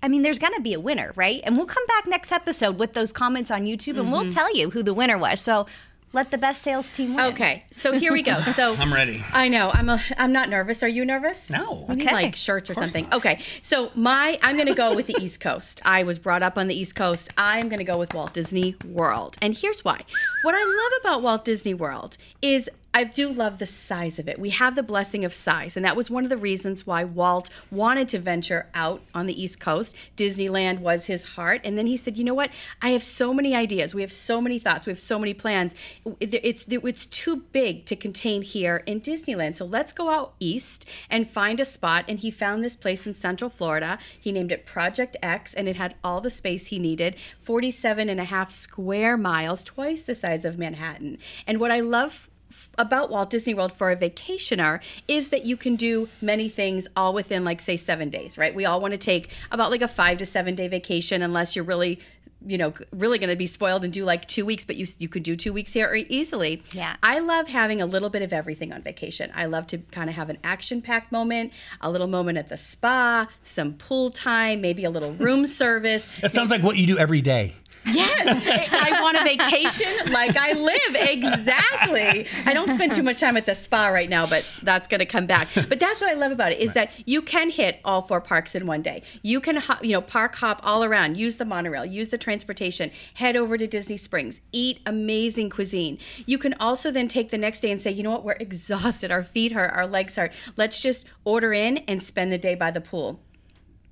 I 0.02 0.08
mean, 0.08 0.22
there's 0.22 0.40
going 0.40 0.54
to 0.54 0.62
be 0.62 0.74
a 0.74 0.80
winner, 0.80 1.12
right? 1.18 1.42
And 1.44 1.58
we'll 1.58 1.66
come 1.66 1.86
back 1.88 2.08
next 2.08 2.32
episode 2.32 2.80
with 2.80 2.94
those 2.94 3.12
comments 3.12 3.52
on 3.52 3.66
YouTube 3.66 3.98
and 3.98 4.04
Mm-hmm. 4.08 4.12
we'll 4.12 4.32
tell 4.32 4.56
you 4.56 4.70
who 4.70 4.82
the 4.82 4.94
winner 4.94 5.18
was. 5.18 5.42
So 5.42 5.66
let 6.12 6.32
the 6.32 6.38
best 6.38 6.62
sales 6.62 6.89
team 6.89 7.15
win. 7.15 7.26
Okay, 7.34 7.63
so 7.72 7.91
here 7.91 8.12
we 8.12 8.22
go. 8.22 8.38
So 8.50 8.74
I'm 8.80 8.91
ready. 8.93 9.24
I 9.32 9.48
know. 9.48 9.69
I'm 9.74 9.89
a. 9.89 10.02
I'm 10.17 10.32
not 10.32 10.50
nervous. 10.50 10.82
Are 10.84 10.88
you 10.88 11.06
nervous? 11.06 11.50
No. 11.50 11.86
We 11.88 11.95
need 11.95 12.06
Okay. 12.08 12.13
like 12.13 12.36
shirts 12.36 12.69
or 12.69 12.74
something. 12.74 13.08
Okay. 13.13 13.39
So 13.62 13.91
my. 13.95 14.38
I'm 14.41 14.56
going 14.56 14.67
to 14.67 14.74
go 14.74 14.95
with 14.95 15.08
the 15.08 15.15
East 15.22 15.39
Coast. 15.39 15.80
I 15.86 16.04
was 16.04 16.17
brought 16.19 16.41
up 16.43 16.58
on 16.58 16.67
the 16.67 16.76
East 16.76 16.95
Coast. 16.95 17.30
I'm 17.38 17.69
going 17.69 17.78
to 17.80 17.84
go 17.86 17.98
with 17.98 18.13
Walt 18.13 18.34
Disney 18.34 18.76
World, 18.86 19.38
and 19.41 19.56
here's 19.56 19.86
why. 19.86 20.02
What 20.43 20.56
I 20.56 20.63
love 20.63 20.91
about 21.02 21.22
Walt 21.22 21.45
Disney 21.45 21.74
World 21.74 22.17
is. 22.41 22.69
I 23.00 23.06
do 23.06 23.30
love 23.30 23.60
the 23.60 23.66
size 23.66 24.20
of 24.20 24.28
it. 24.28 24.38
We 24.38 24.50
have 24.50 24.76
the 24.76 24.84
blessing 24.84 25.24
of 25.24 25.34
size, 25.34 25.78
and 25.78 25.86
that 25.86 25.96
was 25.96 26.12
one 26.12 26.26
of 26.26 26.30
the 26.30 26.36
reasons 26.36 26.86
why 26.86 27.06
Walt 27.06 27.50
wanted 27.72 28.10
to 28.10 28.20
venture 28.20 28.68
out 28.74 29.02
on 29.14 29.26
the 29.26 29.42
East 29.42 29.58
Coast. 29.58 29.96
Disneyland 30.18 30.80
was 30.80 31.06
his 31.06 31.24
heart, 31.24 31.62
and 31.64 31.78
then 31.78 31.88
he 31.88 31.96
said, 31.96 32.18
"You 32.18 32.26
know 32.26 32.34
what? 32.34 32.52
I 32.82 32.90
have 32.90 33.02
so 33.02 33.34
many 33.34 33.56
ideas. 33.56 33.96
We 33.96 34.02
have 34.02 34.12
so 34.12 34.42
many 34.42 34.60
thoughts. 34.60 34.86
We 34.86 34.92
have 34.92 35.00
so 35.00 35.18
many 35.18 35.34
plans. 35.34 35.74
It's 36.20 36.66
it's 36.68 37.06
too 37.06 37.46
big 37.54 37.86
to 37.86 37.96
contain 37.96 38.42
here 38.42 38.84
in 38.86 39.00
Disneyland. 39.00 39.56
So 39.56 39.64
let's 39.64 39.94
go 39.94 40.10
out 40.10 40.34
east 40.42 40.86
and 41.10 41.26
find 41.26 41.62
a 41.62 41.66
spot." 41.66 42.04
And 42.10 42.20
he 42.20 42.30
found 42.30 42.66
this 42.66 42.76
place 42.76 43.08
in 43.08 43.14
Central 43.14 43.50
Florida. 43.50 43.98
He 44.20 44.34
named 44.34 44.52
it 44.52 44.66
Project 44.66 45.16
X, 45.24 45.54
and 45.54 45.70
it 45.70 45.78
had 45.78 45.96
all 46.04 46.20
the 46.20 46.30
space 46.30 46.66
he 46.66 46.80
needed 46.80 47.16
47 47.42 48.10
and 48.10 48.20
a 48.20 48.26
half 48.26 48.52
square 48.52 49.16
miles, 49.16 49.64
twice 49.64 50.02
the 50.02 50.16
size 50.16 50.44
of 50.44 50.58
Manhattan. 50.58 51.18
And 51.48 51.62
what 51.62 51.72
I 51.72 51.80
love 51.80 52.30
about 52.78 53.10
Walt 53.10 53.30
Disney 53.30 53.54
World 53.54 53.74
for 53.74 53.92
a 53.92 53.96
vacationer 53.96 54.82
is 55.08 55.30
that 55.30 55.46
you 55.46 55.58
can 55.58 55.76
do 55.76 56.10
many 56.22 56.50
things 56.50 56.88
all 56.96 57.14
within 57.14 57.44
like 57.44 57.60
say 57.60 57.78
7 57.78 58.10
days, 58.10 58.38
right? 58.38 58.54
We 58.54 58.66
all 58.66 58.80
want 58.82 58.94
to 58.94 58.98
take 58.98 59.30
about 59.52 59.72
like 59.72 59.82
a 59.82 59.88
5 59.88 60.18
to 60.20 60.26
7 60.26 60.56
day 60.56 60.68
vacation 60.68 61.22
unless 61.22 61.56
you're 61.56 61.66
really 61.66 62.00
you 62.46 62.58
know 62.58 62.74
really 62.94 63.18
going 63.18 63.30
to 63.30 63.36
be 63.36 63.46
spoiled 63.46 63.84
and 63.84 63.92
do 63.92 64.06
like 64.06 64.26
2 64.26 64.46
weeks 64.46 64.64
but 64.64 64.78
you 64.78 64.88
you 64.98 65.10
could 65.10 65.24
do 65.24 65.36
2 65.36 65.52
weeks 65.52 65.74
here 65.74 65.94
easily. 66.10 66.64
Yeah. 66.72 66.96
I 67.04 67.20
love 67.20 67.48
having 67.48 67.82
a 67.82 67.86
little 67.86 68.10
bit 68.10 68.22
of 68.22 68.32
everything 68.32 68.72
on 68.72 68.82
vacation. 68.82 69.32
I 69.36 69.46
love 69.46 69.68
to 69.68 69.78
kind 69.78 70.10
of 70.10 70.16
have 70.16 70.30
an 70.30 70.38
action 70.44 70.82
packed 70.82 71.12
moment, 71.12 71.52
a 71.82 71.92
little 71.92 72.08
moment 72.08 72.38
at 72.38 72.50
the 72.50 72.58
spa, 72.58 73.28
some 73.44 73.74
pool 73.74 74.10
time, 74.10 74.62
maybe 74.62 74.86
a 74.86 74.90
little 74.90 75.14
room 75.14 75.46
service. 75.62 76.08
That 76.22 76.32
sounds 76.32 76.52
like 76.52 76.64
what 76.64 76.78
you 76.78 76.88
do 76.88 76.98
every 76.98 77.22
day. 77.22 77.56
Yes, 77.86 78.72
I 78.72 79.02
want 79.02 79.18
a 79.18 79.24
vacation 79.24 80.13
like 80.13 80.36
I 80.36 80.54
live. 80.54 80.96
Exactly. 80.96 82.28
I 82.46 82.54
don't 82.54 82.70
spend 82.72 82.94
too 82.94 83.04
much 83.04 83.20
time 83.20 83.38
at 83.38 83.46
the 83.46 83.56
spa 83.56 83.88
right 83.88 84.10
now, 84.10 84.26
but 84.28 84.50
that's 84.63 84.88
going 84.88 85.00
to 85.00 85.06
come 85.06 85.26
back. 85.26 85.48
But 85.54 85.80
that's 85.80 86.02
what 86.02 86.10
I 86.10 86.13
love 86.13 86.32
about 86.32 86.52
it 86.52 86.60
is 86.60 86.74
that 86.74 86.92
you 87.06 87.22
can 87.22 87.50
hit 87.50 87.80
all 87.84 88.02
four 88.02 88.22
parks 88.22 88.56
in 88.56 88.68
one 88.68 88.82
day. 88.82 89.02
You 89.22 89.39
can, 89.39 89.58
hop, 89.58 89.84
you 89.84 89.94
know, 89.94 90.02
park 90.02 90.36
hop 90.36 90.60
all 90.63 90.84
around. 90.84 91.18
Use 91.18 91.38
the 91.38 91.46
monorail. 91.46 91.86
Use 91.86 92.10
the 92.10 92.18
transportation. 92.18 92.92
Head 93.15 93.36
over 93.36 93.58
to 93.58 93.68
Disney 93.68 93.98
Springs. 93.98 94.42
Eat 94.52 94.80
amazing 94.86 95.50
cuisine. 95.50 95.98
You 96.26 96.38
can 96.38 96.54
also 96.56 96.92
then 96.92 97.08
take 97.08 97.32
the 97.32 97.38
next 97.38 97.62
day 97.62 97.72
and 97.72 97.82
say, 97.82 97.92
you 97.92 98.04
know 98.04 98.12
what, 98.12 98.24
we're 98.24 98.34
exhausted. 98.34 99.12
Our 99.12 99.24
feet 99.24 99.54
hurt. 99.54 99.72
Our 99.72 99.88
legs 99.88 100.15
hurt. 100.15 100.34
Let's 100.56 100.80
just 100.80 101.06
order 101.24 101.54
in 101.54 101.80
and 101.80 102.04
spend 102.04 102.32
the 102.32 102.38
day 102.38 102.56
by 102.56 102.72
the 102.72 102.82
pool 102.82 103.20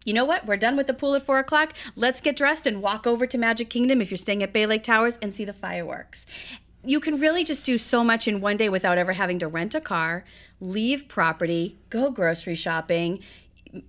you 0.08 0.14
know 0.14 0.24
what? 0.24 0.46
We're 0.46 0.56
done 0.56 0.78
with 0.78 0.88
the 0.88 0.94
pool 0.94 1.16
at 1.16 1.24
four 1.24 1.38
o'clock. 1.38 1.74
Let's 1.98 2.22
get 2.22 2.38
dressed 2.38 2.66
and 2.66 2.82
walk 2.82 3.06
over 3.06 3.28
to 3.28 3.38
Magic 3.38 3.70
Kingdom 3.70 4.02
if 4.02 4.10
you're 4.10 4.18
staying 4.18 4.42
at 4.42 4.54
Bay 4.54 4.66
Lake 4.66 4.82
Towers 4.84 5.20
and 5.22 5.34
see 5.34 5.44
the 5.44 5.52
fireworks. 5.52 6.26
You 6.82 7.02
can 7.02 7.20
really 7.20 7.44
just 7.44 7.66
do 7.66 7.78
so 7.78 8.06
much 8.06 8.26
in 8.26 8.40
one 8.40 8.56
day 8.56 8.70
without 8.70 8.98
ever 8.98 9.12
having 9.12 9.38
to 9.40 9.50
rent 9.50 9.76
a 9.76 9.82
car, 9.82 10.24
leave 10.62 11.10
property, 11.10 11.78
go 11.90 12.10
grocery 12.10 12.56
shopping. 12.56 13.20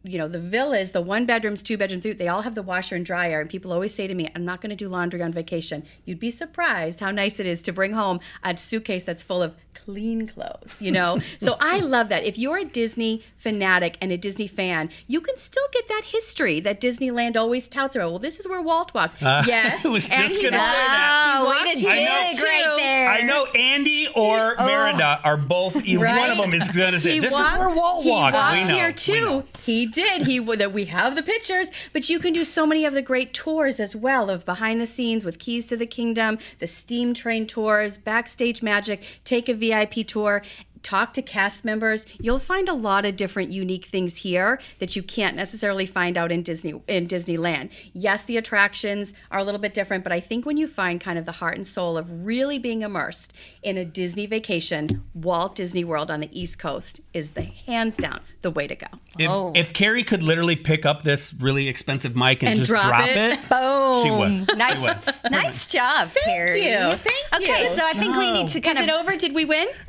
You 0.02 0.18
know, 0.18 0.26
the 0.26 0.40
villas, 0.40 0.90
the 0.90 1.00
one 1.00 1.24
bedrooms, 1.24 1.62
two 1.62 1.76
bedrooms, 1.76 2.02
they 2.02 2.26
all 2.26 2.42
have 2.42 2.56
the 2.56 2.62
washer 2.62 2.96
and 2.96 3.06
dryer. 3.06 3.40
And 3.40 3.48
people 3.48 3.72
always 3.72 3.94
say 3.94 4.08
to 4.08 4.14
me, 4.14 4.28
I'm 4.34 4.44
not 4.44 4.60
going 4.60 4.70
to 4.70 4.76
do 4.76 4.88
laundry 4.88 5.22
on 5.22 5.32
vacation. 5.32 5.84
You'd 6.04 6.18
be 6.18 6.32
surprised 6.32 6.98
how 6.98 7.12
nice 7.12 7.38
it 7.38 7.46
is 7.46 7.62
to 7.62 7.72
bring 7.72 7.92
home 7.92 8.18
a 8.42 8.56
suitcase 8.56 9.04
that's 9.04 9.22
full 9.22 9.40
of 9.40 9.54
clean 9.84 10.26
clothes, 10.26 10.76
you 10.80 10.90
know? 10.92 11.20
so 11.38 11.56
I 11.60 11.78
love 11.80 12.08
that. 12.08 12.24
If 12.24 12.38
you're 12.38 12.58
a 12.58 12.64
Disney 12.64 13.22
fanatic 13.36 13.96
and 14.00 14.10
a 14.12 14.16
Disney 14.16 14.46
fan, 14.46 14.90
you 15.06 15.20
can 15.20 15.36
still 15.36 15.66
get 15.72 15.88
that 15.88 16.02
history 16.06 16.60
that 16.60 16.80
Disneyland 16.80 17.36
always 17.36 17.68
touts 17.68 17.96
about. 17.96 18.10
Well, 18.10 18.18
this 18.18 18.38
is 18.40 18.48
where 18.48 18.60
Walt 18.62 18.92
walked. 18.94 19.22
Uh, 19.22 19.42
yes. 19.46 19.84
I 19.84 19.88
was 19.88 20.08
just 20.08 20.18
gonna 20.18 20.32
say 20.32 20.48
walked- 20.50 20.58
that. 20.58 21.34
he 21.34 21.38
Oh, 21.40 21.44
walked 21.46 21.64
way 21.64 21.74
to 21.74 22.34
dig 22.34 22.42
right 22.44 22.74
there. 22.78 23.08
I 23.08 23.20
know 23.22 23.46
Andy 23.54 24.08
or 24.14 24.56
Marissa 24.56 25.20
are 25.24 25.36
both. 25.36 25.74
One 25.98 26.30
of 26.30 26.38
them 26.38 26.52
is 26.54 26.68
going 26.68 26.92
to 26.92 26.98
say, 26.98 27.14
He 27.14 27.20
"This 27.20 27.32
walked, 27.32 27.52
is 27.52 27.58
where 27.58 27.70
Walt 27.70 28.04
he 28.04 28.10
walked." 28.10 28.34
walked 28.34 28.56
we 28.56 28.62
know. 28.68 28.74
here 28.74 28.86
we 28.88 28.92
too. 28.94 29.44
He 29.64 29.86
did. 29.86 30.26
He 30.26 30.38
that 30.38 30.72
we 30.72 30.86
have 30.86 31.14
the 31.14 31.22
pictures, 31.22 31.70
but 31.92 32.08
you 32.08 32.18
can 32.18 32.32
do 32.32 32.44
so 32.44 32.66
many 32.66 32.84
of 32.84 32.94
the 32.94 33.02
great 33.02 33.32
tours 33.34 33.78
as 33.80 33.94
well 33.94 34.30
of 34.30 34.44
behind 34.44 34.80
the 34.80 34.86
scenes 34.86 35.24
with 35.24 35.38
Keys 35.38 35.66
to 35.66 35.76
the 35.76 35.86
Kingdom, 35.86 36.38
the 36.58 36.66
steam 36.66 37.12
train 37.14 37.46
tours, 37.46 37.98
backstage 37.98 38.62
magic. 38.62 39.02
Take 39.24 39.48
a 39.48 39.54
VIP 39.68 40.06
tour. 40.06 40.42
Talk 40.82 41.12
to 41.14 41.22
cast 41.22 41.64
members. 41.64 42.06
You'll 42.20 42.38
find 42.38 42.68
a 42.68 42.74
lot 42.74 43.04
of 43.04 43.16
different 43.16 43.50
unique 43.50 43.86
things 43.86 44.18
here 44.18 44.60
that 44.78 44.96
you 44.96 45.02
can't 45.02 45.36
necessarily 45.36 45.86
find 45.86 46.16
out 46.16 46.30
in 46.32 46.42
Disney 46.42 46.74
in 46.86 47.06
Disneyland. 47.08 47.70
Yes, 47.92 48.22
the 48.24 48.36
attractions 48.36 49.12
are 49.30 49.38
a 49.38 49.44
little 49.44 49.60
bit 49.60 49.74
different, 49.74 50.04
but 50.04 50.12
I 50.12 50.20
think 50.20 50.46
when 50.46 50.56
you 50.56 50.66
find 50.66 51.00
kind 51.00 51.18
of 51.18 51.24
the 51.24 51.32
heart 51.32 51.56
and 51.56 51.66
soul 51.66 51.96
of 51.98 52.24
really 52.24 52.58
being 52.58 52.82
immersed 52.82 53.32
in 53.62 53.76
a 53.76 53.84
Disney 53.84 54.26
vacation, 54.26 55.04
Walt 55.14 55.54
Disney 55.56 55.84
World 55.84 56.10
on 56.10 56.20
the 56.20 56.28
East 56.38 56.58
Coast 56.58 57.00
is 57.12 57.30
the 57.32 57.42
hands 57.42 57.96
down 57.96 58.20
the 58.42 58.50
way 58.50 58.66
to 58.66 58.74
go. 58.76 58.86
If, 59.18 59.28
Oh. 59.28 59.52
if 59.56 59.72
Carrie 59.72 60.04
could 60.04 60.22
literally 60.22 60.56
pick 60.56 60.86
up 60.86 61.02
this 61.02 61.34
really 61.34 61.68
expensive 61.68 62.14
mic 62.16 62.42
and, 62.42 62.50
And 62.50 62.58
just 62.58 62.68
drop 62.70 62.86
drop, 62.86 63.08
it. 63.08 63.16
it, 63.16 63.48
Boom. 63.48 64.04
she 64.04 64.10
would. 64.10 64.28
Nice, 64.58 64.78
She 64.78 64.84
would. 64.84 65.32
nice 65.32 65.66
job, 65.66 66.10
Carrie. 66.24 66.64
you. 66.64 66.76
Thank 66.78 67.34
Okay, 67.42 67.64
you. 67.64 67.70
so 67.76 67.84
I 67.84 67.92
think 67.94 68.16
we 68.16 68.30
need 68.30 68.48
to 68.48 68.60
kind 68.60 68.78
Is 68.78 68.84
of 68.84 68.88
it 68.88 68.92
over? 68.92 69.16
Did 69.16 69.34
we 69.34 69.44
win? 69.44 69.68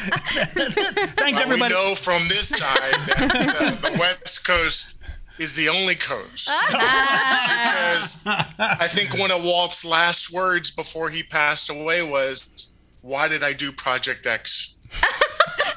Thanks, 0.00 1.38
But 1.38 1.42
everybody. 1.42 1.74
We 1.74 1.80
know 1.80 1.94
from 1.94 2.28
this 2.28 2.48
side 2.48 2.94
that 3.06 3.78
the, 3.82 3.90
the 3.90 3.98
West 3.98 4.46
Coast 4.46 4.98
is 5.38 5.54
the 5.54 5.68
only 5.68 5.94
coast. 5.94 6.48
Ah. 6.50 7.90
because 7.94 8.22
I 8.58 8.86
think 8.86 9.18
one 9.18 9.30
of 9.30 9.42
Walt's 9.42 9.84
last 9.84 10.32
words 10.32 10.70
before 10.70 11.10
he 11.10 11.22
passed 11.22 11.70
away 11.70 12.02
was, 12.02 12.78
Why 13.02 13.28
did 13.28 13.42
I 13.42 13.52
do 13.52 13.72
Project 13.72 14.26
X? 14.26 14.76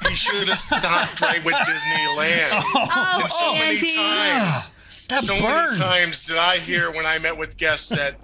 he 0.08 0.14
should 0.14 0.48
have 0.48 0.58
stopped 0.58 1.20
right 1.20 1.42
with 1.44 1.54
Disneyland. 1.54 2.62
Oh, 2.74 3.20
and 3.22 3.32
so 3.32 3.52
many 3.54 3.76
oh, 3.76 3.94
times, 3.96 4.76
ah, 4.76 4.80
That 5.08 5.22
so 5.22 5.34
burned. 5.40 5.78
many 5.78 5.78
times 5.78 6.26
did 6.26 6.36
I 6.36 6.56
hear 6.58 6.90
when 6.90 7.06
I 7.06 7.18
met 7.18 7.36
with 7.36 7.56
guests 7.56 7.88
that 7.90 8.16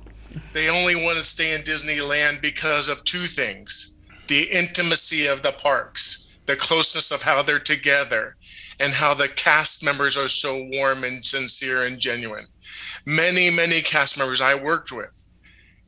they 0.53 0.69
only 0.69 0.95
want 0.95 1.17
to 1.19 1.25
stay 1.25 1.55
in 1.55 1.63
Disneyland 1.63 2.43
because 2.43 2.89
of 2.89 3.03
two 3.05 3.27
things 3.27 3.99
the 4.31 4.45
intimacy 4.45 5.27
of 5.27 5.43
the 5.43 5.51
parks, 5.51 6.29
the 6.47 6.55
closeness 6.55 7.11
of 7.11 7.25
how 7.25 7.43
they're 7.43 7.59
together, 7.59 8.37
and 8.79 8.93
how 8.93 9.13
the 9.13 9.27
cast 9.27 9.85
members 9.85 10.17
are 10.17 10.29
so 10.29 10.69
warm 10.73 11.03
and 11.03 11.27
sincere 11.27 11.85
and 11.85 11.99
genuine. 11.99 12.47
Many, 13.05 13.51
many 13.51 13.81
cast 13.83 14.17
members 14.17 14.41
I 14.41 14.55
worked 14.55 14.93
with 14.93 15.31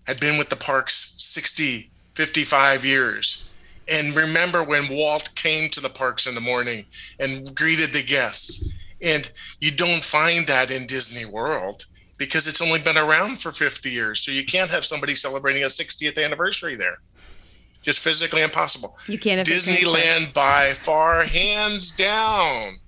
had 0.09 0.19
been 0.19 0.39
with 0.39 0.49
the 0.49 0.57
parks 0.57 1.15
60, 1.19 1.89
55 2.17 2.85
years. 2.85 3.49
And 3.89 4.15
remember 4.17 4.65
when 4.65 4.93
Walt 4.93 5.33
came 5.37 5.71
to 5.71 5.81
the 5.81 5.89
parks 5.89 6.27
in 6.27 6.35
the 6.35 6.41
morning 6.41 6.85
and 7.21 7.55
greeted 7.55 7.93
the 7.93 8.03
guests. 8.03 8.73
And 9.01 9.31
you 9.61 9.71
don't 9.71 10.03
find 10.03 10.49
that 10.49 10.73
in 10.73 10.89
Disney 10.89 11.27
World 11.27 11.87
because 12.19 12.49
it's 12.49 12.61
only 12.61 12.83
been 12.83 12.99
around 12.99 13.41
for 13.41 13.53
50 13.53 13.89
years. 13.89 14.21
So 14.21 14.33
you 14.33 14.45
can't 14.45 14.71
have 14.71 14.85
somebody 14.85 15.15
celebrating 15.15 15.63
a 15.63 15.67
60th 15.67 16.23
anniversary 16.23 16.75
there. 16.75 16.99
Just 17.83 17.99
physically 17.99 18.43
impossible. 18.43 18.97
You 19.09 19.19
can't 19.19 19.47
Disneyland 19.47 20.33
by 20.33 20.73
far, 20.73 21.25
hands 21.25 21.91
down, 21.91 22.79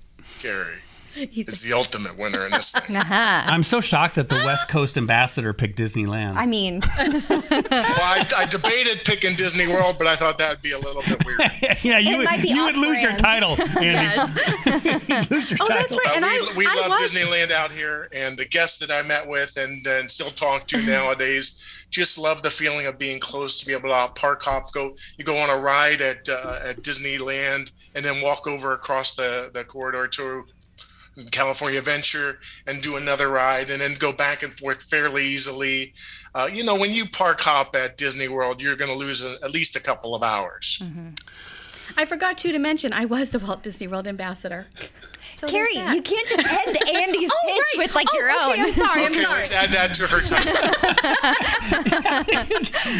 Carrie, 0.40 0.78
He's 1.30 1.48
is 1.48 1.62
the 1.62 1.72
ultimate 1.72 2.16
winner 2.18 2.44
in 2.46 2.52
this 2.52 2.72
thing. 2.72 2.96
I'm 3.00 3.62
so 3.62 3.80
shocked 3.80 4.16
that 4.16 4.28
the 4.28 4.36
West 4.36 4.68
Coast 4.68 4.96
ambassador 4.96 5.52
picked 5.52 5.78
Disneyland. 5.78 6.34
I 6.36 6.46
mean, 6.46 6.80
Well, 6.98 7.60
I, 7.70 8.26
I 8.36 8.46
debated 8.46 9.04
picking 9.04 9.34
Disney 9.36 9.66
World, 9.68 9.96
but 9.98 10.06
I 10.06 10.16
thought 10.16 10.38
that 10.38 10.50
would 10.50 10.62
be 10.62 10.72
a 10.72 10.78
little 10.78 11.02
bit 11.02 11.24
weird. 11.24 11.40
yeah, 11.82 11.98
you 11.98 12.20
It 12.22 12.28
would, 12.28 12.50
you 12.50 12.64
would 12.64 12.76
lose 12.76 13.02
your 13.02 13.12
title, 13.16 13.56
Andy. 13.78 14.32
yes. 14.38 15.30
lose 15.30 15.50
your 15.50 15.58
Oh, 15.62 15.66
title. 15.66 15.76
that's 15.82 15.96
right. 15.96 16.06
Uh, 16.06 16.12
And 16.14 16.24
we 16.24 16.30
I, 16.30 16.52
we 16.56 16.66
I 16.66 16.74
love 16.88 17.00
was, 17.00 17.12
Disneyland 17.12 17.50
out 17.50 17.70
here, 17.70 18.08
and 18.12 18.38
the 18.38 18.44
guests 18.44 18.78
that 18.78 18.90
I 18.90 19.02
met 19.02 19.26
with 19.26 19.56
and, 19.56 19.86
and 19.86 20.10
still 20.10 20.30
talk 20.30 20.66
to 20.68 20.82
nowadays 20.82 21.70
just 21.90 22.18
love 22.18 22.42
the 22.42 22.50
feeling 22.50 22.86
of 22.86 22.98
being 22.98 23.20
close 23.20 23.60
to 23.60 23.66
be 23.66 23.72
able 23.72 23.88
to 23.88 24.08
park 24.20 24.42
hop, 24.42 24.72
go 24.72 24.96
you 25.16 25.24
go 25.24 25.36
on 25.36 25.48
a 25.48 25.56
ride 25.56 26.00
at 26.00 26.28
uh, 26.28 26.58
at 26.64 26.78
Disneyland, 26.78 27.70
and 27.94 28.04
then 28.04 28.20
walk 28.20 28.48
over 28.48 28.72
across 28.72 29.14
the 29.14 29.48
the 29.54 29.62
corridor 29.64 30.08
to 30.08 30.44
California 31.30 31.78
Adventure 31.78 32.38
and 32.66 32.82
do 32.82 32.96
another 32.96 33.28
ride, 33.28 33.70
and 33.70 33.80
then 33.80 33.94
go 33.94 34.12
back 34.12 34.42
and 34.42 34.52
forth 34.52 34.82
fairly 34.82 35.24
easily. 35.24 35.92
Uh, 36.34 36.48
you 36.52 36.64
know, 36.64 36.76
when 36.76 36.92
you 36.92 37.06
park 37.06 37.40
hop 37.40 37.76
at 37.76 37.96
Disney 37.96 38.28
World, 38.28 38.60
you're 38.60 38.76
going 38.76 38.90
to 38.90 38.96
lose 38.96 39.24
a, 39.24 39.36
at 39.42 39.52
least 39.52 39.76
a 39.76 39.80
couple 39.80 40.14
of 40.14 40.22
hours. 40.22 40.82
I 41.96 42.04
forgot 42.04 42.38
too 42.38 42.52
to 42.52 42.58
mention 42.58 42.92
I 42.92 43.04
was 43.04 43.30
the 43.30 43.38
Walt 43.38 43.62
Disney 43.62 43.86
World 43.86 44.08
ambassador. 44.08 44.66
So 45.36 45.46
Carrie, 45.48 45.74
you 45.74 46.00
can't 46.02 46.28
just 46.28 46.46
end 46.46 46.78
Andy's 46.88 47.30
Oh, 47.32 47.46
pitch 47.46 47.58
right. 47.58 47.74
with 47.78 47.94
like 47.94 48.06
Oh, 48.12 48.16
your 48.16 48.30
okay, 48.30 48.40
own. 48.40 48.60
I'm 48.66 48.72
sorry. 48.72 49.04
I'm 49.04 49.10
Okay, 49.12 49.22
sorry. 49.22 49.36
let's 49.38 49.52
add 49.52 49.70
that 49.70 49.94
to 49.94 50.06
her 50.06 50.20
title. 50.24 50.54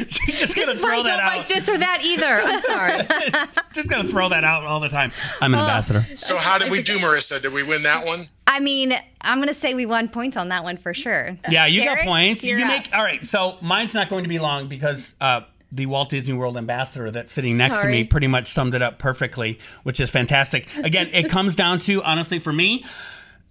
She's 0.09 0.39
just 0.39 0.57
gonna 0.57 0.73
This 0.73 0.79
is 0.79 0.83
why 0.83 0.89
I 0.91 0.95
throw 0.95 0.97
don't 0.97 1.05
that 1.05 1.21
out. 1.21 1.37
like 1.37 1.49
this 1.49 1.69
or 1.69 1.79
that 1.79 2.01
either. 2.03 2.41
I'm 2.45 2.61
sorry. 2.61 3.53
Just 3.73 3.89
gonna 3.89 4.09
throw 4.09 4.29
that 4.31 4.45
out 4.45 4.65
all 4.65 4.81
the 4.81 4.89
time. 4.89 5.13
I'm 5.41 5.55
an 5.55 5.61
ambassador. 5.61 6.07
So 6.17 6.37
how 6.37 6.59
did 6.59 6.71
we 6.71 6.83
do, 6.83 6.99
Marissa? 6.99 7.41
Did 7.41 7.53
we 7.53 7.63
win 7.63 7.83
that 7.85 8.05
one? 8.05 8.27
I 8.47 8.61
mean, 8.61 8.95
I'm 9.21 9.39
gonna 9.39 9.55
say 9.55 9.75
we 9.75 9.87
won 9.87 10.09
points 10.09 10.37
on 10.37 10.49
that 10.49 10.65
one 10.65 10.77
for 10.77 10.93
sure. 10.95 11.37
Yeah, 11.51 11.67
you 11.67 11.85
got 11.85 11.99
points. 11.99 12.45
you're 12.45 12.59
You 12.59 12.65
up. 12.65 12.71
make 12.71 12.91
all 12.95 13.03
right. 13.03 13.25
So 13.25 13.57
mine's 13.61 13.95
not 13.95 14.09
going 14.09 14.25
to 14.25 14.29
be 14.29 14.39
long 14.39 14.69
because 14.69 15.15
uh, 15.21 15.43
the 15.75 15.87
Walt 15.87 16.09
Disney 16.09 16.35
World 16.35 16.57
ambassador 16.57 17.11
that's 17.11 17.33
sitting 17.33 17.57
next 17.57 17.83
to 17.83 17.89
me 17.89 18.05
pretty 18.05 18.29
much 18.29 18.47
summed 18.47 18.75
it 18.75 18.83
up 18.83 18.99
perfectly, 18.99 19.59
which 19.83 19.99
is 19.99 20.09
fantastic. 20.09 20.69
Again, 20.77 21.11
it 21.13 21.29
comes 21.29 21.55
down 21.57 21.81
to 21.81 22.03
honestly 22.05 22.39
for 22.39 22.53
me, 22.53 22.85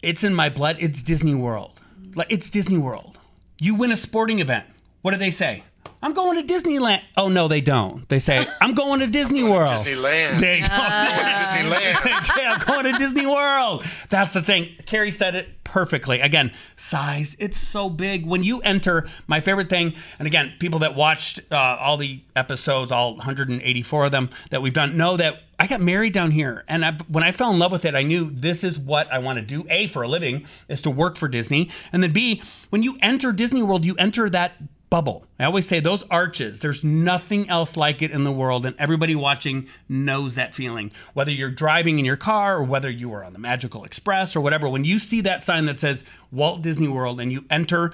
it's 0.02 0.24
in 0.24 0.34
my 0.34 0.50
blood. 0.50 0.78
It's 0.80 1.04
Disney 1.04 1.36
World. 1.36 1.82
Like 2.16 2.28
it's 2.32 2.50
Disney 2.50 2.78
World. 2.78 3.20
You 3.60 3.76
win 3.76 3.92
a 3.92 3.96
sporting 3.96 4.40
event. 4.40 4.66
What 5.02 5.12
do 5.12 5.18
they 5.18 5.32
say? 5.32 5.64
I'm 6.02 6.14
going 6.14 6.46
to 6.46 6.54
Disneyland. 6.54 7.02
Oh 7.16 7.30
no, 7.30 7.48
they 7.48 7.62
don't. 7.62 8.08
They 8.10 8.20
say 8.20 8.46
I'm 8.62 8.74
going 8.74 9.00
to 9.00 9.08
Disney 9.08 9.42
World. 9.42 9.70
Disneyland. 9.70 10.42
They 10.42 10.60
don't. 10.60 10.70
Disneyland. 10.70 12.06
yeah, 12.38 12.58
I'm 12.58 12.68
going 12.68 12.92
to 12.92 13.00
Disney 13.00 13.26
World. 13.26 13.86
That's 14.10 14.34
the 14.34 14.42
thing. 14.42 14.76
Carrie 14.86 15.12
said 15.12 15.36
it 15.36 15.64
perfectly. 15.64 16.20
Again, 16.20 16.52
size, 16.76 17.36
it's 17.40 17.58
so 17.58 17.90
big. 17.90 18.26
When 18.26 18.44
you 18.44 18.60
enter, 18.62 19.08
my 19.28 19.40
favorite 19.40 19.70
thing, 19.70 19.96
and 20.20 20.28
again, 20.28 20.54
people 20.60 20.80
that 20.80 20.94
watched 20.94 21.40
uh, 21.52 21.78
all 21.80 21.98
the 21.98 22.22
episodes, 22.36 22.92
all 22.92 23.16
184 23.16 24.06
of 24.06 24.12
them 24.12 24.30
that 24.52 24.62
we've 24.62 24.74
done, 24.74 24.98
know 24.98 25.18
that 25.18 25.44
I 25.58 25.68
got 25.68 25.82
married 25.82 26.14
down 26.14 26.32
here. 26.32 26.64
And 26.68 26.86
I, 26.86 26.98
when 27.08 27.24
I 27.24 27.32
fell 27.32 27.52
in 27.52 27.60
love 27.60 27.72
with 27.72 27.86
it, 27.86 27.96
I 27.96 28.04
knew 28.04 28.30
this 28.30 28.64
is 28.64 28.78
what 28.78 29.12
I 29.12 29.20
want 29.20 29.38
to 29.38 29.42
do. 29.42 29.66
A, 29.70 29.88
for 29.88 30.04
a 30.04 30.08
living, 30.08 30.46
is 30.68 30.82
to 30.84 30.90
work 30.90 31.16
for 31.16 31.28
Disney. 31.28 31.70
And 31.92 32.04
then 32.04 32.12
B, 32.12 32.42
when 32.70 32.84
you 32.84 32.98
enter 33.02 33.32
Disney 33.32 33.64
World, 33.64 33.86
you 33.86 33.96
enter 33.96 34.30
that 34.30 34.54
bubble. 34.94 35.26
I 35.40 35.46
always 35.46 35.68
say 35.68 35.80
those 35.80 36.04
arches, 36.12 36.60
there's 36.60 36.84
nothing 36.84 37.50
else 37.50 37.76
like 37.76 38.04
it 38.04 38.12
in 38.12 38.26
the 38.26 38.32
world, 38.32 38.64
and 38.64 38.76
everybody 38.78 39.16
watching 39.16 39.68
knows 39.90 40.36
that 40.36 40.54
feeling. 40.54 40.92
Whether 41.16 41.32
you're 41.32 41.50
driving 41.50 41.98
in 41.98 42.06
your 42.06 42.16
car 42.16 42.58
or 42.58 42.64
whether 42.64 42.92
you 42.92 43.12
are 43.14 43.24
on 43.24 43.34
the 43.34 43.40
Magical 43.40 43.86
Express 43.86 44.36
or 44.36 44.42
whatever, 44.42 44.70
when 44.70 44.86
you 44.86 45.00
see 45.00 45.22
that 45.22 45.42
sign 45.42 45.66
that 45.66 45.80
says 45.80 46.04
Walt 46.32 46.62
Disney 46.62 46.88
World 46.88 47.20
and 47.20 47.32
you 47.32 47.44
enter 47.50 47.92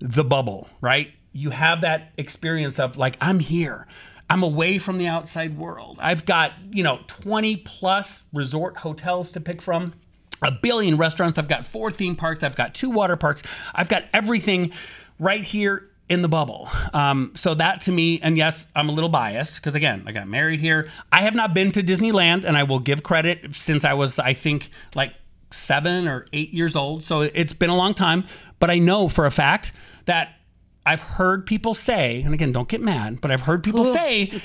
the 0.00 0.24
bubble, 0.24 0.68
right? 0.80 1.12
You 1.32 1.50
have 1.50 1.82
that 1.82 2.10
experience 2.18 2.80
of 2.80 2.96
like, 2.96 3.16
I'm 3.20 3.38
here. 3.38 3.86
I'm 4.28 4.42
away 4.42 4.78
from 4.78 4.98
the 4.98 5.06
outside 5.06 5.56
world. 5.56 6.00
I've 6.02 6.26
got, 6.26 6.54
you 6.72 6.82
know, 6.82 6.98
20 7.06 7.58
plus 7.58 8.22
resort 8.32 8.78
hotels 8.78 9.30
to 9.32 9.40
pick 9.40 9.62
from 9.62 9.92
a 10.42 10.50
billion 10.50 10.96
restaurants. 10.96 11.38
I've 11.38 11.46
got 11.46 11.68
four 11.68 11.92
theme 11.92 12.16
parks. 12.16 12.42
I've 12.42 12.56
got 12.56 12.74
two 12.74 12.90
water 12.90 13.14
parks. 13.14 13.44
I've 13.72 13.88
got 13.88 14.06
everything 14.12 14.72
right 15.20 15.44
here 15.44 15.88
in 16.12 16.20
the 16.20 16.28
bubble. 16.28 16.68
Um, 16.92 17.32
so 17.34 17.54
that 17.54 17.80
to 17.82 17.92
me, 17.92 18.20
and 18.22 18.36
yes, 18.36 18.66
I'm 18.76 18.90
a 18.90 18.92
little 18.92 19.08
biased 19.08 19.56
because 19.56 19.74
again, 19.74 20.04
I 20.06 20.12
got 20.12 20.28
married 20.28 20.60
here. 20.60 20.90
I 21.10 21.22
have 21.22 21.34
not 21.34 21.54
been 21.54 21.72
to 21.72 21.82
Disneyland, 21.82 22.44
and 22.44 22.54
I 22.54 22.64
will 22.64 22.80
give 22.80 23.02
credit 23.02 23.56
since 23.56 23.82
I 23.82 23.94
was, 23.94 24.18
I 24.18 24.34
think, 24.34 24.68
like 24.94 25.14
seven 25.50 26.06
or 26.06 26.26
eight 26.34 26.50
years 26.52 26.76
old. 26.76 27.02
So 27.02 27.22
it's 27.22 27.54
been 27.54 27.70
a 27.70 27.76
long 27.76 27.94
time. 27.94 28.24
But 28.60 28.70
I 28.70 28.78
know 28.78 29.08
for 29.08 29.24
a 29.24 29.30
fact 29.30 29.72
that 30.04 30.34
I've 30.84 31.00
heard 31.00 31.46
people 31.46 31.72
say, 31.72 32.20
and 32.20 32.34
again, 32.34 32.52
don't 32.52 32.68
get 32.68 32.82
mad, 32.82 33.22
but 33.22 33.30
I've 33.30 33.40
heard 33.40 33.64
people 33.64 33.84
say 33.84 34.38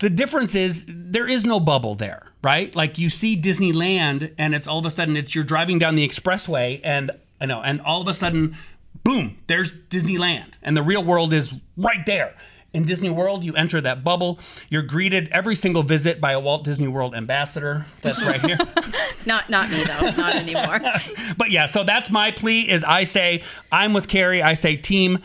the 0.00 0.10
difference 0.10 0.54
is 0.54 0.84
there 0.86 1.26
is 1.26 1.46
no 1.46 1.60
bubble 1.60 1.94
there, 1.94 2.26
right? 2.42 2.74
Like 2.76 2.98
you 2.98 3.08
see 3.08 3.40
Disneyland 3.40 4.34
and 4.36 4.54
it's 4.54 4.66
all 4.68 4.80
of 4.80 4.86
a 4.86 4.90
sudden 4.90 5.16
it's 5.16 5.34
you're 5.34 5.44
driving 5.44 5.78
down 5.78 5.94
the 5.94 6.06
expressway 6.06 6.80
and 6.84 7.10
I 7.40 7.46
know, 7.46 7.62
and 7.62 7.80
all 7.80 8.02
of 8.02 8.08
a 8.08 8.12
sudden, 8.12 8.56
boom, 9.04 9.38
there's 9.46 9.72
Disneyland. 9.72 10.52
And 10.62 10.76
the 10.76 10.82
real 10.82 11.02
world 11.04 11.32
is 11.32 11.54
right 11.76 12.04
there. 12.06 12.34
In 12.72 12.84
Disney 12.84 13.10
World, 13.10 13.42
you 13.42 13.52
enter 13.56 13.80
that 13.80 14.04
bubble. 14.04 14.38
You're 14.68 14.84
greeted 14.84 15.28
every 15.32 15.56
single 15.56 15.82
visit 15.82 16.20
by 16.20 16.30
a 16.32 16.38
Walt 16.38 16.62
Disney 16.62 16.86
World 16.86 17.16
ambassador. 17.16 17.84
That's 18.00 18.22
right 18.24 18.40
here. 18.40 18.58
Not 19.26 19.50
not 19.50 19.68
me 19.70 19.82
though. 19.82 20.10
Not 20.12 20.36
anymore. 20.36 20.80
but 21.36 21.50
yeah, 21.50 21.66
so 21.66 21.82
that's 21.84 22.10
my 22.10 22.30
plea 22.30 22.70
is 22.70 22.84
I 22.84 23.04
say 23.04 23.42
I'm 23.72 23.92
with 23.92 24.06
Carrie. 24.08 24.40
I 24.42 24.54
say 24.54 24.76
team 24.76 25.18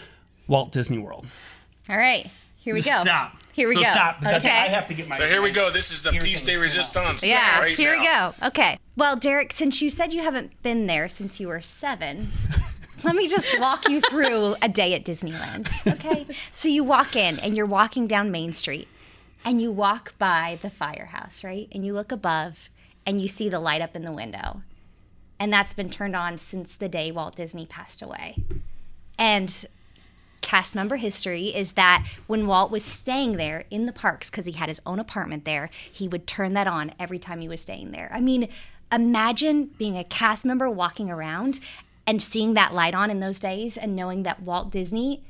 Walt 0.48 0.72
Disney 0.74 0.98
World. 0.98 1.28
All 1.88 1.98
right, 1.98 2.28
here 2.58 2.74
we 2.74 2.82
go. 2.82 3.02
Stop. 3.04 3.38
Here 3.54 3.70
we 3.70 3.76
So 3.76 3.84
go. 3.84 3.88
Stop. 3.92 4.20
because 4.20 4.38
Okay. 4.44 4.50
I 4.50 4.68
have 4.68 4.88
to 4.88 4.94
get 4.96 5.08
my. 5.08 5.16
So 5.16 5.26
here 5.28 5.42
we 5.42 5.52
go. 5.52 5.70
This 5.70 5.92
is 5.92 6.02
the 6.02 6.12
Here 6.12 6.22
piece 6.22 6.42
de 6.42 6.58
resistance. 6.58 7.26
Yeah, 7.26 7.60
right 7.60 7.78
here 7.78 7.96
now. 7.96 8.00
we 8.32 8.42
go. 8.42 8.48
Okay. 8.48 8.76
Well, 8.98 9.16
Derek, 9.16 9.54
since 9.54 9.82
you 9.82 9.90
said 9.90 10.14
you 10.14 10.24
haven't 10.24 10.62
been 10.62 10.88
there 10.88 11.08
since 11.08 11.40
you 11.40 11.48
were 11.48 11.62
seven, 11.62 12.32
let 13.06 13.16
me 13.16 13.28
just 13.28 13.58
walk 13.60 13.88
you 13.88 14.02
through 14.02 14.56
a 14.62 14.68
day 14.68 14.94
at 14.94 15.06
Disneyland. 15.06 15.70
Okay. 15.96 16.26
so 16.52 16.68
you 16.68 16.84
walk 16.84 17.16
in 17.16 17.40
and 17.40 17.56
you're 17.56 17.66
walking 17.66 18.08
down 18.08 18.32
Main 18.32 18.52
Street 18.52 18.88
and 19.46 19.62
you 19.62 19.72
walk 19.72 20.18
by 20.18 20.58
the 20.62 20.70
firehouse, 20.70 21.44
right? 21.44 21.68
And 21.72 21.86
you 21.86 21.94
look 21.94 22.12
above 22.12 22.70
and 23.06 23.22
you 23.22 23.28
see 23.28 23.48
the 23.48 23.60
light 23.60 23.82
up 23.82 23.96
in 23.96 24.02
the 24.02 24.12
window. 24.12 24.62
And 25.40 25.54
that's 25.54 25.74
been 25.74 25.90
turned 25.90 26.16
on 26.16 26.38
since 26.38 26.76
the 26.76 26.90
day 26.90 27.12
Walt 27.12 27.36
Disney 27.36 27.66
passed 27.66 28.02
away. 28.02 28.38
And 29.20 29.66
cast 30.42 30.76
member 30.76 30.96
history 30.96 31.48
is 31.48 31.74
that 31.74 32.08
when 32.28 32.48
Walt 32.48 32.72
was 32.72 32.84
staying 32.84 33.34
there 33.34 33.66
in 33.70 33.86
the 33.86 33.94
parks, 33.94 34.30
because 34.30 34.46
he 34.46 34.54
had 34.54 34.70
his 34.70 34.82
own 34.86 35.00
apartment 35.00 35.46
there, 35.46 35.70
he 35.92 36.08
would 36.08 36.26
turn 36.28 36.54
that 36.54 36.68
on 36.68 36.94
every 37.00 37.20
time 37.20 37.40
he 37.40 37.48
was 37.48 37.62
staying 37.62 37.92
there. 37.92 38.10
I 38.14 38.22
mean, 38.22 38.50
imagine 38.92 39.66
being 39.78 39.98
a 39.98 40.04
cast 40.04 40.46
member 40.46 40.70
walking 40.70 41.10
around 41.10 41.60
and 42.08 42.22
seeing 42.22 42.54
that 42.54 42.74
light 42.74 42.94
on 42.94 43.10
in 43.10 43.20
those 43.20 43.40
days 43.40 43.78
and 43.78 43.96
knowing 43.96 44.24
that 44.24 44.42
Walt 44.42 44.72
Disney 44.72 45.24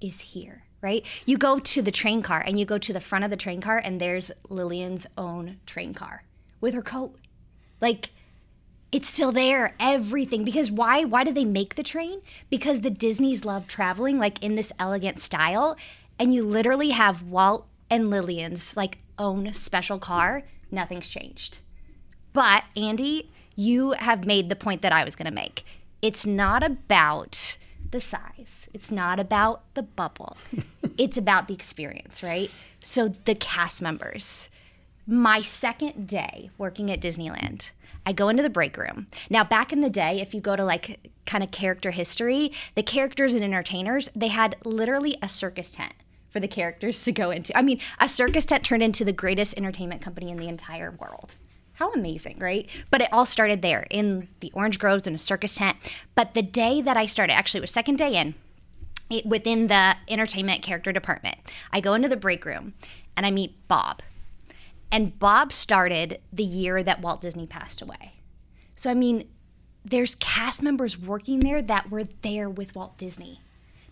is 0.00 0.20
here, 0.20 0.64
right? 0.80 1.04
You 1.24 1.38
go 1.38 1.58
to 1.58 1.82
the 1.82 1.90
train 1.90 2.22
car 2.22 2.42
and 2.46 2.58
you 2.58 2.64
go 2.64 2.78
to 2.78 2.92
the 2.92 3.00
front 3.00 3.24
of 3.24 3.30
the 3.30 3.36
train 3.36 3.60
car 3.60 3.80
and 3.82 4.00
there's 4.00 4.30
Lillian's 4.48 5.06
own 5.16 5.58
train 5.66 5.94
car 5.94 6.24
with 6.60 6.74
her 6.74 6.82
coat. 6.82 7.16
Like, 7.80 8.10
it's 8.90 9.08
still 9.08 9.32
there 9.32 9.74
everything. 9.80 10.44
Because 10.44 10.70
why 10.70 11.04
why 11.04 11.24
did 11.24 11.34
they 11.34 11.46
make 11.46 11.76
the 11.76 11.82
train? 11.82 12.20
Because 12.50 12.82
the 12.82 12.90
disneys 12.90 13.44
love 13.44 13.66
traveling 13.66 14.18
like 14.18 14.42
in 14.42 14.54
this 14.54 14.72
elegant 14.78 15.18
style 15.18 15.76
and 16.18 16.34
you 16.34 16.44
literally 16.44 16.90
have 16.90 17.22
walt 17.22 17.66
and 17.88 18.10
lillian's 18.10 18.76
like 18.76 18.98
own 19.18 19.52
special 19.54 19.98
car. 19.98 20.42
Nothing's 20.70 21.08
changed. 21.08 21.58
But 22.34 22.64
andy 22.76 23.30
you 23.54 23.92
have 23.92 24.24
made 24.24 24.48
the 24.48 24.56
point 24.56 24.80
that 24.80 24.92
i 24.92 25.04
was 25.04 25.14
going 25.14 25.26
to 25.26 25.32
make 25.32 25.64
it's 26.02 26.26
not 26.26 26.62
about 26.62 27.56
the 27.90 28.00
size 28.00 28.68
it's 28.74 28.90
not 28.90 29.18
about 29.18 29.62
the 29.74 29.82
bubble 29.82 30.36
it's 30.98 31.16
about 31.16 31.48
the 31.48 31.54
experience 31.54 32.22
right 32.22 32.50
so 32.80 33.08
the 33.08 33.34
cast 33.34 33.80
members 33.80 34.48
my 35.06 35.40
second 35.40 36.06
day 36.06 36.50
working 36.58 36.90
at 36.90 37.00
Disneyland, 37.00 37.70
I 38.06 38.12
go 38.12 38.28
into 38.28 38.42
the 38.42 38.50
break 38.50 38.76
room. 38.76 39.08
Now, 39.28 39.42
back 39.42 39.72
in 39.72 39.80
the 39.80 39.90
day, 39.90 40.20
if 40.20 40.32
you 40.32 40.40
go 40.40 40.54
to 40.54 40.64
like 40.64 41.10
kind 41.26 41.42
of 41.42 41.50
character 41.50 41.90
history, 41.90 42.52
the 42.74 42.82
characters 42.82 43.34
and 43.34 43.42
entertainers, 43.42 44.08
they 44.14 44.28
had 44.28 44.56
literally 44.64 45.16
a 45.20 45.28
circus 45.28 45.72
tent 45.72 45.94
for 46.28 46.40
the 46.40 46.48
characters 46.48 47.02
to 47.04 47.12
go 47.12 47.30
into. 47.30 47.56
I 47.56 47.62
mean, 47.62 47.80
a 48.00 48.08
circus 48.08 48.46
tent 48.46 48.64
turned 48.64 48.82
into 48.82 49.04
the 49.04 49.12
greatest 49.12 49.56
entertainment 49.58 50.02
company 50.02 50.30
in 50.30 50.38
the 50.38 50.48
entire 50.48 50.92
world. 50.92 51.34
How 51.74 51.92
amazing, 51.92 52.38
right? 52.38 52.68
But 52.90 53.00
it 53.00 53.12
all 53.12 53.26
started 53.26 53.62
there 53.62 53.86
in 53.90 54.28
the 54.40 54.52
orange 54.54 54.78
groves 54.78 55.06
in 55.06 55.14
a 55.14 55.18
circus 55.18 55.54
tent. 55.54 55.76
But 56.14 56.34
the 56.34 56.42
day 56.42 56.82
that 56.82 56.96
I 56.96 57.06
started, 57.06 57.34
actually, 57.34 57.58
it 57.58 57.62
was 57.62 57.70
second 57.70 57.96
day 57.96 58.16
in, 58.16 58.34
it, 59.10 59.26
within 59.26 59.66
the 59.66 59.96
entertainment 60.08 60.62
character 60.62 60.92
department, 60.92 61.36
I 61.72 61.80
go 61.80 61.94
into 61.94 62.08
the 62.08 62.16
break 62.16 62.44
room 62.44 62.74
and 63.16 63.26
I 63.26 63.30
meet 63.30 63.68
Bob. 63.68 64.02
And 64.90 65.18
Bob 65.18 65.52
started 65.52 66.20
the 66.32 66.44
year 66.44 66.82
that 66.82 67.00
Walt 67.00 67.22
Disney 67.22 67.46
passed 67.46 67.80
away. 67.80 68.14
So, 68.74 68.90
I 68.90 68.94
mean, 68.94 69.28
there's 69.84 70.14
cast 70.16 70.62
members 70.62 70.98
working 70.98 71.40
there 71.40 71.62
that 71.62 71.90
were 71.90 72.04
there 72.20 72.48
with 72.48 72.74
Walt 72.74 72.98
Disney. 72.98 73.40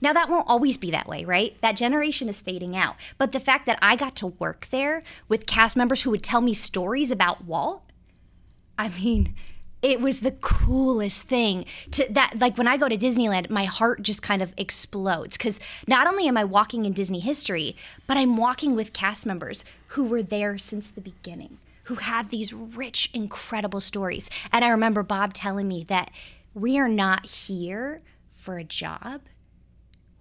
Now, 0.01 0.13
that 0.13 0.29
won't 0.29 0.49
always 0.49 0.79
be 0.79 0.91
that 0.91 1.09
way, 1.09 1.25
right? 1.25 1.57
That 1.61 1.77
generation 1.77 2.29
is 2.29 2.41
fading 2.41 2.77
out. 2.77 2.97
But 3.19 3.33
the 3.33 3.41
fact 3.41 3.67
that 3.67 3.79
I 3.83 3.97
got 3.97 4.17
to 4.17 4.29
work 4.29 4.69
there 4.71 5.03
with 5.29 5.47
cast 5.47 5.77
members 5.77 6.03
who 6.03 6.11
would 6.11 6.23
tell 6.23 6.41
me 6.41 6.55
stories 6.55 7.11
about 7.11 7.45
Walt, 7.45 7.83
I 8.79 8.89
mean, 8.89 9.35
it 9.83 10.01
was 10.01 10.21
the 10.21 10.33
coolest 10.33 11.23
thing 11.23 11.65
to 11.91 12.07
that 12.11 12.39
like 12.39 12.59
when 12.59 12.69
I 12.69 12.77
go 12.77 12.89
to 12.89 12.97
Disneyland, 12.97 13.49
my 13.51 13.65
heart 13.65 14.03
just 14.03 14.23
kind 14.23 14.43
of 14.43 14.53
explodes 14.57 15.37
cuz 15.39 15.59
not 15.87 16.07
only 16.07 16.29
am 16.29 16.37
I 16.37 16.45
walking 16.45 16.85
in 16.85 16.93
Disney 16.93 17.21
history, 17.21 17.77
but 18.07 18.17
I'm 18.17 18.37
walking 18.37 18.75
with 18.75 18.93
cast 18.93 19.25
members 19.25 19.65
who 19.89 20.05
were 20.05 20.23
there 20.23 20.59
since 20.59 20.91
the 20.91 21.01
beginning, 21.01 21.59
who 21.85 21.97
have 21.97 22.29
these 22.29 22.53
rich 22.53 23.11
incredible 23.15 23.81
stories. 23.81 24.29
And 24.53 24.65
I 24.65 24.69
remember 24.69 25.03
Bob 25.03 25.33
telling 25.33 25.69
me 25.69 25.85
that 25.85 26.11
we 26.55 26.79
are 26.79 26.89
not 26.89 27.27
here 27.27 28.03
for 28.31 28.59
a 28.59 28.65
job. 28.65 29.23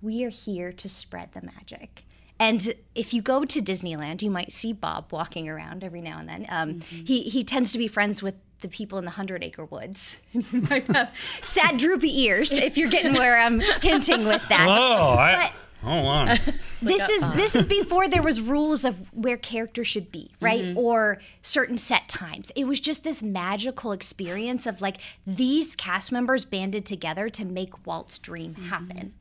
We 0.02 0.24
are 0.24 0.30
here 0.30 0.72
to 0.72 0.90
spread 0.90 1.34
the 1.34 1.42
magic. 1.42 2.04
And 2.40 2.74
if 2.96 3.14
you 3.14 3.22
go 3.22 3.44
to 3.44 3.62
Disneyland, 3.62 4.22
you 4.22 4.32
might 4.32 4.54
see 4.54 4.72
Bob 4.72 5.12
walking 5.12 5.50
around 5.50 5.84
every 5.84 6.02
now 6.02 6.20
and 6.20 6.30
then. 6.30 6.46
Um, 6.48 6.76
mm-hmm. 6.76 7.06
He 7.06 7.24
he 7.24 7.44
tends 7.44 7.74
to 7.74 7.78
be 7.78 7.88
friends 7.88 8.24
with 8.24 8.36
the 8.62 8.70
people 8.70 8.98
in 8.98 9.06
the 9.06 9.12
Hundred 9.12 9.44
Acre 9.44 9.66
Woods. 9.66 10.22
You 10.32 10.62
might 10.70 10.84
have 10.96 11.14
sad, 11.42 11.78
droopy 11.78 12.22
ears 12.22 12.52
if 12.52 12.78
you're 12.78 12.90
getting 12.90 13.14
where 13.14 13.38
I'm 13.38 13.60
hinting 13.82 14.26
with 14.26 14.48
that. 14.48 14.66
Oh, 14.70 15.16
I, 15.18 15.52
But- 15.52 15.88
hold 15.88 16.06
on. 16.08 16.28
this 16.82 17.10
is 17.10 17.22
this 17.36 17.56
is 17.56 17.66
before 17.66 18.08
there 18.08 18.24
was 18.24 18.40
rules 18.40 18.86
of 18.86 19.14
where 19.14 19.38
characters 19.38 19.88
should 19.88 20.12
be 20.12 20.32
mm-hmm. 20.36 20.46
right 20.46 20.74
or 20.78 21.20
certain 21.42 21.78
set 21.78 22.08
times 22.10 22.52
it 22.56 22.66
was 22.66 22.80
just 22.80 23.04
this 23.04 23.24
magical 23.24 23.92
experience 23.92 24.66
of 24.66 24.82
like 24.82 24.98
these 25.26 25.76
cast 25.76 26.12
members 26.12 26.44
banded 26.46 26.86
together 26.86 27.30
to 27.30 27.46
make 27.46 27.86
walt's 27.86 28.18
dream 28.18 28.56
mm-hmm. 28.56 28.68
happen 28.68 29.14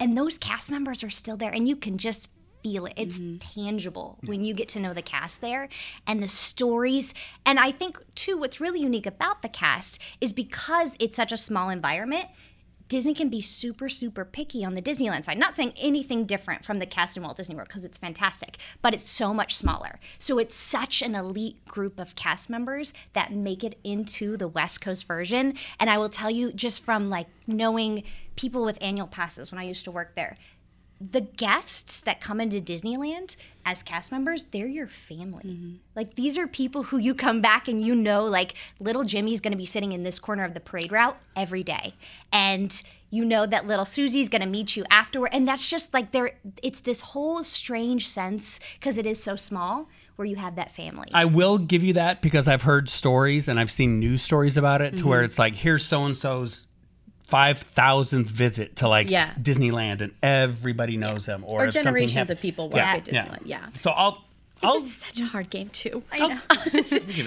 and 0.00 0.16
those 0.16 0.38
cast 0.38 0.70
members 0.70 1.02
are 1.04 1.10
still 1.10 1.36
there 1.36 1.50
and 1.50 1.68
you 1.68 1.76
can 1.76 1.98
just 1.98 2.28
feel 2.64 2.86
it. 2.86 2.94
It's 2.96 3.18
mm-hmm. 3.18 3.36
tangible 3.38 4.18
when 4.24 4.42
you 4.42 4.54
get 4.54 4.68
to 4.70 4.80
know 4.80 4.94
the 4.94 5.02
cast 5.02 5.40
there 5.40 5.68
and 6.06 6.22
the 6.22 6.28
stories. 6.28 7.14
And 7.44 7.60
I 7.60 7.70
think 7.70 7.98
too, 8.14 8.36
what's 8.38 8.60
really 8.60 8.80
unique 8.80 9.06
about 9.06 9.42
the 9.42 9.48
cast 9.48 10.00
is 10.20 10.32
because 10.32 10.96
it's 10.98 11.14
such 11.14 11.30
a 11.30 11.36
small 11.36 11.68
environment. 11.68 12.26
Disney 12.88 13.14
can 13.14 13.28
be 13.28 13.40
super, 13.40 13.88
super 13.88 14.24
picky 14.24 14.64
on 14.64 14.74
the 14.74 14.82
Disneyland 14.82 15.24
side. 15.24 15.38
Not 15.38 15.56
saying 15.56 15.72
anything 15.76 16.26
different 16.26 16.64
from 16.64 16.78
the 16.78 16.86
cast 16.86 17.16
in 17.16 17.22
Walt 17.22 17.36
Disney 17.36 17.54
World 17.54 17.68
because 17.68 17.84
it's 17.84 17.96
fantastic, 17.96 18.58
but 18.82 18.92
it's 18.92 19.08
so 19.08 19.32
much 19.32 19.56
smaller. 19.56 19.98
So 20.18 20.38
it's 20.38 20.54
such 20.54 21.00
an 21.00 21.14
elite 21.14 21.64
group 21.64 21.98
of 21.98 22.14
cast 22.14 22.50
members 22.50 22.92
that 23.14 23.32
make 23.32 23.64
it 23.64 23.78
into 23.84 24.36
the 24.36 24.48
West 24.48 24.80
Coast 24.80 25.06
version. 25.06 25.54
And 25.80 25.88
I 25.88 25.98
will 25.98 26.10
tell 26.10 26.30
you, 26.30 26.52
just 26.52 26.84
from 26.84 27.08
like 27.08 27.26
knowing 27.46 28.04
people 28.36 28.64
with 28.64 28.78
annual 28.82 29.06
passes 29.06 29.50
when 29.50 29.58
I 29.58 29.64
used 29.64 29.84
to 29.84 29.90
work 29.90 30.14
there, 30.16 30.36
the 31.00 31.20
guests 31.22 32.00
that 32.02 32.20
come 32.20 32.40
into 32.40 32.60
Disneyland 32.60 33.36
as 33.66 33.82
cast 33.82 34.12
members, 34.12 34.44
they're 34.46 34.66
your 34.68 34.86
family. 34.86 35.80
Like 35.94 36.14
these 36.14 36.38
are 36.38 36.46
people 36.46 36.84
who 36.84 36.98
you 36.98 37.14
come 37.14 37.40
back 37.40 37.66
and 37.68 37.82
you 37.84 37.94
know, 37.94 38.24
like 38.24 38.54
little 38.80 39.04
Jimmy's 39.04 39.40
going 39.40 39.52
to 39.52 39.58
be 39.58 39.66
sitting 39.66 39.92
in 39.92 40.02
this 40.04 40.18
corner 40.18 40.44
of 40.44 40.54
the 40.54 40.60
parade 40.60 40.92
route 40.92 41.16
every 41.36 41.62
day, 41.64 41.94
and 42.32 42.82
you 43.10 43.24
know 43.24 43.44
that 43.46 43.66
little 43.66 43.84
Susie's 43.84 44.28
going 44.28 44.42
to 44.42 44.48
meet 44.48 44.76
you 44.76 44.84
afterward, 44.90 45.30
and 45.32 45.46
that's 45.46 45.68
just 45.68 45.92
like 45.92 46.12
there. 46.12 46.38
It's 46.62 46.80
this 46.80 47.00
whole 47.00 47.42
strange 47.44 48.08
sense 48.08 48.60
because 48.78 48.96
it 48.96 49.06
is 49.06 49.22
so 49.22 49.36
small 49.36 49.88
where 50.16 50.26
you 50.26 50.36
have 50.36 50.54
that 50.56 50.70
family. 50.70 51.08
I 51.12 51.24
will 51.24 51.58
give 51.58 51.82
you 51.82 51.94
that 51.94 52.22
because 52.22 52.46
I've 52.46 52.62
heard 52.62 52.88
stories 52.88 53.48
and 53.48 53.58
I've 53.58 53.70
seen 53.70 53.98
news 53.98 54.22
stories 54.22 54.56
about 54.56 54.80
it 54.80 54.96
to 54.98 55.08
where 55.08 55.18
Mm-hmm. 55.18 55.24
it's 55.26 55.38
like 55.40 55.54
here's 55.56 55.84
so 55.84 56.04
and 56.04 56.16
so's 56.16 56.68
five 57.24 57.58
thousandth 57.58 58.28
visit 58.28 58.76
to 58.76 58.88
like 58.88 59.10
Yeah. 59.10 59.32
Disneyland 59.40 60.00
and 60.00 60.12
everybody 60.22 60.96
knows 60.96 61.26
them 61.26 61.42
or, 61.46 61.64
Or 61.64 61.66
if 61.66 61.74
generations 61.74 62.12
hap- 62.14 62.30
of 62.30 62.40
people 62.40 62.68
work 62.68 62.76
yeah, 62.76 62.94
at 62.96 63.04
Disneyland. 63.04 63.42
Yeah. 63.44 63.66
So 63.80 63.90
I'll 63.90 64.22
I'll 64.62 64.80
This 64.80 64.90
is 64.92 64.96
such 65.04 65.20
a 65.20 65.26
hard 65.26 65.50
game 65.50 65.68
too. 65.70 66.02
I 66.12 66.18
know. 66.28 66.40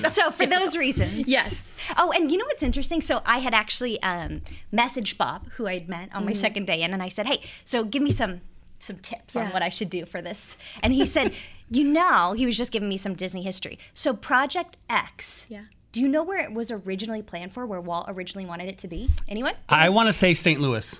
so 0.09 0.31
for 0.31 0.45
those 0.45 0.75
reasons, 0.77 1.27
Yes. 1.27 1.61
Oh, 1.97 2.11
and 2.15 2.31
you 2.31 2.37
know 2.37 2.45
what's 2.45 2.63
interesting? 2.63 3.01
So 3.01 3.21
I 3.25 3.39
had 3.39 3.53
actually 3.53 4.01
um, 4.01 4.41
messaged 4.73 5.17
Bob, 5.17 5.49
who 5.51 5.67
I'd 5.67 5.87
met 5.87 6.09
on 6.15 6.25
my 6.25 6.31
Mm-hmm. 6.31 6.39
second 6.41 6.65
day 6.67 6.81
in, 6.81 6.93
and 6.93 7.01
I 7.03 7.09
said, 7.09 7.27
"Hey, 7.27 7.41
so 7.65 7.83
give 7.83 8.01
me 8.01 8.11
some 8.11 8.41
some 8.79 8.97
tips 8.97 9.35
on 9.35 9.47
what 9.51 9.61
I 9.61 9.69
should 9.69 9.89
do 9.89 10.05
for 10.05 10.21
this." 10.21 10.57
And 10.83 10.93
he 10.93 11.05
said, 11.05 11.33
"You 11.69 11.83
know," 11.83 12.33
he 12.33 12.45
was 12.45 12.57
just 12.57 12.71
giving 12.71 12.89
me 12.89 12.97
some 12.97 13.13
Disney 13.13 13.41
history. 13.43 13.77
So 13.93 14.13
Project 14.13 14.77
X. 14.89 15.45
Yeah. 15.47 15.63
Do 15.97 16.03
you 16.03 16.09
know 16.09 16.21
where 16.21 16.37
it 16.43 16.53
was 16.53 16.69
originally 16.69 17.23
planned 17.23 17.51
for? 17.51 17.65
Where 17.65 17.81
Walt 17.81 18.05
originally 18.07 18.45
wanted 18.45 18.69
it 18.69 18.77
to 18.77 18.87
be? 18.87 19.09
Anyone? 19.27 19.55
I 19.67 19.89
want 19.89 20.05
to 20.05 20.13
say 20.13 20.35
St. 20.35 20.61
Louis. 20.61 20.95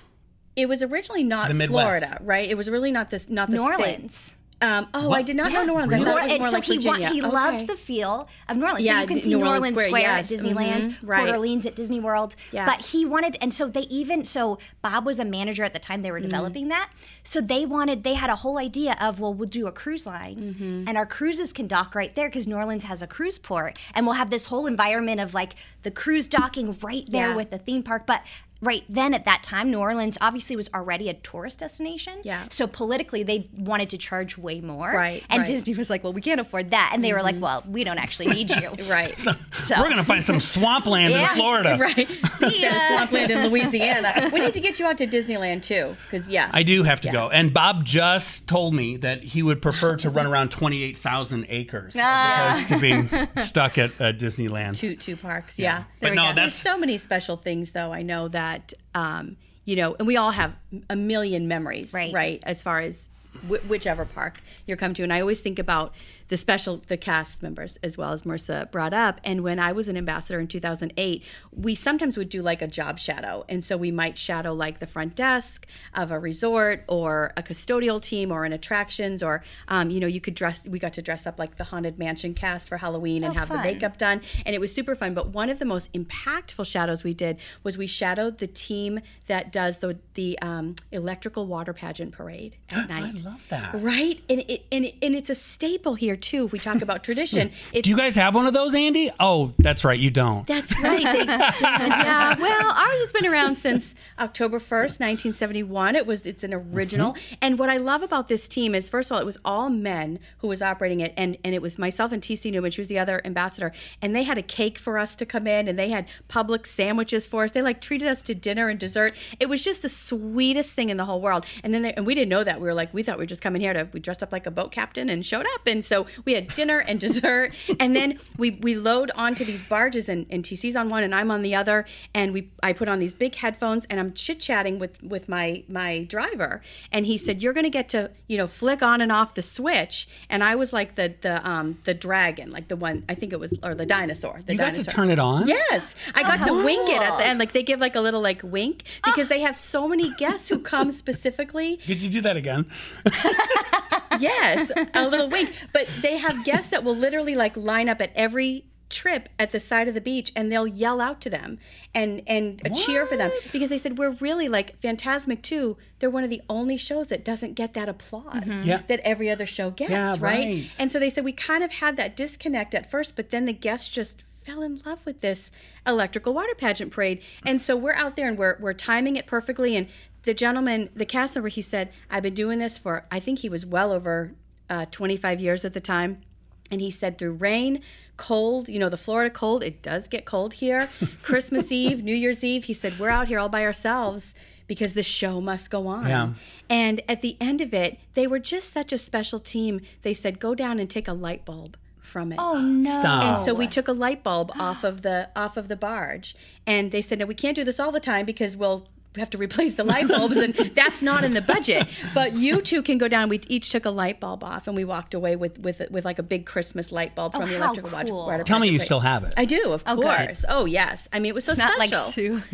It 0.56 0.68
was 0.68 0.82
originally 0.82 1.22
not 1.22 1.46
The 1.46 1.54
Midwest. 1.54 2.00
Florida, 2.00 2.20
right? 2.24 2.50
It 2.50 2.56
was 2.56 2.68
really 2.68 2.90
not 2.90 3.08
this, 3.08 3.28
not 3.28 3.48
the 3.48 3.58
New 3.58 3.62
state. 3.64 3.78
Orleans. 3.78 4.34
Um, 4.60 4.88
oh, 4.92 5.12
I 5.12 5.22
did 5.22 5.36
not 5.36 5.52
Yeah, 5.52 5.58
know 5.62 5.66
New 5.66 5.72
Orleans. 5.74 5.92
really? 5.92 6.04
I 6.10 6.14
thought 6.14 6.30
it 6.30 6.32
was 6.32 6.38
more 6.40 6.48
so 6.48 6.56
like 6.56 6.64
he 6.64 6.74
Virginia. 6.76 7.00
wa- 7.06 7.12
he 7.12 7.22
Okay. 7.22 7.30
loved 7.30 7.66
the 7.68 7.76
feel 7.76 8.28
of 8.48 8.56
New 8.56 8.64
Orleans. 8.64 8.84
Yeah, 8.84 8.94
so 8.96 9.00
you 9.02 9.06
can 9.06 9.20
see 9.20 9.28
New 9.28 9.36
New 9.38 9.44
Orleans 9.44 9.54
Orleans 9.56 9.76
Square, 9.76 9.86
Square, 9.88 10.02
yes. 10.02 10.32
at 10.32 10.38
Disneyland, 10.38 10.84
Mhm, 10.84 10.96
right. 11.08 11.18
Port 11.20 11.30
Orleans 11.30 11.66
at 11.66 11.76
Disney 11.76 12.00
World. 12.00 12.34
Yeah. 12.50 12.66
But 12.66 12.86
he 12.86 13.04
wanted, 13.04 13.36
and 13.40 13.54
so 13.54 13.68
they 13.68 13.82
even 13.82 14.24
so 14.24 14.58
Bob 14.82 15.06
was 15.06 15.20
a 15.20 15.24
manager 15.24 15.62
at 15.62 15.74
the 15.74 15.78
time 15.78 16.02
they 16.02 16.10
were 16.10 16.18
Mm-hmm. 16.18 16.28
developing 16.28 16.68
that. 16.68 16.90
So 17.22 17.40
they 17.40 17.66
wanted, 17.66 18.02
they 18.02 18.14
had 18.14 18.30
a 18.30 18.36
whole 18.36 18.58
idea 18.58 18.96
of 19.00 19.20
well, 19.20 19.32
we'll 19.32 19.48
do 19.48 19.66
a 19.68 19.72
cruise 19.72 20.06
line, 20.06 20.36
Mm-hmm. 20.58 20.88
and 20.88 20.98
our 20.98 21.06
cruises 21.06 21.52
can 21.52 21.68
dock 21.68 21.94
right 21.94 22.12
there 22.16 22.28
because 22.28 22.48
New 22.48 22.56
Orleans 22.56 22.84
has 22.84 23.00
a 23.00 23.06
cruise 23.06 23.38
port, 23.38 23.78
and 23.94 24.06
we'll 24.06 24.16
have 24.16 24.30
this 24.30 24.46
whole 24.46 24.66
environment 24.66 25.20
of 25.20 25.34
like 25.34 25.54
the 25.84 25.90
cruise 25.92 26.26
docking 26.26 26.76
right 26.82 27.04
there 27.08 27.28
Yeah. 27.30 27.36
with 27.36 27.50
the 27.50 27.58
theme 27.58 27.84
park, 27.84 28.06
but. 28.06 28.22
Right 28.60 28.82
then, 28.88 29.14
at 29.14 29.24
that 29.26 29.42
time, 29.44 29.70
New 29.70 29.78
Orleans 29.78 30.18
obviously 30.20 30.56
was 30.56 30.68
already 30.74 31.08
a 31.08 31.14
tourist 31.14 31.60
destination. 31.60 32.14
Yeah. 32.24 32.46
So 32.50 32.66
politically, 32.66 33.22
they 33.22 33.46
wanted 33.56 33.90
to 33.90 33.98
charge 33.98 34.36
way 34.36 34.60
more. 34.60 34.90
Right, 34.92 35.22
And 35.30 35.38
right. 35.40 35.46
Disney 35.46 35.74
was 35.74 35.88
like, 35.90 36.02
"Well, 36.02 36.12
we 36.12 36.20
can't 36.20 36.40
afford 36.40 36.72
that," 36.72 36.90
and 36.92 37.04
they 37.04 37.12
were 37.12 37.22
like, 37.22 37.36
"Well, 37.40 37.62
we 37.68 37.84
don't 37.84 37.98
actually 37.98 38.26
need 38.34 38.50
you." 38.50 38.70
Right. 38.88 39.16
So 39.18 39.32
We're 39.78 39.88
gonna 39.90 40.02
find 40.04 40.24
some 40.24 40.40
swampland 40.40 41.10
Yeah. 41.12 41.30
in 41.30 41.36
Florida. 41.36 41.76
Right. 41.78 41.98
Instead 41.98 42.74
of 42.74 42.82
swampland 42.88 43.30
in 43.30 43.48
Louisiana. 43.48 44.30
We 44.32 44.40
need 44.40 44.54
to 44.54 44.60
get 44.60 44.78
you 44.78 44.86
out 44.86 44.98
to 44.98 45.06
Disneyland 45.06 45.62
too. 45.62 45.94
Because, 46.10 46.28
yeah. 46.28 46.50
I 46.52 46.62
do 46.62 46.82
have 46.82 47.00
to 47.02 47.10
go. 47.12 47.28
And 47.30 47.52
Bob 47.54 47.84
just 47.84 48.48
told 48.48 48.74
me 48.74 48.96
that 48.98 49.22
he 49.22 49.42
would 49.42 49.60
prefer 49.62 49.96
to 49.96 50.10
run 50.10 50.26
around 50.26 50.50
28,000 50.50 51.46
acres 51.48 51.94
Ah. 51.98 52.52
as 52.54 52.64
opposed 52.64 52.68
to 52.68 52.78
being 52.80 53.28
stuck 53.36 53.78
at 53.78 53.90
uh, 54.00 54.12
Disneyland. 54.12 54.76
two 54.76 54.96
two 54.96 55.16
parks. 55.16 55.58
Yeah. 55.58 55.84
But 56.00 56.10
we 56.10 56.16
no, 56.16 56.22
go. 56.30 56.34
There's 56.34 56.54
that's 56.54 56.56
so 56.62 56.76
many 56.78 56.96
special 56.98 57.36
things 57.36 57.72
though. 57.72 57.92
I 57.92 58.02
know 58.02 58.28
that 58.28 58.47
um, 58.94 59.36
you 59.64 59.76
know, 59.76 59.94
and 59.98 60.06
we 60.06 60.16
all 60.16 60.30
have 60.32 60.52
a 60.88 60.96
million 60.96 61.46
memories, 61.48 61.92
Right. 61.92 62.12
right? 62.12 62.42
As 62.46 62.62
far 62.62 62.78
as 62.80 63.08
wh- 63.48 63.62
whichever 63.68 64.04
park 64.04 64.40
you're 64.66 64.76
come 64.78 64.94
to, 64.94 65.02
and 65.02 65.12
I 65.12 65.20
always 65.20 65.40
think 65.40 65.58
about 65.58 65.92
the 66.28 66.36
special 66.36 66.82
the 66.88 66.96
cast 66.96 67.42
members 67.42 67.78
as 67.82 67.96
well 67.96 68.12
as 68.12 68.22
Marissa 68.22 68.70
brought 68.70 68.92
up. 68.92 69.20
And 69.24 69.42
when 69.42 69.58
I 69.58 69.72
was 69.72 69.88
an 69.88 69.96
ambassador 69.96 70.40
in 70.40 70.46
2008, 70.46 71.22
we 71.52 71.74
sometimes 71.74 72.16
would 72.16 72.28
do 72.28 72.42
like 72.42 72.62
a 72.62 72.66
job 72.66 72.98
shadow, 72.98 73.44
and 73.48 73.64
so 73.64 73.76
we 73.76 73.90
might 73.90 74.18
shadow 74.18 74.52
like 74.52 74.78
the 74.78 74.86
front 74.86 75.14
desk 75.14 75.66
of 75.94 76.10
a 76.10 76.18
resort 76.18 76.84
or 76.88 77.32
a 77.36 77.42
custodial 77.42 78.00
team 78.00 78.30
or 78.30 78.44
an 78.44 78.52
attractions, 78.52 79.22
or 79.22 79.42
um, 79.68 79.90
you 79.90 80.00
know, 80.00 80.06
you 80.06 80.20
could 80.20 80.34
dress. 80.34 80.68
We 80.68 80.78
got 80.78 80.92
to 80.94 81.02
dress 81.02 81.26
up 81.26 81.38
like 81.38 81.56
the 81.56 81.64
haunted 81.64 81.98
mansion 81.98 82.34
cast 82.34 82.68
for 82.68 82.78
Halloween 82.78 83.24
and 83.24 83.34
Oh, 83.36 83.38
have 83.38 83.48
the 83.48 83.58
makeup 83.58 83.98
done 83.98 84.20
and 84.46 84.54
it 84.54 84.58
was 84.60 84.72
super 84.72 84.94
fun 84.94 85.14
but 85.14 85.28
one 85.28 85.48
of 85.50 85.58
the 85.58 85.64
most 85.64 85.92
impactful 85.92 86.66
shadows 86.66 87.04
we 87.04 87.14
did 87.14 87.36
was 87.62 87.76
we 87.76 87.86
shadowed 87.86 88.38
the 88.38 88.46
team 88.46 89.00
that 89.26 89.52
does 89.52 89.78
the 89.78 89.98
the 90.14 90.38
um, 90.40 90.74
electrical 90.92 91.46
water 91.46 91.72
pageant 91.72 92.12
parade 92.12 92.56
at 92.70 92.88
night 92.88 93.22
I 93.24 93.28
love 93.28 93.46
that. 93.48 93.74
right 93.82 94.20
and 94.28 94.40
it, 94.48 94.64
and 94.72 94.84
it, 94.86 94.94
and 95.02 95.14
it's 95.14 95.30
a 95.30 95.34
staple 95.34 95.94
here 95.94 96.16
too 96.22 96.46
if 96.46 96.52
we 96.52 96.58
talk 96.58 96.82
about 96.82 97.02
tradition 97.04 97.48
hmm. 97.48 97.54
it's 97.72 97.84
Do 97.84 97.90
you 97.90 97.96
guys 97.96 98.16
have 98.16 98.34
one 98.34 98.46
of 98.46 98.54
those, 98.54 98.74
Andy? 98.74 99.10
Oh, 99.20 99.52
that's 99.58 99.84
right, 99.84 99.98
you 99.98 100.10
don't. 100.10 100.46
that's 100.46 100.78
right. 100.80 100.98
Yeah. 101.68 102.38
Well, 102.38 102.70
ours 102.70 103.00
has 103.00 103.12
been 103.12 103.26
around 103.26 103.56
since 103.56 103.94
October 104.18 104.58
1st, 104.58 105.00
1971. 105.00 105.96
It 105.96 106.06
was 106.06 106.26
it's 106.26 106.44
an 106.44 106.54
original. 106.54 107.12
Mm-hmm. 107.12 107.34
And 107.40 107.58
what 107.58 107.70
I 107.70 107.76
love 107.76 108.02
about 108.02 108.28
this 108.28 108.48
team 108.48 108.74
is 108.74 108.88
first 108.88 109.10
of 109.10 109.14
all, 109.14 109.20
it 109.20 109.24
was 109.24 109.38
all 109.44 109.70
men 109.70 110.18
who 110.38 110.48
was 110.48 110.62
operating 110.62 111.00
it 111.00 111.12
and 111.16 111.36
and 111.44 111.54
it 111.54 111.62
was 111.62 111.78
myself 111.78 112.12
and 112.12 112.22
TC 112.22 112.50
Newman, 112.52 112.70
she 112.70 112.80
was 112.80 112.88
the 112.88 112.98
other 112.98 113.20
ambassador, 113.24 113.72
and 114.02 114.14
they 114.14 114.22
had 114.24 114.38
a 114.38 114.42
cake 114.42 114.78
for 114.78 114.98
us 114.98 115.16
to 115.16 115.26
come 115.26 115.46
in 115.46 115.68
and 115.68 115.78
they 115.78 115.90
had 115.90 116.06
Publix 116.28 116.68
sandwiches 116.68 117.26
for 117.26 117.44
us. 117.44 117.52
They 117.52 117.62
like 117.62 117.80
treated 117.80 118.08
us 118.08 118.22
to 118.22 118.34
dinner 118.34 118.68
and 118.68 118.78
dessert. 118.78 119.12
It 119.38 119.48
was 119.48 119.62
just 119.62 119.82
the 119.82 119.88
sweetest 119.88 120.72
thing 120.72 120.88
in 120.88 120.96
the 120.96 121.04
whole 121.04 121.20
world. 121.20 121.46
And 121.62 121.72
then 121.72 121.82
they, 121.82 121.92
and 121.94 122.06
we 122.06 122.14
didn't 122.14 122.30
know 122.30 122.44
that. 122.44 122.60
We 122.60 122.66
were 122.66 122.74
like 122.74 122.92
we 122.92 123.02
thought 123.02 123.18
we 123.18 123.22
were 123.22 123.26
just 123.26 123.42
coming 123.42 123.60
here 123.60 123.72
to 123.72 123.88
we 123.92 124.00
dressed 124.00 124.22
up 124.22 124.32
like 124.32 124.46
a 124.46 124.50
boat 124.50 124.72
captain 124.72 125.08
and 125.08 125.24
showed 125.24 125.46
up. 125.54 125.66
And 125.66 125.84
so 125.84 126.06
we 126.24 126.34
had 126.34 126.48
dinner 126.48 126.78
and 126.78 127.00
dessert 127.00 127.54
and 127.80 127.94
then 127.94 128.18
we 128.36 128.52
we 128.62 128.74
load 128.74 129.10
onto 129.14 129.44
these 129.44 129.64
barges 129.64 130.08
and, 130.08 130.26
and 130.30 130.44
TC's 130.44 130.76
on 130.76 130.88
one 130.88 131.02
and 131.02 131.14
I'm 131.14 131.30
on 131.30 131.42
the 131.42 131.54
other 131.54 131.84
and 132.14 132.32
we 132.32 132.50
I 132.62 132.72
put 132.72 132.88
on 132.88 132.98
these 132.98 133.14
big 133.14 133.34
headphones 133.36 133.86
and 133.90 134.00
I'm 134.00 134.12
chit 134.12 134.40
chatting 134.40 134.78
with 134.78 135.02
with 135.02 135.28
my 135.28 135.64
my 135.68 136.04
driver 136.04 136.62
and 136.92 137.06
he 137.06 137.18
said 137.18 137.42
you're 137.42 137.52
gonna 137.52 137.70
get 137.70 137.88
to 137.90 138.10
you 138.26 138.36
know 138.36 138.46
flick 138.46 138.82
on 138.82 139.00
and 139.00 139.12
off 139.12 139.34
the 139.34 139.42
switch 139.42 140.08
and 140.28 140.42
I 140.42 140.54
was 140.54 140.72
like 140.72 140.94
the 140.94 141.14
the 141.20 141.46
um 141.48 141.78
the 141.84 141.94
dragon 141.94 142.50
like 142.50 142.68
the 142.68 142.76
one 142.76 143.04
I 143.08 143.14
think 143.14 143.32
it 143.32 143.40
was 143.40 143.52
or 143.62 143.74
the 143.74 143.86
dinosaur 143.86 144.40
the 144.46 144.52
You 144.52 144.58
got 144.58 144.74
to 144.74 144.84
turn 144.84 145.10
it 145.10 145.18
on? 145.18 145.46
Yes, 145.46 145.94
I 146.14 146.22
got 146.22 146.44
to 146.46 146.52
wink 146.52 146.88
it 146.88 147.00
at 147.00 147.16
the 147.18 147.26
end. 147.26 147.38
Like 147.38 147.52
they 147.52 147.62
give 147.62 147.80
like 147.80 147.96
a 147.96 148.00
little 148.00 148.20
like 148.20 148.40
wink 148.42 148.84
because 149.04 149.28
they 149.28 149.40
have 149.40 149.56
so 149.56 149.88
many 149.88 150.12
guests 150.16 150.48
who 150.48 150.58
come 150.58 150.90
specifically 151.04 151.78
Did 151.86 152.02
you 152.02 152.10
do 152.10 152.20
that 152.22 152.36
again? 152.36 152.66
yes, 154.18 154.70
a 154.94 155.08
little 155.08 155.28
wink. 155.30 155.52
But 155.72 155.88
they 156.02 156.18
have 156.18 156.44
guests 156.44 156.70
that 156.70 156.84
will 156.84 156.96
literally 156.96 157.34
like 157.34 157.56
line 157.56 157.88
up 157.88 158.00
at 158.00 158.12
every 158.14 158.64
trip 158.88 159.28
at 159.38 159.52
the 159.52 159.60
side 159.60 159.86
of 159.86 159.92
the 159.94 160.00
beach 160.00 160.32
and 160.34 160.50
they'll 160.50 160.66
yell 160.66 161.00
out 161.00 161.20
to 161.20 161.28
them 161.28 161.58
and 161.94 162.22
and 162.26 162.74
cheer 162.74 163.04
for 163.04 163.16
them 163.18 163.30
because 163.52 163.68
they 163.68 163.76
said 163.76 163.98
we're 163.98 164.12
really 164.12 164.48
like 164.48 164.80
Fantasmic 164.80 165.42
2 165.42 165.76
they're 165.98 166.08
one 166.08 166.24
of 166.24 166.30
the 166.30 166.40
only 166.48 166.76
shows 166.78 167.08
that 167.08 167.22
doesn't 167.24 167.52
get 167.52 167.74
that 167.74 167.86
applause 167.88 168.44
mm-hmm. 168.44 168.62
Yeah. 168.66 168.82
that 168.88 169.00
every 169.00 169.28
other 169.30 169.44
show 169.44 169.70
gets 169.70 169.90
Yeah, 169.90 170.12
right? 170.12 170.20
right. 170.20 170.70
and 170.78 170.90
so 170.90 170.98
they 170.98 171.10
said 171.10 171.22
we 171.24 171.32
kind 171.32 171.62
of 171.62 171.72
had 171.72 171.96
that 171.98 172.16
disconnect 172.16 172.74
at 172.74 172.90
first 172.90 173.14
but 173.14 173.30
then 173.30 173.44
the 173.44 173.52
guests 173.52 173.88
just 173.88 174.24
fell 174.46 174.62
in 174.62 174.80
love 174.86 175.00
with 175.04 175.20
this 175.20 175.50
electrical 175.86 176.32
water 176.32 176.54
pageant 176.56 176.90
parade 176.90 177.20
and 177.44 177.60
so 177.60 177.76
we're 177.76 177.92
out 177.94 178.16
there 178.16 178.26
and 178.26 178.38
we're 178.38 178.56
we're 178.58 178.72
timing 178.72 179.16
it 179.16 179.26
perfectly 179.26 179.76
and 179.76 179.86
the 180.24 180.34
gentleman 180.34 180.90
the 180.94 181.06
cast 181.06 181.34
member 181.34 181.48
he 181.48 181.62
said 181.62 181.90
I've 182.10 182.22
been 182.22 182.34
doing 182.34 182.58
this 182.58 182.78
for 182.78 183.06
I 183.10 183.20
think 183.20 183.40
he 183.40 183.48
was 183.48 183.64
well 183.64 183.92
over 183.92 184.32
uh, 184.70 184.86
25 184.90 185.40
years 185.40 185.64
at 185.64 185.74
the 185.74 185.80
time 185.80 186.22
and 186.70 186.80
he 186.80 186.90
said 186.90 187.18
through 187.18 187.34
rain, 187.34 187.82
cold, 188.16 188.68
you 188.68 188.78
know, 188.78 188.88
the 188.88 188.96
Florida 188.96 189.30
cold, 189.30 189.62
it 189.62 189.82
does 189.82 190.08
get 190.08 190.24
cold 190.24 190.54
here. 190.54 190.88
Christmas 191.22 191.72
Eve, 191.72 192.02
New 192.02 192.14
Year's 192.14 192.44
Eve, 192.44 192.64
he 192.64 192.74
said, 192.74 192.98
we're 192.98 193.08
out 193.08 193.28
here 193.28 193.38
all 193.38 193.48
by 193.48 193.64
ourselves 193.64 194.34
because 194.66 194.94
the 194.94 195.02
show 195.02 195.40
must 195.40 195.70
go 195.70 195.86
on. 195.86 196.06
Yeah. 196.06 196.32
And 196.68 197.00
at 197.08 197.22
the 197.22 197.36
end 197.40 197.60
of 197.60 197.72
it, 197.72 197.98
they 198.14 198.26
were 198.26 198.38
just 198.38 198.72
such 198.72 198.92
a 198.92 198.98
special 198.98 199.38
team. 199.38 199.80
They 200.02 200.12
said, 200.12 200.38
go 200.38 200.54
down 200.54 200.78
and 200.78 200.90
take 200.90 201.08
a 201.08 201.14
light 201.14 201.44
bulb 201.44 201.76
from 202.00 202.32
it. 202.32 202.36
Oh 202.38 202.58
no! 202.58 202.90
Stop. 202.90 203.22
And 203.24 203.44
so 203.44 203.52
we 203.52 203.66
took 203.66 203.86
a 203.86 203.92
light 203.92 204.22
bulb 204.22 204.50
off 204.58 204.82
of 204.82 205.02
the 205.02 205.28
off 205.36 205.58
of 205.58 205.68
the 205.68 205.76
barge, 205.76 206.34
and 206.66 206.90
they 206.90 207.02
said, 207.02 207.18
"No, 207.18 207.26
we 207.26 207.34
can't 207.34 207.54
do 207.54 207.64
this 207.64 207.78
all 207.78 207.92
the 207.92 208.00
time 208.00 208.24
because 208.24 208.56
we'll 208.56 208.88
have 209.16 209.30
to 209.30 209.38
replace 209.38 209.74
the 209.74 209.84
light 209.84 210.06
bulbs, 210.06 210.36
and 210.36 210.54
that's 210.74 211.02
not 211.02 211.24
in 211.24 211.32
the 211.34 211.40
budget. 211.40 211.88
But 212.14 212.34
you 212.36 212.60
two 212.60 212.82
can 212.82 212.98
go 212.98 213.08
down. 213.08 213.28
We 213.28 213.40
each 213.48 213.70
took 213.70 213.84
a 213.84 213.90
light 213.90 214.20
bulb 214.20 214.44
off, 214.44 214.66
and 214.68 214.76
we 214.76 214.84
walked 214.84 215.14
away 215.14 215.34
with 215.34 215.58
with 215.58 215.82
with 215.90 216.04
like 216.04 216.18
a 216.18 216.22
big 216.22 216.46
Christmas 216.46 216.92
light 216.92 217.14
bulb 217.14 217.32
from 217.32 217.42
Oh, 217.42 217.46
the 217.46 217.56
electrical 217.56 217.90
water. 217.90 218.08
cool. 218.08 218.26
water 218.26 218.44
Tell 218.44 218.58
me 218.58 218.68
you 218.68 218.78
still 218.78 219.00
have 219.00 219.24
it. 219.24 219.34
I 219.36 219.44
do, 219.44 219.72
of 219.72 219.82
Oh, 219.86 219.96
good. 219.96 220.04
course. 220.04 220.44
Oh 220.48 220.66
yes. 220.66 221.08
I 221.12 221.18
mean, 221.18 221.30
it 221.30 221.34
was 221.34 221.44
so 221.44 221.54
special. 221.54 221.70
Not 221.70 221.78
like. 221.78 222.12
Sue. 222.12 222.36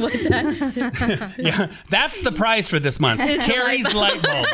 What's 0.00 0.28
that? 0.28 1.34
Yeah, 1.38 1.70
that's 1.90 2.22
the 2.22 2.32
prize 2.32 2.68
for 2.68 2.78
this 2.78 3.00
month. 3.00 3.20
Carrie's 3.20 3.92
light 3.94 4.22
bulb. 4.22 4.46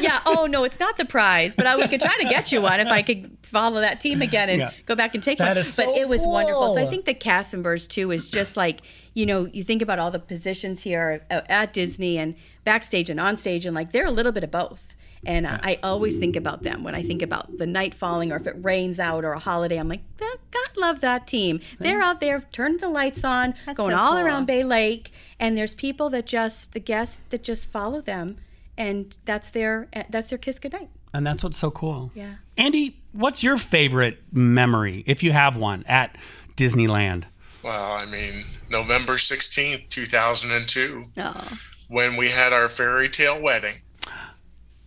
yeah. 0.00 0.20
Oh 0.26 0.46
no, 0.46 0.64
it's 0.64 0.80
not 0.80 0.96
the 0.96 1.04
prize, 1.04 1.54
but 1.54 1.66
I 1.66 1.76
we 1.76 1.88
could 1.88 2.00
try 2.00 2.16
to 2.18 2.24
get 2.28 2.52
you 2.52 2.62
one 2.62 2.80
if 2.80 2.88
I 2.88 3.02
could 3.02 3.36
follow 3.42 3.80
that 3.80 4.00
team 4.00 4.22
again 4.22 4.48
and 4.48 4.58
Yeah. 4.60 4.70
go 4.86 4.94
back 4.94 5.14
and 5.14 5.22
take 5.22 5.38
That 5.38 5.48
one. 5.48 5.56
is 5.58 5.76
but 5.76 5.88
it 5.90 6.08
was 6.08 6.22
wonderful. 6.24 6.74
So 6.74 6.82
I 6.82 6.86
think 6.86 7.04
the 7.04 7.14
cast 7.14 7.52
members 7.52 7.86
too 7.86 8.10
is 8.10 8.28
just 8.30 8.56
like 8.56 8.80
you 9.16 9.24
know 9.26 9.40
you 9.46 9.62
think 9.64 9.82
about 9.82 9.98
all 9.98 10.10
the 10.10 10.18
positions 10.34 10.82
here 10.82 11.24
uh, 11.30 11.40
at 11.48 11.72
Disney 11.72 12.18
and 12.18 12.34
backstage 12.64 13.08
and 13.10 13.18
on 13.18 13.36
stage 13.36 13.64
and 13.66 13.74
like 13.74 13.90
they're 13.92 14.06
a 14.06 14.16
little 14.18 14.32
bit 14.32 14.44
of 14.44 14.50
both. 14.50 14.92
And 15.24 15.44
uh, 15.46 15.58
I 15.62 15.80
always 15.82 16.18
think 16.18 16.36
about 16.36 16.62
them 16.62 16.84
when 16.84 16.94
I 16.94 17.02
think 17.02 17.20
about 17.22 17.58
the 17.58 17.66
night 17.66 17.94
falling 17.94 18.30
or 18.30 18.36
if 18.36 18.46
it 18.46 18.54
rains 18.62 19.00
out 19.00 19.24
or 19.24 19.32
a 19.32 19.38
holiday. 19.40 19.76
I'm 19.78 19.88
like, 19.88 20.02
"God- 20.18 20.38
God 20.52 20.68
love 20.76 21.00
that 21.00 21.26
team. 21.26 21.58
They're 21.80 22.02
out 22.02 22.20
there 22.20 22.44
turning 22.52 22.78
the 22.78 22.88
lights 22.88 23.24
on, 23.24 23.54
That's 23.64 23.76
going 23.76 23.90
so 23.90 23.96
all 23.96 24.12
cool. 24.12 24.24
around 24.24 24.44
Bay 24.46 24.62
Lake, 24.62 25.10
and 25.40 25.56
there's 25.58 25.74
people 25.74 26.10
that 26.10 26.26
just 26.26 26.72
the 26.74 26.80
guests 26.80 27.22
that 27.30 27.42
just 27.42 27.68
follow 27.68 28.00
them, 28.00 28.36
and 28.78 29.16
that's 29.24 29.50
their 29.50 29.88
uh, 29.96 30.04
that's 30.10 30.28
their 30.28 30.38
kiss 30.38 30.58
goodnight. 30.60 30.90
And 31.14 31.26
that's 31.26 31.42
what's 31.42 31.56
so 31.58 31.70
cool. 31.72 32.12
Yeah. 32.14 32.34
Andy, 32.56 33.00
what's 33.12 33.42
your 33.42 33.56
favorite 33.56 34.22
memory, 34.32 35.02
if 35.06 35.22
you 35.24 35.32
have 35.32 35.56
one, 35.56 35.82
at 35.88 36.16
Disneyland? 36.56 37.24
Well, 37.66 37.94
I 38.00 38.06
mean, 38.06 38.44
November 38.70 39.14
16th, 39.16 39.88
2002, 39.88 41.02
Oh. 41.18 41.58
when 41.88 42.14
we 42.14 42.28
had 42.28 42.52
our 42.52 42.68
fairy 42.68 43.08
tale 43.08 43.42
wedding. 43.42 43.80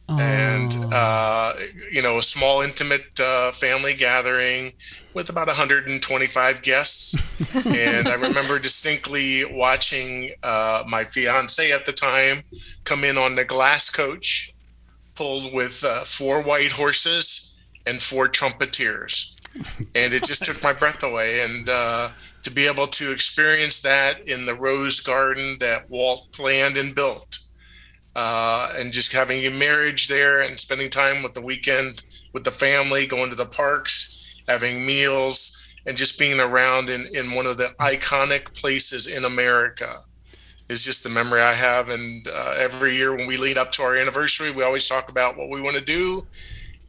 And, 0.07 0.73
uh, 0.93 1.55
you 1.91 2.01
know, 2.01 2.17
a 2.17 2.23
small, 2.23 2.61
intimate 2.61 3.19
uh, 3.19 3.51
family 3.51 3.93
gathering 3.95 4.71
with 5.13 5.30
about 5.30 5.47
125 5.47 6.61
guests. 6.61 7.15
and 7.65 8.07
I 8.07 8.13
remember 8.13 8.59
distinctly 8.59 9.43
watching 9.43 10.32
uh, 10.41 10.84
my 10.88 11.03
fiance 11.03 11.71
at 11.73 11.86
the 11.86 11.91
time 11.91 12.43
come 12.86 13.03
in 13.03 13.17
on 13.17 13.36
the 13.36 13.43
glass 13.43 13.89
coach, 13.89 14.53
pulled 15.15 15.53
with 15.53 15.84
uh, 15.84 16.05
four 16.05 16.41
white 16.41 16.71
horses 16.71 17.53
and 17.86 18.01
four 18.01 18.30
trumpeters 18.30 19.36
and 19.95 20.13
it 20.13 20.23
just 20.23 20.45
took 20.45 20.61
my 20.63 20.73
breath 20.73 21.03
away. 21.03 21.41
And 21.41 21.69
uh, 21.69 22.09
to 22.50 22.56
be 22.56 22.68
able 22.68 22.88
to 22.88 23.12
experience 23.12 23.82
that 23.82 24.28
in 24.28 24.45
the 24.45 24.56
rose 24.56 25.00
garden 25.00 25.58
that 25.60 25.89
Walt 25.89 26.28
planned 26.32 26.78
and 26.78 26.95
built, 26.95 27.38
uh, 28.16 28.74
and 28.76 28.91
just 28.91 29.14
having 29.14 29.45
a 29.45 29.52
marriage 29.52 30.08
there 30.08 30.41
and 30.41 30.60
spending 30.60 30.89
time 30.89 31.22
with 31.22 31.36
the 31.36 31.41
weekend 31.41 32.04
with 32.34 32.43
the 32.43 32.52
family, 32.52 33.06
going 33.06 33.30
to 33.30 33.36
the 33.36 33.45
parks, 33.45 34.41
having 34.47 34.86
meals, 34.86 35.68
and 35.86 35.95
just 35.95 36.18
being 36.18 36.39
around 36.39 36.89
in, 36.89 37.08
in 37.14 37.34
one 37.34 37.45
of 37.45 37.58
the 37.58 37.74
iconic 37.80 38.54
places 38.54 39.08
in 39.08 39.26
America 39.26 40.02
is 40.70 40.84
just 40.84 41.04
the 41.04 41.10
memory 41.10 41.41
I 41.41 41.54
have. 41.54 41.89
And 41.89 42.28
uh, 42.28 42.56
every 42.58 42.95
year 42.95 43.16
when 43.16 43.28
we 43.28 43.38
lead 43.38 43.58
up 43.58 43.72
to 43.74 43.84
our 43.84 43.95
anniversary, 43.95 44.52
we 44.52 44.64
always 44.64 44.88
talk 44.88 45.10
about 45.10 45.38
what 45.38 45.50
we 45.50 45.62
want 45.62 45.76
to 45.76 45.82
do. 45.82 46.28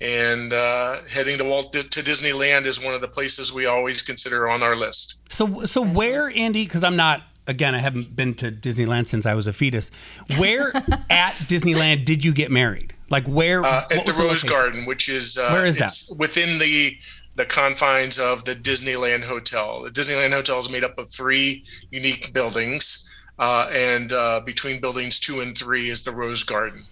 And 0.00 0.52
uh, 0.52 0.98
heading 1.12 1.38
to 1.38 1.44
Walt 1.44 1.72
to 1.74 1.80
Disneyland 1.80 2.64
is 2.64 2.82
one 2.82 2.94
of 2.94 3.00
the 3.00 3.08
places 3.08 3.52
we 3.52 3.66
always 3.66 4.00
consider 4.00 4.48
on 4.48 4.62
our 4.62 4.74
list. 4.74 5.22
So, 5.30 5.64
so 5.66 5.82
where, 5.82 6.30
Andy? 6.30 6.64
Because 6.64 6.84
I'm 6.84 6.96
not. 6.96 7.22
Again, 7.46 7.74
I 7.74 7.78
haven't 7.78 8.14
been 8.14 8.34
to 8.34 8.52
Disneyland 8.52 9.08
since 9.08 9.26
I 9.26 9.34
was 9.34 9.46
a 9.48 9.52
fetus. 9.52 9.90
Where 10.38 10.68
at 11.10 11.32
Disneyland 11.32 12.04
did 12.04 12.24
you 12.24 12.32
get 12.32 12.50
married? 12.50 12.94
Like 13.10 13.26
where? 13.26 13.64
Uh, 13.64 13.86
at 13.90 14.06
the 14.06 14.12
Rose 14.12 14.20
location? 14.44 14.48
Garden, 14.48 14.86
which 14.86 15.08
is 15.08 15.36
uh, 15.36 15.50
Where 15.50 15.66
is 15.66 15.76
that? 15.78 15.92
within 16.18 16.58
the 16.58 16.96
the 17.34 17.44
confines 17.44 18.18
of 18.18 18.44
the 18.44 18.54
Disneyland 18.54 19.24
Hotel. 19.24 19.82
The 19.82 19.90
Disneyland 19.90 20.32
Hotel 20.32 20.58
is 20.58 20.70
made 20.70 20.84
up 20.84 20.96
of 20.98 21.10
three 21.10 21.64
unique 21.90 22.32
buildings, 22.32 23.10
uh, 23.38 23.68
and 23.72 24.12
uh, 24.12 24.40
between 24.44 24.80
buildings 24.80 25.18
two 25.18 25.40
and 25.40 25.56
three 25.56 25.88
is 25.88 26.04
the 26.04 26.12
Rose 26.12 26.44
Garden. 26.44 26.84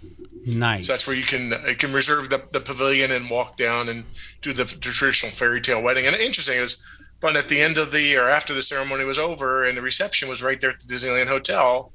Nice. 0.48 0.86
So 0.86 0.92
that's 0.92 1.06
where 1.06 1.16
you 1.16 1.24
can 1.24 1.50
you 1.68 1.76
can 1.76 1.92
reserve 1.92 2.30
the, 2.30 2.42
the 2.52 2.60
pavilion 2.60 3.10
and 3.10 3.28
walk 3.28 3.56
down 3.56 3.88
and 3.88 4.04
do 4.42 4.52
the, 4.52 4.64
traditional 4.64 5.32
fairy 5.32 5.60
tale 5.60 5.82
wedding. 5.82 6.06
And 6.06 6.16
interesting, 6.16 6.58
it 6.58 6.62
was 6.62 6.82
fun 7.20 7.36
at 7.36 7.48
the 7.48 7.60
end 7.60 7.78
of 7.78 7.92
the 7.92 8.16
or 8.16 8.28
after 8.28 8.54
the 8.54 8.62
ceremony 8.62 9.04
was 9.04 9.18
over 9.18 9.64
and 9.64 9.76
the 9.76 9.82
reception 9.82 10.28
was 10.28 10.42
right 10.42 10.60
there 10.60 10.70
at 10.70 10.80
the 10.80 10.92
Disneyland 10.92 11.26
Hotel, 11.26 11.92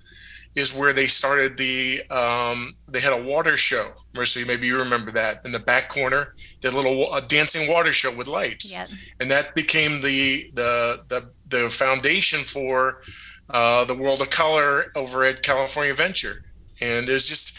is 0.56 0.74
where 0.78 0.94
they 0.94 1.08
started 1.08 1.58
the 1.58 2.04
um, 2.12 2.76
they 2.88 3.00
had 3.00 3.14
a 3.14 3.24
water 3.24 3.58
show. 3.58 3.92
Marissa, 4.14 4.46
maybe 4.46 4.68
you 4.68 4.78
remember 4.78 5.12
that 5.12 5.42
in 5.46 5.52
the 5.52 5.60
back 5.60 5.90
corner, 5.90 6.36
the 6.62 6.70
little 6.72 7.12
uh, 7.12 7.20
dancing 7.22 7.72
water 7.72 7.92
show 7.92 8.16
with 8.16 8.28
lights, 8.28 8.74
Yep. 8.76 8.88
and 9.20 9.32
that 9.32 9.56
became 9.56 10.02
the 10.02 10.52
the 10.54 11.02
the 11.08 11.30
the 11.48 11.70
foundation 11.70 12.44
for 12.44 13.02
uh, 13.50 13.84
the 13.86 13.96
World 13.96 14.22
of 14.22 14.30
Color 14.30 14.92
over 14.96 15.24
at 15.24 15.42
California 15.42 15.92
Adventure. 15.92 16.44
And 16.82 17.08
there's 17.08 17.28
just 17.28 17.53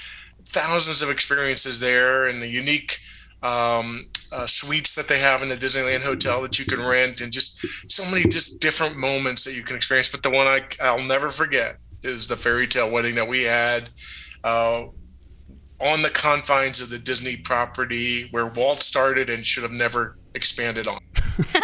thousands 0.55 1.03
of 1.03 1.11
experiences 1.11 1.79
there, 1.81 2.27
and 2.27 2.41
the 2.41 2.49
unique 2.49 2.99
um, 3.43 4.07
uh, 4.33 4.47
suites 4.47 4.95
that 4.95 5.09
they 5.09 5.19
have 5.19 5.43
in 5.43 5.49
the 5.49 5.57
Disneyland 5.57 6.03
Hotel 6.03 6.41
that 6.43 6.59
you 6.59 6.65
can 6.65 6.81
rent, 6.81 7.21
and 7.21 7.31
just 7.31 7.91
so 7.91 8.05
many 8.11 8.23
just 8.23 8.61
different 8.61 8.97
moments 8.97 9.45
that 9.45 9.55
you 9.55 9.63
can 9.63 9.77
experience. 9.77 10.09
But 10.09 10.23
the 10.23 10.31
one 10.31 10.47
I, 10.47 10.63
I'll 10.83 11.03
never 11.03 11.29
forget 11.29 11.77
is 12.03 12.27
the 12.27 12.37
fairy 12.37 12.67
tale 12.67 12.91
wedding 12.91 13.17
that 13.17 13.29
we 13.29 13.43
had. 13.43 13.91
Uh, 14.43 14.87
on 15.81 16.03
the 16.03 16.11
confines 16.11 16.81
of 16.81 16.89
the 16.89 16.99
Disney 16.99 17.37
property 17.37 18.29
where 18.31 18.47
Walt 18.47 18.79
started 18.79 19.29
and 19.29 19.45
should 19.45 19.65
have 19.65 19.73
never 19.73 20.17
expanded 20.35 20.89
on. 20.89 21.01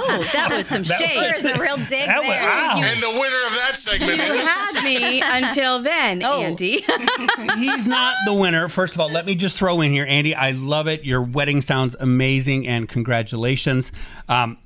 Oh, 0.00 0.26
that 0.32 0.52
was 0.56 0.66
some 0.66 0.82
shade. 0.84 1.18
There's 1.18 1.44
a 1.44 1.60
real 1.60 1.76
dig 1.76 2.06
That 2.06 2.18
was- 2.18 2.28
there. 2.28 2.42
wow. 2.48 2.80
And 2.82 3.00
the 3.02 3.10
winner 3.10 3.46
of 3.46 3.52
that 3.66 3.76
segment 3.76 4.16
You 4.18 4.34
is 4.34 4.42
had 4.42 4.84
me 4.84 5.22
until 5.24 5.80
then, 5.82 6.22
Oh. 6.24 6.40
Andy. 6.42 6.84
He's 7.56 7.86
not 7.86 8.14
the 8.26 8.34
winner. 8.34 8.68
First 8.68 8.94
of 8.94 9.00
all, 9.00 9.10
let 9.10 9.26
me 9.26 9.34
just 9.34 9.56
throw 9.56 9.80
in 9.80 9.90
here, 9.92 10.06
Andy. 10.08 10.34
I 10.34 10.52
love 10.52 10.86
it. 10.88 11.04
Your 11.04 11.22
wedding 11.22 11.60
sounds 11.60 11.96
amazing, 11.98 12.66
and 12.66 12.88
congratulations. 12.88 13.92
Um, 14.28 14.58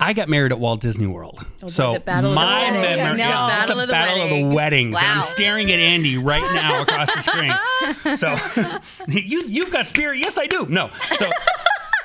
I 0.00 0.14
got 0.14 0.28
married 0.28 0.50
at 0.52 0.58
Walt 0.58 0.80
Disney 0.80 1.06
World. 1.06 1.44
so 1.66 1.90
Oh, 1.90 1.92
the 1.94 2.00
battle 2.00 2.30
of 2.30 2.34
the 2.34 2.40
my 2.40 2.70
memory, 2.72 3.18
No. 3.18 3.24
yeah, 3.24 3.46
it's 3.60 3.66
Battle 3.68 3.78
a 3.78 3.82
of 3.82 3.88
the 3.88 3.92
battle 3.92 4.22
of 4.24 4.30
the 4.30 4.42
weddings. 4.42 4.54
weddings. 4.56 4.96
And 4.98 5.06
I'm 5.06 5.22
staring 5.22 5.70
at 5.70 5.78
Andy 5.78 6.18
right 6.18 6.42
now 6.54 6.82
across 6.82 7.14
the 7.14 7.20
screen. 7.20 8.16
So 8.16 8.36
you 9.08 9.44
you've 9.46 9.70
got 9.70 9.86
spirit. 9.86 10.18
Yes, 10.18 10.38
I 10.38 10.46
do. 10.46 10.66
No. 10.68 10.90
So 11.18 11.30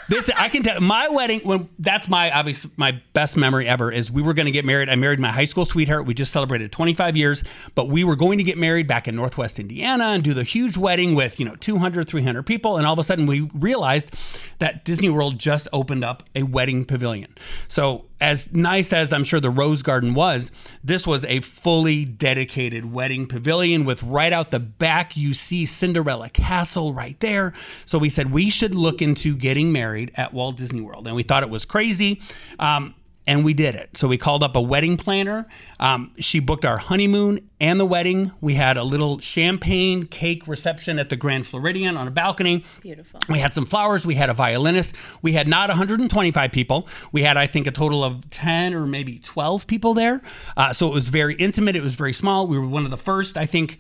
this 0.10 0.30
I 0.36 0.50
can 0.50 0.64
tell 0.64 0.80
my 0.80 1.10
wedding 1.10 1.42
when 1.42 1.70
that's 1.80 2.08
my 2.08 2.32
obviously 2.32 2.72
my 2.78 3.02
best 3.14 3.38
memory 3.38 3.68
ever 3.68 3.92
is 3.92 4.12
we 4.12 4.22
were 4.22 4.34
going 4.34 4.46
to 4.46 4.52
get 4.52 4.66
married. 4.66 4.90
I 4.90 4.96
married 4.96 5.20
my 5.20 5.32
high 5.32 5.46
school 5.46 5.66
sweetheart. 5.66 6.06
We 6.06 6.14
just 6.14 6.32
celebrated 6.32 6.72
25 6.72 7.18
years, 7.18 7.44
but 7.76 7.90
we 7.90 8.04
were 8.04 8.16
going 8.16 8.38
to 8.38 8.44
get 8.44 8.58
married 8.58 8.88
back 8.88 9.08
in 9.08 9.16
Northwest 9.16 9.60
Indiana 9.60 10.06
and 10.06 10.24
do 10.24 10.34
the 10.34 10.44
huge 10.44 10.78
wedding 10.78 11.16
with, 11.16 11.40
you 11.40 11.46
know, 11.46 11.56
200, 11.56 12.08
300 12.08 12.44
people 12.44 12.78
and 12.78 12.86
all 12.86 12.94
of 12.94 13.00
a 13.00 13.04
sudden 13.04 13.26
we 13.26 13.42
realized 13.54 14.14
that 14.60 14.86
Disney 14.86 15.10
World 15.10 15.40
just 15.40 15.68
opened 15.74 16.04
up 16.04 16.24
a 16.36 16.44
wedding 16.44 16.86
pavilion. 16.86 17.34
So 17.68 18.06
as 18.20 18.52
nice 18.54 18.94
as 18.94 19.14
I'm 19.14 19.24
sure 19.24 19.40
the 19.40 19.50
Rose 19.50 19.82
Garden 19.82 20.14
was, 20.14 20.52
this 20.84 21.06
was 21.06 21.24
a 21.26 21.42
fully 21.42 22.06
dedicated 22.06 22.92
wedding 22.92 23.28
pavilion 23.28 23.86
with 23.86 24.02
right 24.04 24.34
out 24.34 24.52
the 24.52 24.60
back 24.60 25.16
you 25.16 25.34
see 25.34 25.66
Cinderella 25.66 26.30
Castle 26.30 26.94
right 26.94 27.20
there. 27.20 27.54
So 27.86 27.98
we 27.98 28.10
said 28.10 28.32
we 28.32 28.50
should 28.50 28.74
look 28.74 29.02
into 29.02 29.36
getting 29.36 29.72
married 29.72 30.12
at 30.16 30.34
Walt 30.34 30.58
Disney 30.58 30.82
World, 30.82 31.08
and 31.08 31.16
we 31.16 31.24
thought 31.24 31.44
it 31.44 31.50
was 31.50 31.66
crazy. 31.66 32.22
Um, 32.60 32.96
and 33.28 33.44
we 33.44 33.54
did 33.54 33.76
it. 33.76 33.98
So 33.98 34.08
we 34.08 34.18
called 34.18 34.42
up 34.42 34.56
a 34.56 34.62
wedding 34.62 34.96
planner. 34.96 35.46
Um, 35.80 36.12
she 36.18 36.40
booked 36.40 36.64
our 36.64 36.78
honeymoon 36.78 37.50
and 37.60 37.80
the 37.80 37.86
wedding. 37.86 38.32
We 38.40 38.56
had 38.56 38.78
a 38.78 38.84
little 38.84 39.20
champagne 39.20 40.08
cake 40.08 40.48
reception 40.48 40.98
at 40.98 41.10
the 41.10 41.18
Grand 41.18 41.46
Floridian 41.46 41.98
on 41.98 42.08
a 42.08 42.12
balcony. 42.12 42.64
Beautiful. 42.82 43.20
We 43.30 43.40
had 43.40 43.54
some 43.54 43.66
flowers. 43.66 44.06
We 44.06 44.16
had 44.16 44.30
a 44.30 44.34
violinist. 44.34 44.96
We 45.22 45.34
had 45.34 45.48
not 45.48 45.68
125 45.70 46.52
people. 46.52 46.88
We 47.12 47.24
had, 47.24 47.36
I 47.36 47.48
think, 47.48 47.68
a 47.68 47.72
total 47.72 48.04
of 48.04 48.30
10 48.30 48.74
or 48.74 48.88
maybe 48.88 49.20
12 49.20 49.68
people 49.68 49.94
there. 49.94 50.22
Uh, 50.56 50.72
so 50.72 50.88
it 50.88 50.94
was 50.94 51.10
very 51.10 51.36
intimate. 51.36 51.76
It 51.76 51.84
was 51.84 51.96
very 51.96 52.14
small. 52.14 52.48
We 52.48 52.58
were 52.58 52.68
one 52.68 52.86
of 52.86 52.92
the 52.92 52.98
first, 52.98 53.38
I 53.38 53.46
think, 53.46 53.80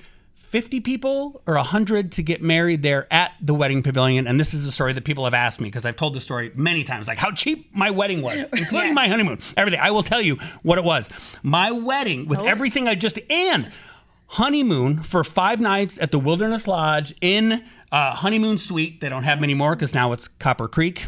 50 0.49 0.79
people 0.79 1.41
or 1.45 1.55
100 1.55 2.13
to 2.13 2.23
get 2.23 2.41
married 2.41 2.81
there 2.81 3.05
at 3.11 3.33
the 3.41 3.53
wedding 3.53 3.83
pavilion. 3.83 4.27
And 4.27 4.39
this 4.39 4.53
is 4.53 4.65
a 4.65 4.71
story 4.71 4.93
that 4.93 5.03
people 5.03 5.25
have 5.25 5.33
asked 5.33 5.59
me 5.59 5.67
because 5.67 5.85
I've 5.85 5.97
told 5.97 6.13
the 6.13 6.21
story 6.21 6.53
many 6.55 6.85
times, 6.85 7.07
like 7.07 7.17
how 7.17 7.31
cheap 7.31 7.75
my 7.75 7.91
wedding 7.91 8.21
was, 8.21 8.45
including 8.53 8.93
my 8.93 9.09
honeymoon, 9.09 9.39
everything. 9.57 9.81
I 9.81 9.91
will 9.91 10.03
tell 10.03 10.21
you 10.21 10.35
what 10.63 10.77
it 10.77 10.85
was. 10.85 11.09
My 11.43 11.71
wedding 11.71 12.27
with 12.27 12.39
oh. 12.39 12.45
everything 12.45 12.87
I 12.87 12.95
just, 12.95 13.19
and 13.29 13.71
honeymoon 14.27 15.03
for 15.03 15.25
five 15.25 15.59
nights 15.59 15.99
at 15.99 16.11
the 16.11 16.19
Wilderness 16.19 16.65
Lodge 16.65 17.13
in 17.19 17.65
Uh, 17.91 18.13
Honeymoon 18.13 18.57
Suite, 18.57 18.99
they 18.99 19.09
don't 19.09 19.23
have 19.23 19.39
many 19.39 19.53
more 19.53 19.73
because 19.73 19.95
now 19.95 20.11
it's 20.11 20.27
Copper 20.27 20.67
Creek. 20.67 21.05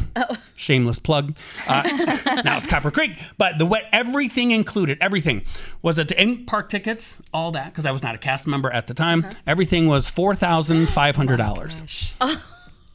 Shameless 0.54 0.98
plug. 0.98 1.36
Uh, 1.66 1.82
now 2.44 2.58
it's 2.58 2.66
Copper 2.66 2.90
Creek. 2.90 3.18
But 3.36 3.58
the 3.58 3.66
wet 3.66 3.84
everything 3.92 4.50
included, 4.50 4.96
everything 5.00 5.42
was 5.82 5.98
it 5.98 6.10
in 6.12 6.46
park 6.46 6.70
tickets, 6.70 7.16
all 7.34 7.52
that 7.52 7.66
because 7.66 7.84
I 7.84 7.90
was 7.90 8.02
not 8.02 8.14
a 8.14 8.18
cast 8.18 8.46
member 8.46 8.70
at 8.72 8.86
the 8.86 8.94
time. 8.94 9.26
Everything 9.46 9.86
was 9.86 10.08
four 10.08 10.34
thousand 10.34 10.88
five 10.88 11.16
hundred 11.16 11.36
dollars 11.36 11.82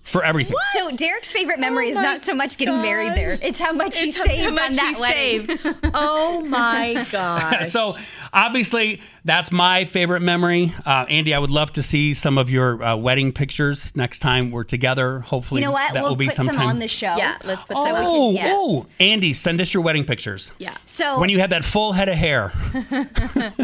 for 0.05 0.23
everything. 0.23 0.55
So 0.73 0.95
Derek's 0.95 1.31
favorite 1.31 1.59
memory 1.59 1.89
is 1.89 1.97
not 1.97 2.23
so 2.25 2.33
much 2.33 2.57
getting 2.57 2.81
married 2.81 3.13
there; 3.13 3.37
it's 3.41 3.59
how 3.59 3.73
much 3.73 3.97
he 3.99 4.07
It's 4.07 4.17
how 4.17 4.25
saved 4.25 4.53
much 4.55 4.69
on 4.71 4.75
that 4.77 4.93
he 4.95 5.01
wedding. 5.01 5.47
saved. 5.57 5.77
Oh 5.93 6.41
my 6.41 7.05
god! 7.11 7.67
So 7.75 7.95
obviously 8.33 9.01
that's 9.23 9.51
my 9.51 9.85
favorite 9.85 10.21
memory. 10.21 10.73
Uh, 10.85 11.05
Andy, 11.09 11.33
I 11.33 11.39
would 11.39 11.51
love 11.51 11.73
to 11.73 11.83
see 11.83 12.13
some 12.13 12.37
of 12.37 12.49
your 12.49 12.81
uh, 12.83 12.95
wedding 12.95 13.31
pictures 13.33 13.95
next 13.95 14.19
time 14.19 14.51
we're 14.51 14.63
together. 14.63 15.19
Hopefully, 15.21 15.61
You 15.61 15.67
know 15.67 15.71
what? 15.71 15.93
that 15.93 16.01
we'll 16.03 16.11
will 16.11 16.15
be 16.15 16.27
put 16.27 16.35
sometime. 16.35 16.55
some 16.55 16.67
on 16.67 16.79
the 16.79 16.87
show. 16.87 17.15
yeah, 17.17 17.37
let's 17.43 17.63
put 17.63 17.75
So 17.77 17.83
some. 17.85 17.93
we 17.95 18.01
can- 18.01 18.05
Oh, 18.07 18.31
yes. 18.31 18.53
oh, 18.55 18.85
Andy, 18.99 19.33
send 19.33 19.59
us 19.61 19.73
your 19.73 19.81
wedding 19.83 20.05
pictures. 20.05 20.51
yeah. 20.59 20.75
So 20.85 21.19
When 21.19 21.29
you 21.29 21.39
had 21.39 21.49
that 21.51 21.65
full 21.65 21.93
head 21.93 22.09
of 22.09 22.15
hair. 22.15 22.51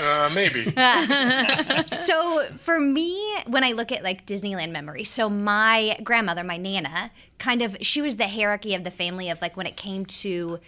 Uh, 0.00 0.30
maybe. 0.32 0.62
So 2.04 2.46
for 2.58 2.78
me, 2.78 3.20
when 3.48 3.64
I 3.64 3.72
look 3.72 3.90
at 3.92 4.02
like 4.04 4.24
Disneyland 4.26 4.70
memories, 4.70 5.10
so 5.10 5.28
my 5.28 5.77
grandmother, 6.02 6.44
my 6.44 6.56
nana, 6.56 7.10
kind 7.38 7.62
of 7.62 7.76
she 7.80 8.00
was 8.00 8.16
the 8.16 8.28
hierarchy 8.28 8.74
of 8.74 8.84
the 8.84 8.90
family 8.90 9.28
of 9.30 9.40
like 9.40 9.56
when 9.56 9.66
it 9.66 9.76
came 9.76 10.04
to 10.06 10.58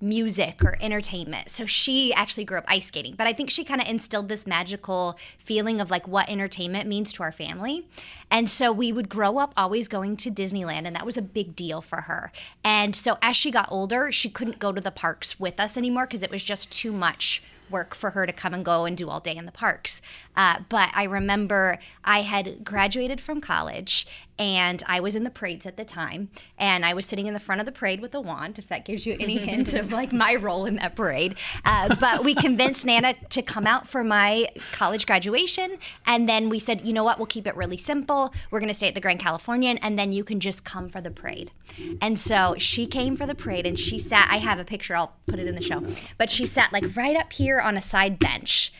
music 0.00 0.64
or 0.64 0.76
entertainment. 0.80 1.50
So 1.50 1.66
she 1.66 2.12
actually 2.14 2.44
grew 2.44 2.58
up 2.58 2.64
ice 2.66 2.86
skating, 2.86 3.14
but 3.16 3.26
I 3.26 3.32
think 3.32 3.50
she 3.50 3.64
kind 3.64 3.80
of 3.80 3.88
instilled 3.88 4.28
this 4.28 4.46
magical 4.46 5.18
feeling 5.38 5.80
of 5.80 5.90
like 5.90 6.08
what 6.08 6.30
entertainment 6.30 6.88
means 6.88 7.12
to 7.12 7.22
our 7.22 7.32
family. 7.32 7.86
And 8.30 8.48
so 8.48 8.72
we 8.72 8.92
would 8.92 9.08
grow 9.08 9.38
up 9.38 9.52
always 9.56 9.88
going 9.88 10.16
to 10.18 10.30
Disneyland 10.30 10.86
and 10.86 10.96
that 10.96 11.04
was 11.04 11.18
a 11.18 11.22
big 11.22 11.54
deal 11.54 11.82
for 11.82 12.02
her. 12.02 12.32
And 12.64 12.96
so 12.96 13.18
as 13.20 13.36
she 13.36 13.50
got 13.50 13.68
older, 13.70 14.10
she 14.10 14.30
couldn't 14.30 14.58
go 14.58 14.72
to 14.72 14.80
the 14.80 14.90
parks 14.90 15.38
with 15.38 15.60
us 15.60 15.76
anymore 15.76 16.06
because 16.06 16.22
it 16.22 16.30
was 16.30 16.42
just 16.42 16.72
too 16.72 16.92
much 16.92 17.42
work 17.70 17.94
for 17.94 18.10
her 18.10 18.26
to 18.26 18.32
come 18.32 18.52
and 18.52 18.64
go 18.64 18.84
and 18.84 18.96
do 18.96 19.08
all 19.08 19.20
day 19.20 19.36
in 19.36 19.46
the 19.46 19.52
parks. 19.52 20.02
Uh, 20.36 20.56
but 20.68 20.90
I 20.92 21.04
remember 21.04 21.78
I 22.04 22.22
had 22.22 22.64
graduated 22.64 23.20
from 23.20 23.40
college 23.40 24.06
and 24.40 24.82
I 24.86 25.00
was 25.00 25.14
in 25.14 25.24
the 25.24 25.30
parades 25.30 25.66
at 25.66 25.76
the 25.76 25.84
time. 25.84 26.30
And 26.58 26.84
I 26.84 26.94
was 26.94 27.04
sitting 27.04 27.26
in 27.26 27.34
the 27.34 27.40
front 27.40 27.60
of 27.60 27.66
the 27.66 27.72
parade 27.72 28.00
with 28.00 28.14
a 28.14 28.20
wand, 28.20 28.58
if 28.58 28.68
that 28.68 28.86
gives 28.86 29.04
you 29.04 29.14
any 29.20 29.36
hint 29.38 29.74
of 29.74 29.92
like 29.92 30.12
my 30.12 30.34
role 30.34 30.64
in 30.64 30.76
that 30.76 30.96
parade. 30.96 31.36
Uh, 31.64 31.94
but 31.96 32.24
we 32.24 32.34
convinced 32.34 32.86
Nana 32.86 33.14
to 33.28 33.42
come 33.42 33.66
out 33.66 33.86
for 33.86 34.02
my 34.02 34.48
college 34.72 35.06
graduation. 35.06 35.76
And 36.06 36.26
then 36.26 36.48
we 36.48 36.58
said, 36.58 36.86
you 36.86 36.94
know 36.94 37.04
what, 37.04 37.18
we'll 37.18 37.26
keep 37.26 37.46
it 37.46 37.54
really 37.54 37.76
simple. 37.76 38.32
We're 38.50 38.60
going 38.60 38.68
to 38.68 38.74
stay 38.74 38.88
at 38.88 38.94
the 38.94 39.00
Grand 39.00 39.20
Californian 39.20 39.76
and 39.78 39.98
then 39.98 40.12
you 40.12 40.24
can 40.24 40.40
just 40.40 40.64
come 40.64 40.88
for 40.88 41.02
the 41.02 41.10
parade. 41.10 41.50
And 42.00 42.18
so 42.18 42.54
she 42.56 42.86
came 42.86 43.16
for 43.16 43.26
the 43.26 43.34
parade 43.34 43.66
and 43.66 43.78
she 43.78 43.98
sat, 43.98 44.26
I 44.30 44.38
have 44.38 44.58
a 44.58 44.64
picture, 44.64 44.96
I'll 44.96 45.14
put 45.26 45.38
it 45.38 45.46
in 45.46 45.54
the 45.54 45.62
show, 45.62 45.84
but 46.16 46.30
she 46.30 46.46
sat 46.46 46.72
like 46.72 46.96
right 46.96 47.16
up 47.16 47.32
here 47.34 47.60
on 47.60 47.76
a 47.76 47.82
side 47.82 48.18
bench. 48.18 48.72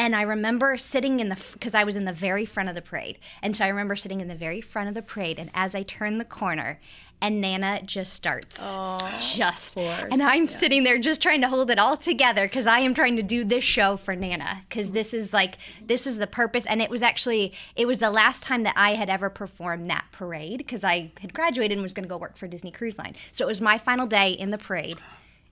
And 0.00 0.16
I 0.16 0.22
remember 0.22 0.78
sitting 0.78 1.20
in 1.20 1.28
the, 1.28 1.38
because 1.52 1.74
I 1.74 1.84
was 1.84 1.94
in 1.94 2.06
the 2.06 2.12
very 2.14 2.46
front 2.46 2.70
of 2.70 2.74
the 2.74 2.80
parade. 2.80 3.18
And 3.42 3.54
so 3.54 3.66
I 3.66 3.68
remember 3.68 3.94
sitting 3.94 4.22
in 4.22 4.28
the 4.28 4.34
very 4.34 4.62
front 4.62 4.88
of 4.88 4.94
the 4.94 5.02
parade. 5.02 5.38
And 5.38 5.50
as 5.52 5.74
I 5.74 5.82
turned 5.82 6.18
the 6.18 6.24
corner, 6.24 6.80
and 7.20 7.42
Nana 7.42 7.82
just 7.84 8.14
starts 8.14 8.78
just, 9.18 9.76
and 9.76 10.22
I'm 10.22 10.46
sitting 10.46 10.84
there 10.84 10.98
just 10.98 11.20
trying 11.20 11.42
to 11.42 11.48
hold 11.48 11.70
it 11.70 11.78
all 11.78 11.98
together 11.98 12.46
because 12.46 12.66
I 12.66 12.78
am 12.78 12.94
trying 12.94 13.16
to 13.16 13.22
do 13.22 13.44
this 13.44 13.62
show 13.62 13.98
for 13.98 14.16
Nana 14.16 14.62
because 14.66 14.92
this 14.92 15.12
is 15.12 15.34
like, 15.34 15.58
this 15.84 16.06
is 16.06 16.16
the 16.16 16.26
purpose. 16.26 16.64
And 16.64 16.80
it 16.80 16.88
was 16.88 17.02
actually, 17.02 17.52
it 17.76 17.86
was 17.86 17.98
the 17.98 18.10
last 18.10 18.42
time 18.42 18.62
that 18.62 18.72
I 18.74 18.94
had 18.94 19.10
ever 19.10 19.28
performed 19.28 19.90
that 19.90 20.06
parade 20.12 20.58
because 20.58 20.82
I 20.82 21.12
had 21.20 21.34
graduated 21.34 21.76
and 21.76 21.82
was 21.82 21.92
going 21.92 22.04
to 22.04 22.08
go 22.08 22.16
work 22.16 22.38
for 22.38 22.48
Disney 22.48 22.70
Cruise 22.70 22.96
Line. 22.96 23.14
So 23.32 23.44
it 23.44 23.48
was 23.48 23.60
my 23.60 23.76
final 23.76 24.06
day 24.06 24.30
in 24.30 24.50
the 24.50 24.56
parade. 24.56 24.96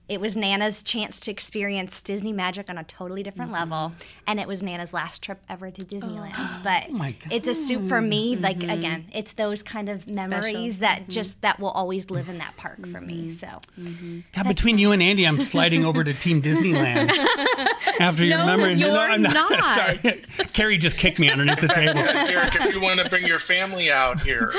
It 0.09 0.19
was 0.19 0.35
Nana's 0.35 0.81
chance 0.81 1.19
to 1.21 1.31
experience 1.31 2.01
Disney 2.01 2.33
magic 2.33 2.67
on 2.67 2.79
a 2.79 2.83
totally 2.83 3.21
different 3.21 3.51
mm-hmm. 3.51 3.71
level, 3.71 3.93
and 4.25 4.39
it 4.39 4.47
was 4.47 4.63
Nana's 4.63 4.91
last 4.91 5.21
trip 5.21 5.39
ever 5.47 5.69
to 5.69 5.81
Disneyland. 5.81 6.33
Oh, 6.35 6.61
but 6.63 6.85
oh 6.89 6.93
my 6.93 7.11
God. 7.11 7.31
it's 7.31 7.47
a 7.47 7.53
soup 7.53 7.87
for 7.87 8.01
me. 8.01 8.35
Like 8.35 8.57
mm-hmm. 8.57 8.71
again, 8.71 9.05
it's 9.13 9.33
those 9.33 9.61
kind 9.61 9.87
of 9.87 10.07
memories 10.07 10.79
that 10.79 11.01
mm-hmm. 11.01 11.11
just 11.11 11.39
that 11.41 11.59
will 11.59 11.69
always 11.69 12.09
live 12.09 12.27
in 12.27 12.39
that 12.39 12.57
park 12.57 12.87
for 12.87 12.99
me. 12.99 13.31
So 13.31 13.47
God, 14.33 14.47
between 14.47 14.79
you 14.79 14.91
and 14.93 15.03
Andy, 15.03 15.27
I'm 15.27 15.39
sliding 15.39 15.85
over 15.85 16.03
to 16.03 16.11
Team 16.11 16.41
Disneyland 16.41 17.09
after 17.99 18.25
your 18.25 18.39
No, 18.39 18.45
memory. 18.47 18.73
you're 18.73 18.97
I'm 18.97 19.21
not. 19.21 19.63
Sorry. 19.75 20.23
Carrie 20.53 20.79
just 20.79 20.97
kicked 20.97 21.19
me 21.19 21.29
underneath 21.29 21.61
the 21.61 21.67
table. 21.67 22.01
Derek, 22.01 22.55
if 22.55 22.73
you 22.73 22.81
want 22.81 22.99
to 22.99 23.09
bring 23.09 23.25
your 23.27 23.39
family 23.39 23.91
out 23.91 24.21
here, 24.21 24.53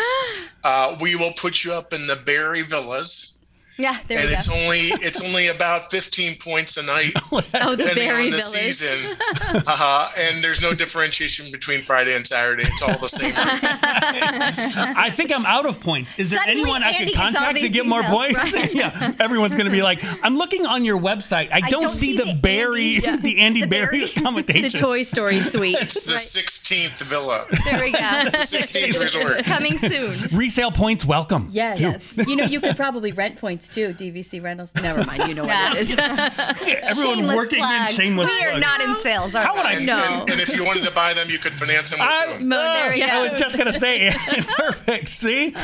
uh, 0.63 0.97
we 1.01 1.17
will 1.17 1.33
put 1.33 1.65
you 1.65 1.73
up 1.73 1.93
in 1.93 2.07
the 2.07 2.17
Barry 2.17 2.63
Villas. 2.63 3.40
Yeah, 3.81 3.97
there 4.09 4.19
and 4.21 4.31
it's 4.31 4.49
only 4.51 4.79
it's 5.07 5.21
only 5.25 5.49
about 5.49 5.91
15 5.91 6.37
points 6.39 6.77
a 6.77 6.83
night 6.85 7.13
Oh, 7.33 7.41
the 7.41 7.77
depending 7.77 7.95
Barry 7.97 8.25
on 8.27 8.31
the 8.31 8.37
Villas. 8.37 8.53
season 8.53 8.99
uh-huh. 9.67 10.09
and 10.19 10.43
there's 10.45 10.61
no 10.63 10.75
differentiation 10.75 11.51
between 11.51 11.81
friday 11.81 12.15
and 12.15 12.27
saturday 12.27 12.65
it's 12.67 12.83
all 12.83 12.99
the 12.99 13.09
same 13.09 13.33
I 13.37 15.11
think 15.11 15.33
I'm 15.33 15.47
out 15.47 15.67
of 15.67 15.81
points. 15.81 16.13
Is 16.19 16.31
there 16.31 16.39
Suddenly, 16.41 16.63
anyone 16.63 16.83
I 16.83 16.91
Andy 16.91 17.13
could 17.13 17.21
contact 17.21 17.57
to 17.57 17.63
these 17.63 17.71
get 17.71 17.87
more 17.87 18.03
emails, 18.03 18.33
points? 18.35 18.53
right? 18.53 18.75
yeah, 18.75 19.13
everyone's 19.21 19.55
going 19.55 19.67
to 19.67 19.73
be 19.73 19.83
like, 19.83 20.01
I'm 20.25 20.37
looking 20.37 20.67
on 20.67 20.85
your 20.85 20.99
website. 20.99 21.49
I 21.53 21.61
don't, 21.61 21.83
don't 21.83 21.91
see, 21.91 22.13
see 22.13 22.17
the, 22.17 22.25
the 22.25 22.35
Barry, 22.41 22.97
Andy- 23.07 23.23
the 23.23 23.39
Andy 23.41 23.61
the 23.63 23.67
Barry 23.67 24.07
Barry- 24.17 24.63
The. 24.63 24.71
Toy 24.81 25.03
Story 25.03 25.39
suite. 25.41 25.77
it's 25.81 26.05
the 26.05 26.15
16th 26.15 26.99
villa 27.03 27.47
There 27.65 27.83
we 27.83 27.93
go. 27.93 27.99
16th 27.99 28.99
resort 28.99 29.45
Coming 29.45 29.79
soon. 29.79 30.15
Resale 30.37 30.73
points, 30.73 31.05
welcome. 31.05 31.49
Yes. 31.51 31.81
You 32.27 32.37
know, 32.37 32.45
you 32.45 32.61
could 32.61 32.77
probably 32.77 33.13
rent 33.13 33.37
points 33.37 33.69
too. 33.73 33.95
DVC 33.95 34.43
rentals. 34.43 34.75
Never 34.75 35.05
mind. 35.05 35.29
You 35.29 35.35
know 35.35 35.45
what 35.45 35.77
it 35.77 35.81
is. 35.81 35.95
Everyone 35.99 37.17
Shameless 37.17 37.37
working 37.37 37.59
plug. 37.59 37.91
in 37.91 37.95
shameless 37.95 38.31
We 38.31 38.43
are 38.45 38.51
plug. 38.51 38.61
not 38.61 38.81
in 38.83 38.95
sales. 38.97 39.35
Are 39.35 39.43
How 39.43 39.55
would 39.55 39.65
we? 39.65 39.69
I 39.69 39.73
and, 39.75 39.87
No. 39.87 39.99
and, 39.99 40.31
and 40.31 40.41
if 40.41 40.55
you 40.55 40.65
wanted 40.65 40.85
to 40.85 40.91
buy 40.91 41.15
them 41.15 41.31
you 41.31 41.39
could 41.39 41.53
finance 41.53 41.91
them 41.91 42.01
with 42.01 42.09
I, 42.09 42.27
them. 42.33 42.49
No, 42.49 42.59
there 42.59 42.91
oh, 42.91 42.95
you 42.95 43.05
I 43.05 43.23
was 43.29 43.39
just 43.39 43.57
gonna 43.57 43.73
say, 43.73 44.13
perfect. 44.57 45.09
See, 45.09 45.49
E- 45.49 45.55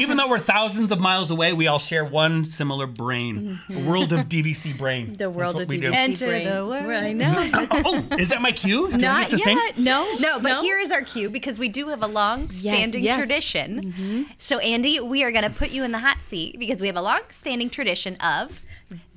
even 0.00 0.16
though 0.16 0.28
we're 0.28 0.38
thousands 0.38 0.92
of 0.92 1.00
miles 1.00 1.30
away, 1.30 1.52
we 1.52 1.66
all 1.66 1.78
share 1.78 2.04
one 2.04 2.44
similar 2.44 2.86
brain, 2.86 3.58
a 3.68 3.72
mm-hmm. 3.72 3.86
world 3.86 4.12
of 4.12 4.28
DVC 4.28 4.76
brain. 4.76 5.14
The 5.14 5.30
world 5.30 5.60
of 5.60 5.68
DVC 5.68 5.80
do. 5.80 5.92
Enter 5.92 6.26
brain. 6.26 6.48
the 6.48 6.66
world. 6.66 6.86
I 6.86 7.12
know. 7.12 7.34
Oh, 7.36 8.04
oh, 8.10 8.16
is 8.16 8.28
that 8.30 8.42
my 8.42 8.52
cue? 8.52 8.90
Do 8.90 8.98
Not 8.98 9.22
get 9.22 9.30
to 9.30 9.38
sing? 9.38 9.58
yet. 9.58 9.78
No. 9.78 10.06
No, 10.20 10.40
but 10.40 10.62
here 10.62 10.78
is 10.78 10.90
our 10.90 11.02
cue 11.02 11.30
because 11.30 11.58
we 11.58 11.68
do 11.68 11.88
have 11.88 12.02
a 12.02 12.06
long 12.06 12.50
standing 12.50 13.02
yes. 13.02 13.18
tradition. 13.18 13.92
Mm-hmm. 13.92 14.22
So, 14.38 14.58
Andy, 14.58 15.00
we 15.00 15.24
are 15.24 15.30
going 15.30 15.44
to 15.44 15.50
put 15.50 15.70
you 15.70 15.84
in 15.84 15.92
the 15.92 15.98
hot 15.98 16.22
seat 16.22 16.58
because 16.58 16.80
we 16.80 16.86
have 16.86 16.96
a 16.96 17.02
long 17.02 17.20
standing 17.46 17.70
tradition 17.70 18.16
of 18.16 18.60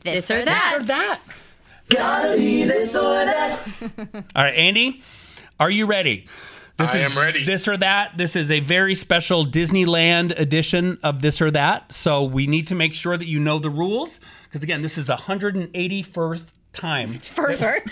this, 0.03 0.29
or 0.29 0.45
that. 0.45 0.77
This 0.81 0.85
or 0.85 0.85
that. 0.85 1.19
got 1.89 2.37
that. 4.13 4.25
All 4.35 4.43
right, 4.43 4.53
Andy, 4.53 5.01
are 5.59 5.71
you 5.71 5.87
ready? 5.87 6.27
This 6.77 6.93
I 6.93 6.99
is 6.99 7.05
am 7.05 7.17
ready. 7.17 7.43
This 7.43 7.67
or 7.67 7.75
that. 7.77 8.19
This 8.19 8.35
is 8.35 8.51
a 8.51 8.59
very 8.59 8.93
special 8.93 9.47
Disneyland 9.47 10.39
edition 10.39 10.99
of 11.01 11.23
this 11.23 11.41
or 11.41 11.49
that. 11.49 11.91
So 11.91 12.23
we 12.23 12.45
need 12.45 12.67
to 12.67 12.75
make 12.75 12.93
sure 12.93 13.17
that 13.17 13.27
you 13.27 13.39
know 13.39 13.57
the 13.57 13.71
rules 13.71 14.19
because 14.43 14.61
again, 14.61 14.83
this 14.83 14.99
is 14.99 15.09
181st 15.09 16.43
time, 16.71 17.07
Further. 17.07 17.81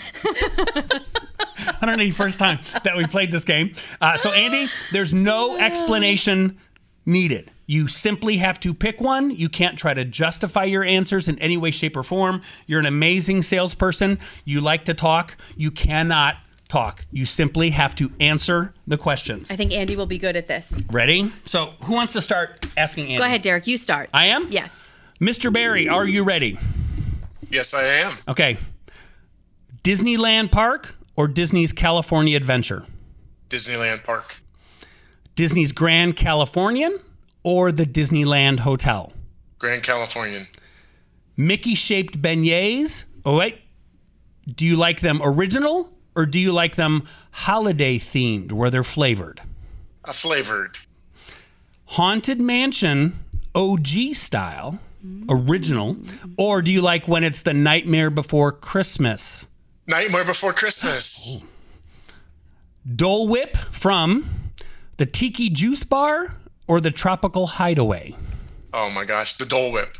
181st 1.82 2.38
time 2.38 2.60
that 2.84 2.96
we 2.96 3.08
played 3.08 3.32
this 3.32 3.44
game. 3.44 3.72
Uh, 4.00 4.16
so 4.16 4.30
Andy, 4.30 4.70
there's 4.92 5.12
no 5.12 5.58
explanation 5.58 6.58
needed. 7.04 7.50
You 7.70 7.86
simply 7.86 8.38
have 8.38 8.58
to 8.60 8.72
pick 8.72 8.98
one. 8.98 9.28
You 9.28 9.50
can't 9.50 9.78
try 9.78 9.92
to 9.92 10.02
justify 10.02 10.64
your 10.64 10.82
answers 10.82 11.28
in 11.28 11.38
any 11.38 11.58
way, 11.58 11.70
shape, 11.70 11.98
or 11.98 12.02
form. 12.02 12.40
You're 12.66 12.80
an 12.80 12.86
amazing 12.86 13.42
salesperson. 13.42 14.18
You 14.46 14.62
like 14.62 14.86
to 14.86 14.94
talk. 14.94 15.36
You 15.54 15.70
cannot 15.70 16.36
talk. 16.68 17.04
You 17.12 17.26
simply 17.26 17.68
have 17.70 17.94
to 17.96 18.10
answer 18.20 18.72
the 18.86 18.96
questions. 18.96 19.50
I 19.50 19.56
think 19.56 19.72
Andy 19.72 19.96
will 19.96 20.06
be 20.06 20.16
good 20.16 20.34
at 20.34 20.46
this. 20.48 20.72
Ready? 20.90 21.30
So, 21.44 21.74
who 21.82 21.92
wants 21.92 22.14
to 22.14 22.22
start 22.22 22.66
asking 22.78 23.04
Andy? 23.08 23.18
Go 23.18 23.24
ahead, 23.24 23.42
Derek. 23.42 23.66
You 23.66 23.76
start. 23.76 24.08
I 24.14 24.26
am? 24.26 24.48
Yes. 24.50 24.90
Mr. 25.20 25.52
Barry, 25.52 25.88
are 25.90 26.06
you 26.08 26.24
ready? 26.24 26.58
yes 27.50 27.74
i 27.74 27.82
am 27.82 28.16
Okay. 28.28 28.56
Disneyland 29.82 30.50
Park 30.52 30.94
or 31.16 31.28
Disney's 31.28 31.72
California 31.72 32.36
Adventure? 32.36 32.86
disneyland 33.50 34.04
park 34.04 34.40
Disney's 35.34 35.72
Grand 35.72 36.16
Californian 36.16 36.98
or 37.48 37.72
the 37.72 37.84
Disneyland 37.86 38.60
Hotel? 38.60 39.10
grand 39.58 39.82
californian 39.82 40.46
Mickey 41.34 41.74
shaped 41.74 42.20
beignets. 42.20 43.04
Oh, 43.24 43.36
wait. 43.38 43.58
Do 44.46 44.66
you 44.66 44.76
like 44.76 45.00
them 45.00 45.20
original 45.22 45.90
or 46.14 46.26
do 46.26 46.38
you 46.38 46.52
like 46.52 46.74
them 46.76 47.04
holiday 47.30 47.96
themed 47.98 48.52
where 48.52 48.68
they're 48.70 48.84
flavored? 48.84 49.40
A 50.04 50.12
flavored 50.12 50.78
Haunted 51.86 52.40
Mansion 52.40 53.18
OG 53.54 53.86
style, 54.14 54.78
original, 55.28 55.96
or 56.36 56.60
do 56.60 56.70
you 56.70 56.82
like 56.82 57.08
when 57.08 57.24
it's 57.24 57.42
the 57.42 57.54
Nightmare 57.54 58.10
Before 58.10 58.52
Christmas? 58.52 59.46
nightmare 59.86 60.24
before 60.24 60.52
christmas 60.52 61.40
Dole 62.94 63.26
Whip 63.28 63.56
from 63.70 64.28
The 64.98 65.06
Tiki 65.06 65.48
Juice 65.50 65.84
Bar 65.84 66.34
or 66.68 66.80
the 66.80 66.90
Tropical 66.90 67.46
Hideaway? 67.46 68.14
Oh 68.72 68.90
my 68.90 69.04
gosh, 69.04 69.34
the 69.34 69.46
Dole 69.46 69.72
Whip. 69.72 69.96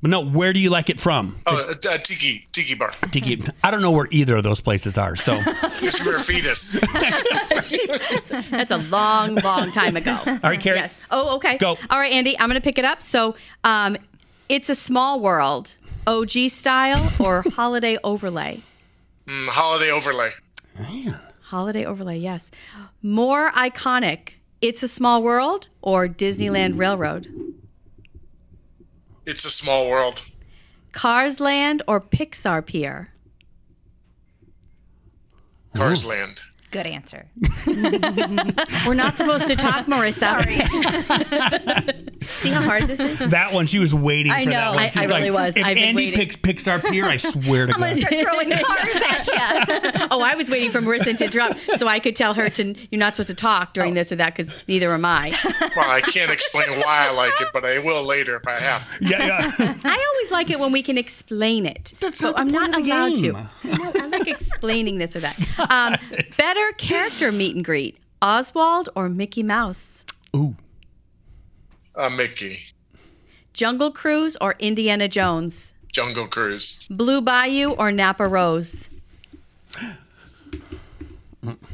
But 0.00 0.10
no, 0.10 0.24
where 0.24 0.52
do 0.52 0.60
you 0.60 0.70
like 0.70 0.90
it 0.90 1.00
from? 1.00 1.40
Oh, 1.46 1.56
uh, 1.56 1.70
uh, 1.90 1.98
Tiki 1.98 2.46
Tiki 2.52 2.74
Bar. 2.76 2.90
Tiki. 3.10 3.42
I 3.64 3.70
don't 3.72 3.82
know 3.82 3.90
where 3.90 4.06
either 4.12 4.36
of 4.36 4.44
those 4.44 4.60
places 4.60 4.96
are. 4.96 5.16
So 5.16 5.32
Yes, 5.80 5.98
you 5.98 6.08
were 6.08 6.16
a 6.16 6.20
fetus. 6.20 6.72
That's 8.50 8.70
a 8.70 8.76
long, 8.90 9.34
long 9.36 9.72
time 9.72 9.96
ago. 9.96 10.16
All 10.24 10.38
right, 10.42 10.60
Carrie. 10.60 10.78
Yes. 10.78 10.96
Oh, 11.10 11.36
okay. 11.36 11.58
Go. 11.58 11.76
All 11.90 11.98
right, 11.98 12.12
Andy, 12.12 12.38
I'm 12.38 12.48
going 12.48 12.60
to 12.60 12.64
pick 12.64 12.78
it 12.78 12.84
up. 12.84 13.02
So, 13.02 13.34
um, 13.64 13.96
it's 14.48 14.68
a 14.70 14.74
small 14.74 15.20
world, 15.20 15.76
OG 16.06 16.30
style 16.48 17.12
or 17.18 17.42
holiday 17.52 17.98
overlay? 18.04 18.60
Mm, 19.26 19.48
holiday 19.48 19.90
overlay. 19.90 20.30
Man. 20.78 21.20
Holiday 21.42 21.84
overlay, 21.84 22.18
yes. 22.18 22.50
More 23.02 23.50
iconic, 23.50 24.34
It's 24.60 24.82
a 24.82 24.88
Small 24.88 25.22
World 25.22 25.68
or 25.82 26.08
Disneyland 26.08 26.78
Railroad? 26.78 27.28
It's 29.24 29.44
a 29.44 29.50
small 29.50 29.88
world. 29.88 30.22
Cars 30.92 31.38
Land 31.38 31.82
or 31.86 32.00
Pixar 32.00 32.64
Pier? 32.64 33.12
Cars 35.76 36.04
Land. 36.04 36.42
Good 36.70 36.86
answer. 36.86 37.26
We're 38.86 38.94
not 38.94 39.16
supposed 39.16 39.46
to 39.46 39.56
talk, 39.56 39.86
Marissa. 39.86 40.44
See 42.38 42.50
how 42.50 42.62
hard 42.62 42.84
this 42.84 43.00
is? 43.00 43.18
that 43.30 43.52
one, 43.52 43.66
she 43.66 43.78
was 43.78 43.94
waiting 43.94 44.32
I 44.32 44.44
for 44.44 44.50
know. 44.50 44.56
that 44.56 44.68
one. 44.70 44.78
I- 44.78 44.90
She's 44.90 44.96
I 44.98 45.04
really 45.04 45.30
was. 45.30 45.56
If 45.56 45.64
I've 45.64 45.74
been 45.74 45.84
Andy 45.84 46.04
waiting. 46.06 46.18
picks 46.18 46.36
Pixar 46.36 46.82
Pier, 46.90 47.04
I 47.06 47.16
swear 47.16 47.66
to 47.66 47.72
God. 47.72 47.82
I'm 47.82 47.90
gonna 47.96 48.00
God. 48.00 48.08
start 48.08 48.26
throwing 48.26 48.50
cars 48.64 48.96
at 48.96 49.92
you. 49.94 50.06
Oh, 50.10 50.22
I 50.22 50.34
was 50.34 50.48
waiting 50.48 50.70
for 50.70 50.80
Marissa 50.80 51.16
to 51.18 51.28
drop 51.28 51.56
so 51.78 51.86
I 51.88 51.98
could 52.00 52.14
tell 52.16 52.34
her 52.34 52.48
to 52.50 52.74
you're 52.90 52.98
not 52.98 53.14
supposed 53.14 53.28
to 53.28 53.34
talk 53.34 53.74
during 53.74 53.94
this 53.94 54.12
or 54.12 54.16
that 54.16 54.34
because 54.36 54.52
neither 54.68 54.92
am 54.92 55.04
I. 55.04 55.32
Well, 55.76 55.90
I 55.90 56.00
can't 56.00 56.30
explain 56.30 56.68
why 56.80 57.08
I 57.08 57.10
like 57.12 57.32
it, 57.40 57.48
but 57.52 57.64
I 57.64 57.78
will 57.78 58.02
later 58.04 58.36
if 58.36 58.46
I 58.46 58.54
have 58.54 58.98
to. 58.98 59.04
Yeah, 59.04 59.26
yeah. 59.26 59.74
I 59.84 60.06
always 60.14 60.30
like 60.30 60.50
it 60.50 60.58
when 60.60 60.72
we 60.72 60.82
can 60.82 60.96
explain 60.98 61.66
it. 61.66 61.94
That's 62.00 62.18
so 62.18 62.28
not 62.30 62.36
the 62.36 62.40
I'm 62.42 62.48
point 62.50 62.70
not 62.70 62.78
of 62.80 62.84
the 62.84 62.90
allowed 62.92 63.14
game. 63.16 63.34
to. 63.64 63.78
No, 63.78 63.92
I 64.02 64.06
like 64.06 64.28
explaining 64.28 64.98
this 64.98 65.16
or 65.16 65.20
that. 65.20 65.38
Um, 65.70 65.96
better 66.36 66.72
character 66.78 67.32
meet 67.32 67.56
and 67.56 67.64
greet: 67.64 67.98
Oswald 68.22 68.88
or 68.94 69.08
Mickey 69.08 69.42
Mouse? 69.42 70.04
Ooh. 70.36 70.56
Uh, 71.98 72.08
Mickey. 72.10 72.56
Jungle 73.52 73.90
Cruise 73.90 74.36
or 74.40 74.54
Indiana 74.60 75.08
Jones? 75.08 75.72
Jungle 75.92 76.28
Cruise. 76.28 76.86
Blue 76.88 77.20
Bayou 77.20 77.72
or 77.72 77.90
Napa 77.90 78.26
Rose? 78.26 78.88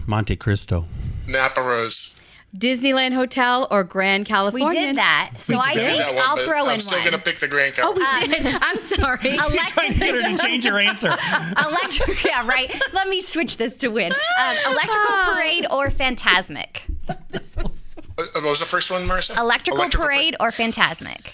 Monte 0.07 0.37
Cristo. 0.37 0.87
Napa 1.27 1.61
Rose. 1.61 2.17
Disneyland 2.57 3.13
Hotel 3.15 3.67
or 3.71 3.83
Grand 3.83 4.25
California? 4.27 4.69
We 4.81 4.87
did 4.87 4.97
that. 4.97 5.33
So 5.39 5.59
I 5.59 5.71
I 5.71 5.75
did 5.75 5.87
think 5.87 5.99
that 5.99 6.15
one, 6.15 6.25
I'll 6.25 6.37
but 6.37 6.45
throw 6.45 6.67
I'm 6.67 6.75
in 6.75 6.81
still 6.81 7.03
gonna 7.05 7.19
pick 7.19 7.41
the 7.41 7.49
Grand 7.49 7.75
Oh, 7.79 7.93
California. 7.93 8.29
we 8.39 8.45
did. 8.45 8.59
I'm 8.63 8.79
sorry. 8.79 9.19
Elec- 9.19 9.67
Trying 9.73 9.93
to 9.95 9.99
get 9.99 10.15
her 10.15 10.23
to 10.23 10.39
change 10.39 10.65
her 10.65 10.79
answer. 10.79 11.09
electric, 11.67 12.25
yeah, 12.25 12.47
right. 12.47 12.73
Let 12.93 13.09
me 13.09 13.21
switch 13.23 13.57
this 13.57 13.77
to 13.79 13.89
win. 13.89 14.13
Um, 14.13 14.57
electrical 14.67 15.17
parade 15.35 15.67
or 15.71 15.89
Fantasmic. 15.89 16.83
Uh, 18.17 18.25
what 18.35 18.45
was 18.45 18.61
the 18.61 18.67
first 18.67 18.91
one, 18.91 19.07
Marissa? 19.07 19.39
Electrical, 19.39 19.89
parade 19.89 20.37
or 20.41 20.51
Fantasmic. 20.51 21.33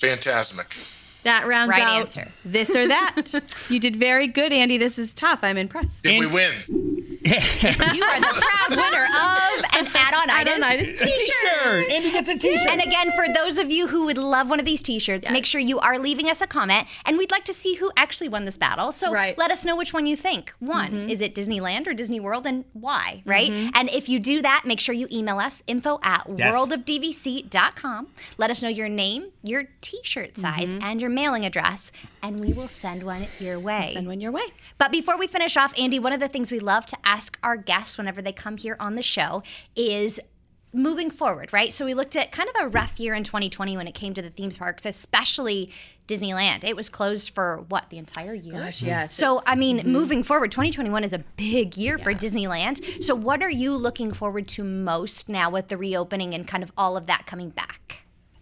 Fantasmic. 0.00 0.90
That 1.24 1.46
rounds 1.46 1.70
Right 1.70 1.82
out 1.82 2.00
answer. 2.00 2.28
this 2.44 2.76
or 2.76 2.86
that. 2.86 3.22
you 3.70 3.80
did 3.80 3.96
very 3.96 4.26
good, 4.26 4.52
Andy. 4.52 4.76
This 4.76 4.98
is 4.98 5.14
tough. 5.14 5.38
I'm 5.42 5.56
impressed. 5.56 6.02
Did 6.02 6.18
we 6.18 6.26
win? 6.26 7.13
You 7.24 8.04
are 8.04 8.20
the 8.20 8.42
proud 8.42 8.70
winner 8.70 9.04
of 9.04 9.64
an 9.76 9.86
add-on 9.96 10.30
item. 10.30 10.62
T-shirt. 10.96 11.90
Andy 11.90 12.10
gets 12.12 12.28
a 12.28 12.36
T-shirt. 12.36 12.68
And 12.70 12.82
again, 12.82 13.12
for 13.12 13.26
those 13.32 13.58
of 13.58 13.70
you 13.70 13.86
who 13.86 14.04
would 14.04 14.18
love 14.18 14.48
one 14.50 14.58
of 14.60 14.66
these 14.66 14.82
T-shirts, 14.82 15.30
make 15.30 15.46
sure 15.46 15.60
you 15.60 15.78
are 15.78 15.98
leaving 15.98 16.28
us 16.28 16.40
a 16.40 16.46
comment, 16.46 16.86
and 17.06 17.16
we'd 17.16 17.30
like 17.30 17.44
to 17.46 17.54
see 17.54 17.74
who 17.74 17.90
actually 17.96 18.28
won 18.28 18.44
this 18.44 18.56
battle. 18.56 18.92
So 18.92 19.10
Right. 19.12 19.36
let 19.38 19.50
us 19.50 19.64
know 19.64 19.76
which 19.76 19.92
one 19.92 20.06
you 20.06 20.16
think 20.16 20.52
won. 20.60 20.90
Mm-hmm. 20.92 21.08
Is 21.08 21.20
it 21.20 21.34
Disneyland 21.34 21.86
or 21.86 21.94
Disney 21.94 22.20
World, 22.20 22.46
and 22.46 22.64
why? 22.72 23.16
Mm-hmm. 23.20 23.30
Right? 23.30 23.70
And 23.74 23.88
if 23.90 24.08
you 24.08 24.18
do 24.18 24.42
that, 24.42 24.64
make 24.66 24.80
sure 24.80 24.94
you 24.94 25.08
email 25.10 25.38
us 25.38 25.62
info 25.66 25.98
at 26.02 26.26
Yes. 26.36 26.54
worldofdvc.com. 26.54 28.08
Let 28.38 28.50
us 28.50 28.62
know 28.62 28.68
your 28.68 28.88
name, 28.88 29.30
your 29.42 29.64
T-shirt 29.80 30.36
size, 30.36 30.74
mm-hmm. 30.74 30.82
and 30.84 31.00
your 31.00 31.10
mailing 31.10 31.44
address, 31.44 31.90
and 32.22 32.38
we 32.40 32.52
will 32.52 32.68
send 32.68 33.02
one 33.02 33.26
your 33.38 33.58
way. 33.58 33.92
Send 33.94 34.06
one 34.08 34.20
your 34.20 34.32
way. 34.32 34.44
But 34.78 34.90
before 34.92 35.16
we 35.18 35.26
finish 35.26 35.56
off, 35.56 35.72
Andy, 35.78 35.98
one 35.98 36.12
of 36.12 36.20
the 36.20 36.28
things 36.28 36.50
we 36.52 36.58
love 36.58 36.86
to 36.86 36.96
ask 37.04 37.13
our 37.42 37.56
guests 37.56 37.98
whenever 37.98 38.22
they 38.22 38.32
come 38.32 38.56
here 38.56 38.76
on 38.78 38.94
the 38.94 39.02
show 39.02 39.42
is 39.76 40.20
moving 40.74 41.08
forward, 41.08 41.52
right? 41.52 41.72
So 41.72 41.84
we 41.84 41.94
looked 41.94 42.16
at 42.16 42.32
kind 42.32 42.48
of 42.48 42.66
a 42.66 42.68
rough 42.68 42.98
year 42.98 43.14
in 43.14 43.22
2020 43.22 43.76
when 43.76 43.86
it 43.86 43.94
came 43.94 44.12
to 44.14 44.22
the 44.22 44.30
theme 44.30 44.50
parks, 44.50 44.84
especially 44.84 45.70
Disneyland. 46.08 46.64
It 46.64 46.76
was 46.76 46.88
closed 46.88 47.30
for 47.30 47.64
what, 47.68 47.88
the 47.90 47.98
entire 47.98 48.34
year? 48.34 48.54
Gosh, 48.54 48.82
yes, 48.82 49.14
So, 49.14 49.42
I 49.46 49.54
mean, 49.54 49.78
mm-hmm. 49.78 49.90
moving 49.90 50.22
forward, 50.22 50.50
2021 50.50 51.04
is 51.04 51.12
a 51.12 51.20
big 51.36 51.76
year 51.76 51.96
for 51.98 52.12
Disneyland. 52.12 53.02
So, 53.02 53.14
what 53.14 53.42
are 53.42 53.50
you 53.50 53.74
looking 53.76 54.12
forward 54.12 54.48
to 54.48 54.64
most 54.64 55.28
now 55.28 55.48
with 55.48 55.68
the 55.68 55.76
reopening 55.76 56.34
and 56.34 56.46
kind 56.46 56.62
of 56.62 56.72
all 56.76 56.96
of 56.96 57.06
that 57.06 57.24
coming 57.26 57.50
back? 57.50 57.83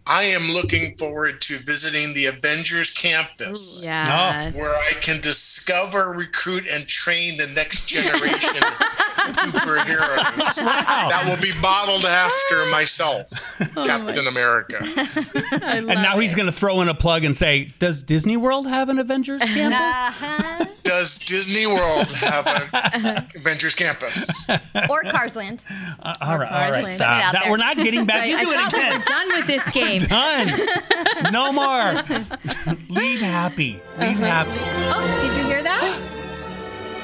I 0.07 0.25
am 0.25 0.51
looking 0.51 0.97
forward 0.97 1.41
to 1.43 1.59
visiting 1.59 2.13
the 2.15 2.27
Avengers 2.27 2.91
campus. 2.91 3.83
Yeah. 3.85 4.51
Oh. 4.53 4.59
Where 4.59 4.75
I 4.75 4.93
can 5.01 5.21
discover, 5.21 6.13
recruit, 6.13 6.67
and 6.69 6.87
train 6.87 7.39
the 7.39 7.47
next 7.47 7.87
generation 7.87 8.63
of 9.31 9.37
superheroes. 9.53 10.55
That 10.57 11.25
will 11.27 11.41
be 11.41 11.53
bottled 11.61 12.05
after 12.05 12.67
myself, 12.67 13.57
Captain 13.75 14.27
America. 14.27 14.79
and 15.63 15.87
now 15.87 16.19
he's 16.19 16.35
going 16.35 16.47
to 16.47 16.53
throw 16.53 16.81
in 16.81 16.89
a 16.89 16.95
plug 16.95 17.25
and 17.25 17.37
say, 17.37 17.73
"Does 17.79 18.03
Disney 18.03 18.37
World 18.37 18.67
have 18.67 18.89
an 18.89 18.99
Avengers 18.99 19.41
campus?" 19.43 19.79
Uh-huh. 19.79 20.65
Does 20.83 21.19
Disney 21.19 21.67
World 21.67 22.09
have 22.09 22.47
an 22.95 23.27
Avengers 23.37 23.75
campus? 23.75 24.29
or 24.91 25.03
Carsland? 25.05 25.61
all 26.03 26.13
right, 26.21 26.23
all 26.31 26.37
right. 26.39 26.73
Cars 26.73 26.85
Land. 26.85 26.97
Stop. 26.97 27.15
Put 27.15 27.19
it 27.19 27.23
out 27.25 27.33
That, 27.33 27.51
we're 27.51 27.57
not 27.57 27.77
getting 27.77 28.05
back 28.05 28.23
I, 28.23 28.27
into 28.27 28.39
I 28.39 28.43
it 28.43 28.57
thought 28.57 28.73
we 28.73 28.79
again. 28.81 29.03
done 29.07 29.29
with 29.29 29.47
this 29.47 29.71
game. 29.71 30.01
Done. 30.01 31.33
No 31.33 31.53
more. 31.53 32.03
Leave 32.89 33.21
happy. 33.21 33.81
Leave 33.99 34.19
happy. 34.19 34.51
Oh, 34.55 35.21
did 35.23 35.37
you 35.37 35.45
hear 35.45 35.63
that? 35.63 36.01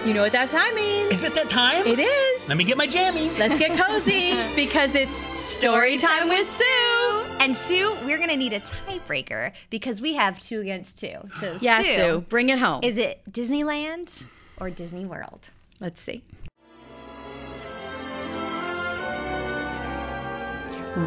You 0.04 0.14
know 0.14 0.22
what 0.22 0.32
that 0.32 0.48
time 0.48 0.74
means. 0.74 1.12
Is 1.12 1.24
it 1.24 1.34
that 1.34 1.50
time? 1.50 1.86
It 1.86 1.98
is. 1.98 2.48
Let 2.48 2.56
me 2.56 2.64
get 2.64 2.76
my 2.76 2.86
jammies. 2.86 3.38
Let's 3.38 3.58
get 3.58 3.76
cozy 3.78 4.32
because 4.56 4.94
it's 4.94 5.16
story 5.44 5.98
time 5.98 6.28
with 6.28 6.46
Sue. 6.46 7.24
And 7.40 7.54
Sue, 7.56 7.94
we're 8.04 8.16
going 8.16 8.30
to 8.30 8.36
need 8.36 8.52
a 8.52 8.60
tiebreaker 8.60 9.52
because 9.70 10.00
we 10.00 10.14
have 10.14 10.40
two 10.40 10.60
against 10.60 10.98
two. 10.98 11.18
So, 11.34 11.58
Yeah, 11.60 11.82
Sue, 11.82 12.24
bring 12.28 12.48
it 12.48 12.58
home. 12.58 12.80
is 12.84 12.96
it 12.96 13.20
Disneyland 13.30 14.24
or 14.58 14.70
Disney 14.70 15.04
World? 15.04 15.50
Let's 15.80 16.00
see. 16.00 16.22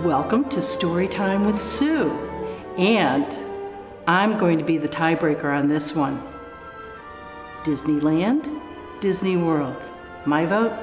Welcome 0.04 0.48
to 0.50 0.60
Storytime 0.60 1.46
with 1.46 1.62
Sue. 1.62 2.12
And 2.78 3.36
I'm 4.08 4.38
going 4.38 4.58
to 4.58 4.64
be 4.64 4.78
the 4.78 4.88
tiebreaker 4.88 5.46
on 5.46 5.68
this 5.68 5.94
one. 5.96 6.22
Disneyland, 7.64 8.60
Disney 9.02 9.36
World. 9.36 9.90
My 10.26 10.46
vote? 10.46 10.74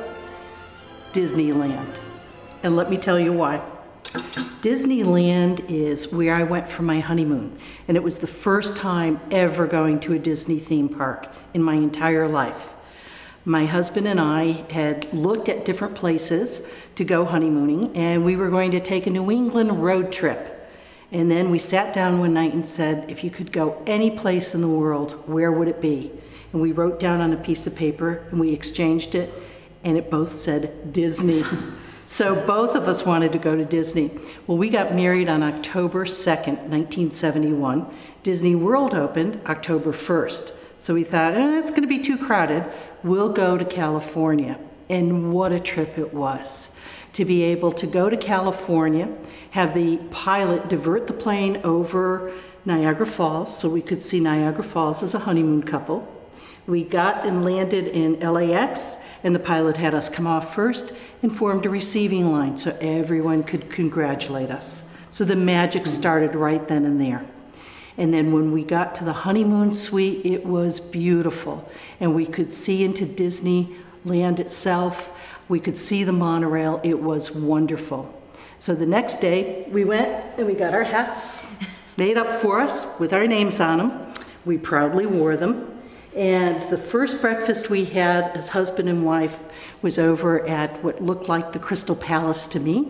Disneyland. 1.12 2.01
And 2.64 2.75
let 2.75 2.91
me 2.91 2.97
tell 2.97 3.21
you 3.21 3.33
why. 3.33 3.62
Disneyland 4.61 5.64
is 5.71 6.11
where 6.11 6.35
I 6.35 6.43
went 6.43 6.69
for 6.69 6.83
my 6.83 6.99
honeymoon, 6.99 7.57
and 7.87 7.97
it 7.97 8.03
was 8.03 8.19
the 8.19 8.27
first 8.27 8.77
time 8.77 9.21
ever 9.31 9.69
going 9.69 10.01
to 10.01 10.14
a 10.14 10.19
Disney 10.19 10.59
theme 10.59 10.89
park 10.89 11.29
in 11.55 11.62
my 11.62 11.75
entire 11.75 12.27
life. 12.27 12.75
My 13.45 13.66
husband 13.66 14.09
and 14.09 14.21
I 14.21 14.64
had 14.73 15.14
looked 15.14 15.49
at 15.49 15.64
different 15.64 15.95
places 15.95 16.69
to 16.97 17.05
go 17.05 17.25
honeymooning, 17.25 17.97
and 17.97 18.25
we 18.25 18.35
were 18.35 18.51
going 18.51 18.73
to 18.73 18.81
take 18.81 19.07
a 19.07 19.11
New 19.11 19.31
England 19.31 19.81
road 19.81 20.11
trip. 20.11 20.69
And 21.12 21.31
then 21.31 21.53
we 21.53 21.61
sat 21.61 21.95
down 21.95 22.19
one 22.19 22.35
night 22.35 22.53
and 22.53 22.66
said, 22.66 23.09
if 23.09 23.23
you 23.23 23.31
could 23.31 23.53
go 23.53 23.81
any 23.87 24.11
place 24.11 24.57
in 24.57 24.61
the 24.61 24.69
world, 24.69 25.12
where 25.29 25.53
would 25.53 25.69
it 25.69 25.81
be? 25.81 26.11
And 26.53 26.63
we 26.63 26.73
wrote 26.73 26.99
down 26.99 27.21
on 27.21 27.33
a 27.33 27.37
piece 27.37 27.67
of 27.67 27.75
paper 27.75 28.25
and 28.31 28.41
we 28.41 28.53
exchanged 28.53 29.15
it, 29.15 29.33
and 29.85 29.97
it 29.97 30.11
both 30.11 30.33
said 30.33 30.93
Disney. 30.93 31.45
So 32.11 32.35
both 32.35 32.75
of 32.75 32.89
us 32.89 33.05
wanted 33.05 33.33
to 33.33 33.39
go 33.39 33.55
to 33.55 33.67
Disney. 33.67 34.11
Well, 34.47 34.57
we 34.57 34.71
got 34.71 34.95
married 34.95 35.29
on 35.29 35.43
October 35.43 36.07
2nd, 36.07 36.71
1971. 36.71 37.87
Disney 38.23 38.55
World 38.55 38.95
opened 38.95 39.43
October 39.45 39.93
1st. 39.93 40.53
So 40.79 40.95
we 40.95 41.05
thought, 41.05 41.35
eh, 41.35 41.59
it's 41.59 41.69
going 41.69 41.83
to 41.83 41.87
be 41.87 41.99
too 41.99 42.17
crowded. 42.17 42.65
We'll 43.05 43.29
go 43.29 43.59
to 43.59 43.65
California. 43.67 44.59
And 44.89 45.35
what 45.35 45.53
a 45.53 45.61
trip 45.61 45.99
it 45.99 46.15
was. 46.15 46.71
To 47.13 47.27
be 47.27 47.43
able 47.43 47.73
to 47.73 47.87
go 47.87 48.09
to 48.09 48.17
California, 48.17 49.15
have 49.51 49.75
the 49.75 49.99
pilot 50.11 50.71
divert 50.71 51.09
the 51.09 51.13
plane 51.13 51.61
over 51.63 52.33
Niagara 52.65 53.07
Falls 53.07 53.55
so 53.55 53.69
we 53.69 53.83
could 53.83 54.03
see 54.03 54.19
Niagara 54.19 54.65
Falls 54.65 55.03
as 55.03 55.13
a 55.13 55.19
honeymoon 55.19 55.63
couple. 55.63 56.11
We 56.69 56.85
got 56.85 57.27
and 57.27 57.45
landed 57.45 57.89
in 57.89 58.21
LAX, 58.21 58.99
And 59.25 59.35
the 59.35 59.41
pilot 59.41 59.77
had 59.77 59.95
us 59.95 60.09
come 60.09 60.27
off 60.27 60.55
first 60.55 60.93
and 61.23 61.37
formed 61.37 61.66
a 61.66 61.71
receiving 61.71 62.31
line 62.31 62.57
so 62.57 62.77
everyone 62.81 63.43
could 63.43 63.71
congratulate 63.71 64.51
us. 64.51 64.83
So 65.11 65.25
the 65.25 65.35
magic 65.35 65.87
started 65.87 66.35
right 66.35 66.66
then 66.69 66.85
and 66.85 67.01
there. 67.01 67.25
And 67.97 68.14
then 68.14 68.31
when 68.31 68.53
we 68.53 68.62
got 68.62 68.95
to 68.97 69.05
the 69.05 69.12
honeymoon 69.12 69.73
suite, 69.73 70.25
it 70.25 70.47
was 70.47 70.79
beautiful. 70.79 71.69
And 71.99 72.14
we 72.14 72.27
could 72.27 72.53
see 72.53 72.85
into 72.85 73.05
Disneyland 73.05 74.39
itself. 74.39 75.11
We 75.49 75.59
could 75.59 75.77
see 75.77 76.05
the 76.05 76.12
monorail. 76.12 76.81
It 76.85 77.01
was 77.01 77.33
wonderful. 77.33 78.14
So 78.59 78.75
the 78.75 78.87
next 78.87 79.16
day, 79.16 79.66
we 79.71 79.85
went 79.85 80.09
and 80.37 80.47
we 80.47 80.55
got 80.55 80.75
our 80.75 80.85
hats 80.85 81.49
made 81.97 82.16
up 82.16 82.41
for 82.41 82.61
us 82.61 82.87
with 83.01 83.12
our 83.12 83.27
names 83.27 83.59
on 83.59 83.79
them. 83.79 84.14
We 84.45 84.59
proudly 84.59 85.07
wore 85.07 85.37
them. 85.37 85.78
And 86.19 86.61
the 86.62 86.77
first 86.77 87.23
breakfast 87.23 87.71
we 87.71 87.85
had 87.85 88.37
as 88.37 88.49
husband 88.49 88.89
and 88.89 89.07
wife 89.07 89.39
was 89.83 90.01
over 90.01 90.45
at 90.49 90.83
what 90.83 91.01
looked 91.01 91.29
like 91.29 91.53
the 91.53 91.61
Crystal 91.61 91.95
Palace 91.95 92.49
to 92.49 92.59
me. 92.59 92.89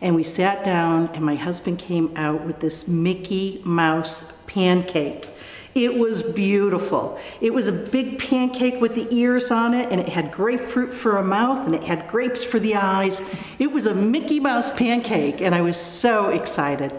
And 0.00 0.14
we 0.14 0.22
sat 0.22 0.64
down, 0.64 1.08
and 1.08 1.24
my 1.24 1.34
husband 1.34 1.80
came 1.80 2.16
out 2.16 2.42
with 2.46 2.60
this 2.60 2.86
Mickey 2.86 3.60
Mouse 3.64 4.30
pancake. 4.46 5.28
It 5.74 5.98
was 5.98 6.22
beautiful. 6.22 7.18
It 7.40 7.52
was 7.52 7.66
a 7.66 7.72
big 7.72 8.20
pancake 8.20 8.80
with 8.80 8.94
the 8.94 9.12
ears 9.12 9.50
on 9.50 9.74
it, 9.74 9.90
and 9.90 10.00
it 10.00 10.08
had 10.08 10.30
grapefruit 10.30 10.94
for 10.94 11.16
a 11.16 11.24
mouth, 11.24 11.66
and 11.66 11.74
it 11.74 11.82
had 11.82 12.06
grapes 12.06 12.44
for 12.44 12.60
the 12.60 12.76
eyes. 12.76 13.20
It 13.58 13.72
was 13.72 13.86
a 13.86 13.94
Mickey 13.94 14.38
Mouse 14.38 14.70
pancake, 14.70 15.40
and 15.40 15.52
I 15.52 15.62
was 15.62 15.76
so 15.76 16.28
excited. 16.28 16.94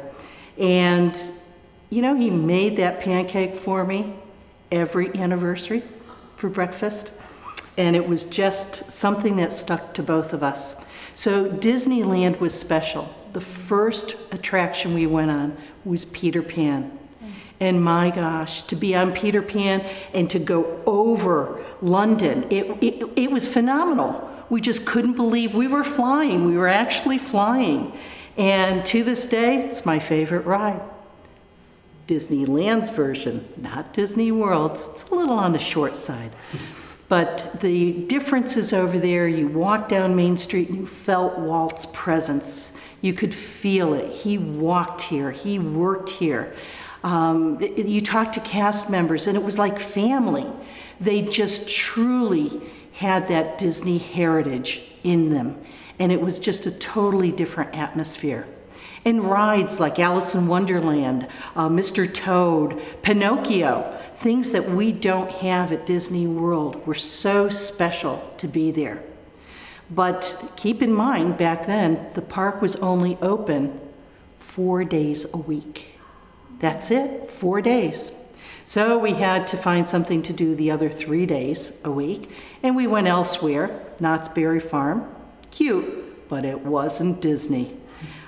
And, 0.57 1.17
you 1.89 2.01
know, 2.01 2.17
he 2.17 2.29
made 2.29 2.75
that 2.77 2.99
pancake 2.99 3.55
for 3.55 3.85
me 3.85 4.13
every 4.73 5.13
anniversary 5.15 5.83
for 6.35 6.49
breakfast, 6.49 7.11
and 7.77 7.95
it 7.95 8.07
was 8.07 8.25
just 8.25 8.91
something 8.91 9.37
that 9.37 9.53
stuck 9.53 9.93
to 9.93 10.03
both 10.03 10.33
of 10.33 10.43
us. 10.43 10.75
So 11.15 11.49
Disneyland 11.49 12.39
was 12.39 12.53
special. 12.53 13.13
The 13.33 13.41
first 13.41 14.15
attraction 14.31 14.93
we 14.93 15.05
went 15.05 15.31
on 15.31 15.57
was 15.85 16.05
Peter 16.05 16.41
Pan. 16.41 16.99
And 17.59 17.83
my 17.83 18.09
gosh, 18.09 18.63
to 18.63 18.75
be 18.75 18.95
on 18.95 19.13
Peter 19.13 19.41
Pan 19.41 19.81
and 20.13 20.29
to 20.31 20.39
go 20.39 20.81
over 20.85 21.63
London, 21.81 22.45
it, 22.49 22.65
it, 22.83 23.09
it 23.15 23.31
was 23.31 23.47
phenomenal. 23.47 24.29
We 24.49 24.59
just 24.59 24.85
couldn't 24.85 25.13
believe 25.13 25.55
we 25.55 25.67
were 25.67 25.83
flying. 25.83 26.45
We 26.45 26.57
were 26.57 26.67
actually 26.67 27.19
flying. 27.19 27.93
And 28.37 28.85
to 28.87 29.03
this 29.03 29.25
day, 29.25 29.59
it's 29.59 29.85
my 29.85 29.99
favorite 29.99 30.45
ride. 30.45 30.81
Disneyland's 32.07 32.89
version, 32.89 33.47
not 33.57 33.93
Disney 33.93 34.31
World's. 34.31 34.87
It's 34.91 35.03
a 35.09 35.15
little 35.15 35.37
on 35.37 35.53
the 35.53 35.59
short 35.59 35.95
side. 35.95 36.31
But 37.07 37.59
the 37.61 37.93
difference 38.07 38.57
is 38.57 38.73
over 38.73 38.97
there, 38.97 39.27
you 39.27 39.47
walk 39.47 39.87
down 39.87 40.15
Main 40.15 40.37
Street 40.37 40.69
and 40.69 40.79
you 40.79 40.87
felt 40.87 41.37
Walt's 41.37 41.85
presence. 41.87 42.71
You 43.01 43.13
could 43.13 43.33
feel 43.33 43.93
it. 43.93 44.11
He 44.11 44.37
walked 44.37 45.01
here, 45.01 45.31
he 45.31 45.59
worked 45.59 46.09
here. 46.09 46.55
Um, 47.03 47.59
you 47.61 48.01
talked 48.01 48.33
to 48.35 48.39
cast 48.39 48.89
members, 48.89 49.27
and 49.27 49.37
it 49.37 49.43
was 49.43 49.59
like 49.59 49.77
family. 49.77 50.47
They 51.01 51.21
just 51.21 51.67
truly 51.67 52.61
had 52.93 53.27
that 53.27 53.57
Disney 53.57 53.97
heritage 53.97 54.81
in 55.03 55.29
them, 55.29 55.61
and 55.99 56.11
it 56.11 56.21
was 56.21 56.39
just 56.39 56.65
a 56.65 56.71
totally 56.71 57.31
different 57.31 57.75
atmosphere. 57.75 58.47
And 59.05 59.23
rides 59.23 59.79
like 59.79 59.99
Alice 59.99 60.33
in 60.33 60.47
Wonderland, 60.47 61.27
uh, 61.55 61.67
Mr. 61.67 62.11
Toad, 62.11 62.81
Pinocchio, 63.01 63.99
things 64.17 64.51
that 64.51 64.69
we 64.69 64.91
don't 64.93 65.29
have 65.31 65.71
at 65.71 65.85
Disney 65.85 66.27
World 66.27 66.87
were 66.87 66.93
so 66.93 67.49
special 67.49 68.33
to 68.37 68.47
be 68.47 68.71
there. 68.71 69.03
But 69.89 70.51
keep 70.55 70.81
in 70.81 70.93
mind, 70.93 71.37
back 71.37 71.67
then, 71.67 72.09
the 72.13 72.21
park 72.21 72.61
was 72.61 72.75
only 72.77 73.17
open 73.21 73.79
four 74.39 74.83
days 74.85 75.25
a 75.33 75.37
week. 75.37 75.97
That's 76.59 76.89
it, 76.89 77.29
four 77.31 77.61
days. 77.61 78.11
So 78.65 78.97
we 78.97 79.13
had 79.13 79.45
to 79.47 79.57
find 79.57 79.89
something 79.89 80.21
to 80.23 80.33
do 80.33 80.55
the 80.55 80.71
other 80.71 80.89
three 80.89 81.25
days 81.25 81.77
a 81.83 81.91
week, 81.91 82.31
and 82.63 82.75
we 82.75 82.87
went 82.87 83.07
elsewhere, 83.07 83.81
Knott's 83.99 84.29
Berry 84.29 84.61
Farm. 84.61 85.13
Cute, 85.51 86.29
but 86.29 86.45
it 86.45 86.61
wasn't 86.61 87.21
Disney. 87.21 87.75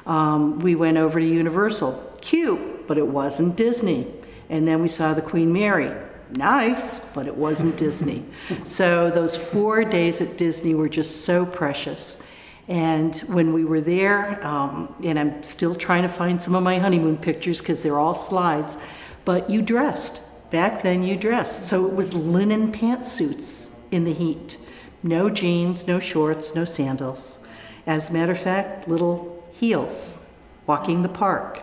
Um, 0.05 0.59
we 0.59 0.75
went 0.75 0.97
over 0.97 1.19
to 1.19 1.25
Universal. 1.25 2.17
Cute, 2.21 2.87
but 2.87 2.97
it 2.97 3.07
wasn't 3.07 3.55
Disney. 3.55 4.07
And 4.49 4.67
then 4.67 4.81
we 4.81 4.87
saw 4.87 5.13
the 5.13 5.21
Queen 5.21 5.51
Mary. 5.51 5.91
Nice, 6.31 6.99
but 7.13 7.27
it 7.27 7.35
wasn't 7.35 7.77
Disney. 7.85 8.25
So 8.63 9.11
those 9.11 9.35
four 9.35 9.83
days 9.83 10.21
at 10.21 10.37
Disney 10.37 10.75
were 10.75 10.89
just 10.89 11.25
so 11.25 11.45
precious. 11.45 12.21
And 12.67 13.15
when 13.27 13.53
we 13.53 13.63
were 13.63 13.81
there, 13.81 14.43
um, 14.45 14.93
and 15.03 15.19
I'm 15.19 15.43
still 15.43 15.75
trying 15.75 16.01
to 16.01 16.09
find 16.09 16.41
some 16.41 16.55
of 16.55 16.63
my 16.63 16.79
honeymoon 16.79 17.17
pictures 17.17 17.59
because 17.59 17.83
they're 17.83 17.99
all 17.99 18.15
slides, 18.15 18.75
but 19.23 19.49
you 19.49 19.61
dressed. 19.61 20.21
Back 20.49 20.81
then, 20.81 21.03
you 21.03 21.15
dressed. 21.15 21.67
So 21.67 21.85
it 21.85 21.93
was 21.93 22.13
linen 22.13 22.71
pantsuits 22.71 23.69
in 23.91 24.03
the 24.03 24.13
heat. 24.13 24.57
No 25.03 25.29
jeans, 25.29 25.85
no 25.85 25.99
shorts, 25.99 26.55
no 26.55 26.65
sandals. 26.65 27.37
As 27.85 28.09
a 28.09 28.13
matter 28.13 28.31
of 28.31 28.39
fact, 28.39 28.87
little 28.87 29.34
heels, 29.59 30.19
walking 30.67 31.01
the 31.01 31.09
park. 31.09 31.61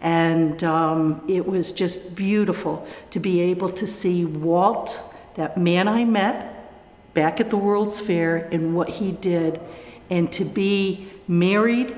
And 0.00 0.62
um, 0.64 1.24
it 1.28 1.46
was 1.46 1.72
just 1.72 2.14
beautiful 2.14 2.86
to 3.10 3.20
be 3.20 3.40
able 3.40 3.68
to 3.70 3.86
see 3.86 4.24
Walt, 4.24 5.00
that 5.36 5.56
man 5.56 5.88
I 5.88 6.04
met 6.04 7.14
back 7.14 7.40
at 7.40 7.50
the 7.50 7.56
World's 7.56 8.00
Fair, 8.00 8.48
and 8.50 8.74
what 8.74 8.88
he 8.88 9.12
did, 9.12 9.60
and 10.10 10.32
to 10.32 10.44
be 10.44 11.08
married 11.28 11.94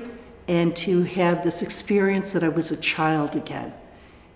and 0.47 0.75
to 0.75 1.03
have 1.03 1.43
this 1.43 1.61
experience 1.61 2.31
that 2.33 2.43
I 2.43 2.49
was 2.49 2.71
a 2.71 2.77
child 2.77 3.35
again. 3.35 3.73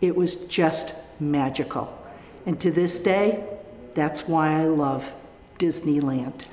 It 0.01 0.15
was 0.15 0.35
just 0.35 0.95
magical. 1.19 1.95
And 2.45 2.59
to 2.61 2.71
this 2.71 2.99
day, 2.99 3.43
that's 3.93 4.27
why 4.27 4.61
I 4.61 4.65
love 4.65 5.11
Disneyland. 5.59 6.45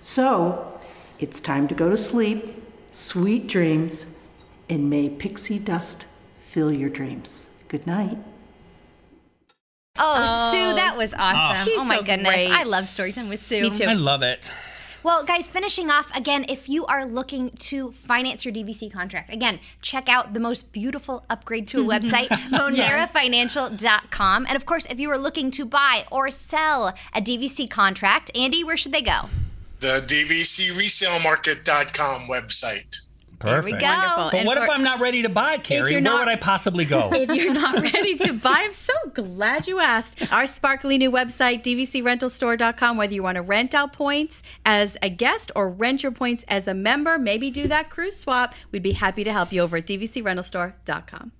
So 0.00 0.80
it's 1.18 1.40
time 1.40 1.68
to 1.68 1.74
go 1.74 1.90
to 1.90 1.96
sleep, 1.96 2.59
sweet 2.90 3.46
dreams, 3.46 4.06
and 4.68 4.88
may 4.88 5.08
pixie 5.08 5.58
dust 5.58 6.06
fill 6.48 6.72
your 6.72 6.90
dreams. 6.90 7.50
Good 7.68 7.86
night. 7.86 8.18
Oh, 9.98 10.50
Sue, 10.52 10.58
oh. 10.58 10.74
that 10.74 10.96
was 10.96 11.14
ah. 11.16 11.50
awesome. 11.50 11.66
She's 11.66 11.80
oh 11.80 11.84
my 11.84 11.98
so 11.98 12.02
goodness. 12.02 12.34
great. 12.34 12.50
I 12.50 12.62
love 12.62 12.84
storytime 12.84 13.28
with 13.28 13.40
Sue. 13.40 13.62
Me 13.62 13.70
too. 13.70 13.84
I 13.84 13.94
love 13.94 14.22
it. 14.22 14.42
Well, 15.02 15.24
guys, 15.24 15.48
finishing 15.48 15.90
off 15.90 16.14
again, 16.14 16.44
if 16.48 16.68
you 16.68 16.84
are 16.84 17.06
looking 17.06 17.52
to 17.52 17.90
finance 17.92 18.44
your 18.44 18.52
DVC 18.52 18.92
contract, 18.92 19.32
again, 19.32 19.58
check 19.80 20.10
out 20.10 20.34
the 20.34 20.40
most 20.40 20.72
beautiful 20.72 21.24
upgrade 21.30 21.66
to 21.68 21.80
a 21.80 21.84
website, 21.84 22.28
monerafinancial.com. 22.28 24.46
And 24.46 24.56
of 24.56 24.66
course, 24.66 24.84
if 24.90 25.00
you 25.00 25.10
are 25.10 25.18
looking 25.18 25.50
to 25.52 25.64
buy 25.64 26.04
or 26.10 26.30
sell 26.30 26.88
a 27.14 27.20
DVC 27.20 27.70
contract, 27.70 28.30
Andy, 28.36 28.62
where 28.62 28.76
should 28.76 28.92
they 28.92 29.00
go? 29.00 29.30
The 29.80 30.04
DVCResaleMarket.com 30.06 32.28
website. 32.28 32.98
There 33.42 33.62
we 33.62 33.72
Perfect. 33.72 33.80
go. 33.80 33.86
Wonderful. 33.86 34.28
But 34.32 34.34
And 34.34 34.46
what 34.46 34.58
if 34.58 34.68
I'm 34.68 34.82
not 34.82 35.00
ready 35.00 35.22
to 35.22 35.30
buy, 35.30 35.56
Carrie? 35.56 35.92
you're 35.92 36.02
Where 36.02 36.12
not- 36.12 36.26
would 36.26 36.28
I 36.28 36.36
possibly 36.36 36.84
go? 36.84 37.08
if 37.14 37.32
you're 37.32 37.54
not 37.54 37.80
ready 37.80 38.14
to 38.18 38.34
buy, 38.34 38.56
I'm 38.58 38.74
so 38.74 38.92
glad 39.14 39.66
you 39.66 39.80
asked. 39.80 40.30
Our 40.30 40.44
sparkly 40.44 40.98
new 40.98 41.10
website, 41.10 41.62
dvcrentalstore.com, 41.62 42.98
whether 42.98 43.14
you 43.14 43.22
want 43.22 43.36
to 43.36 43.42
rent 43.42 43.74
out 43.74 43.94
points 43.94 44.42
as 44.66 44.98
a 45.00 45.08
guest 45.08 45.50
or 45.56 45.70
rent 45.70 46.02
your 46.02 46.12
points 46.12 46.44
as 46.48 46.68
a 46.68 46.74
member, 46.74 47.18
maybe 47.18 47.50
do 47.50 47.66
that 47.68 47.88
cruise 47.88 48.18
swap, 48.18 48.54
we'd 48.72 48.82
be 48.82 48.92
happy 48.92 49.24
to 49.24 49.32
help 49.32 49.54
you 49.54 49.62
over 49.62 49.78
at 49.78 49.86
dvcrentalstore.com. 49.86 51.32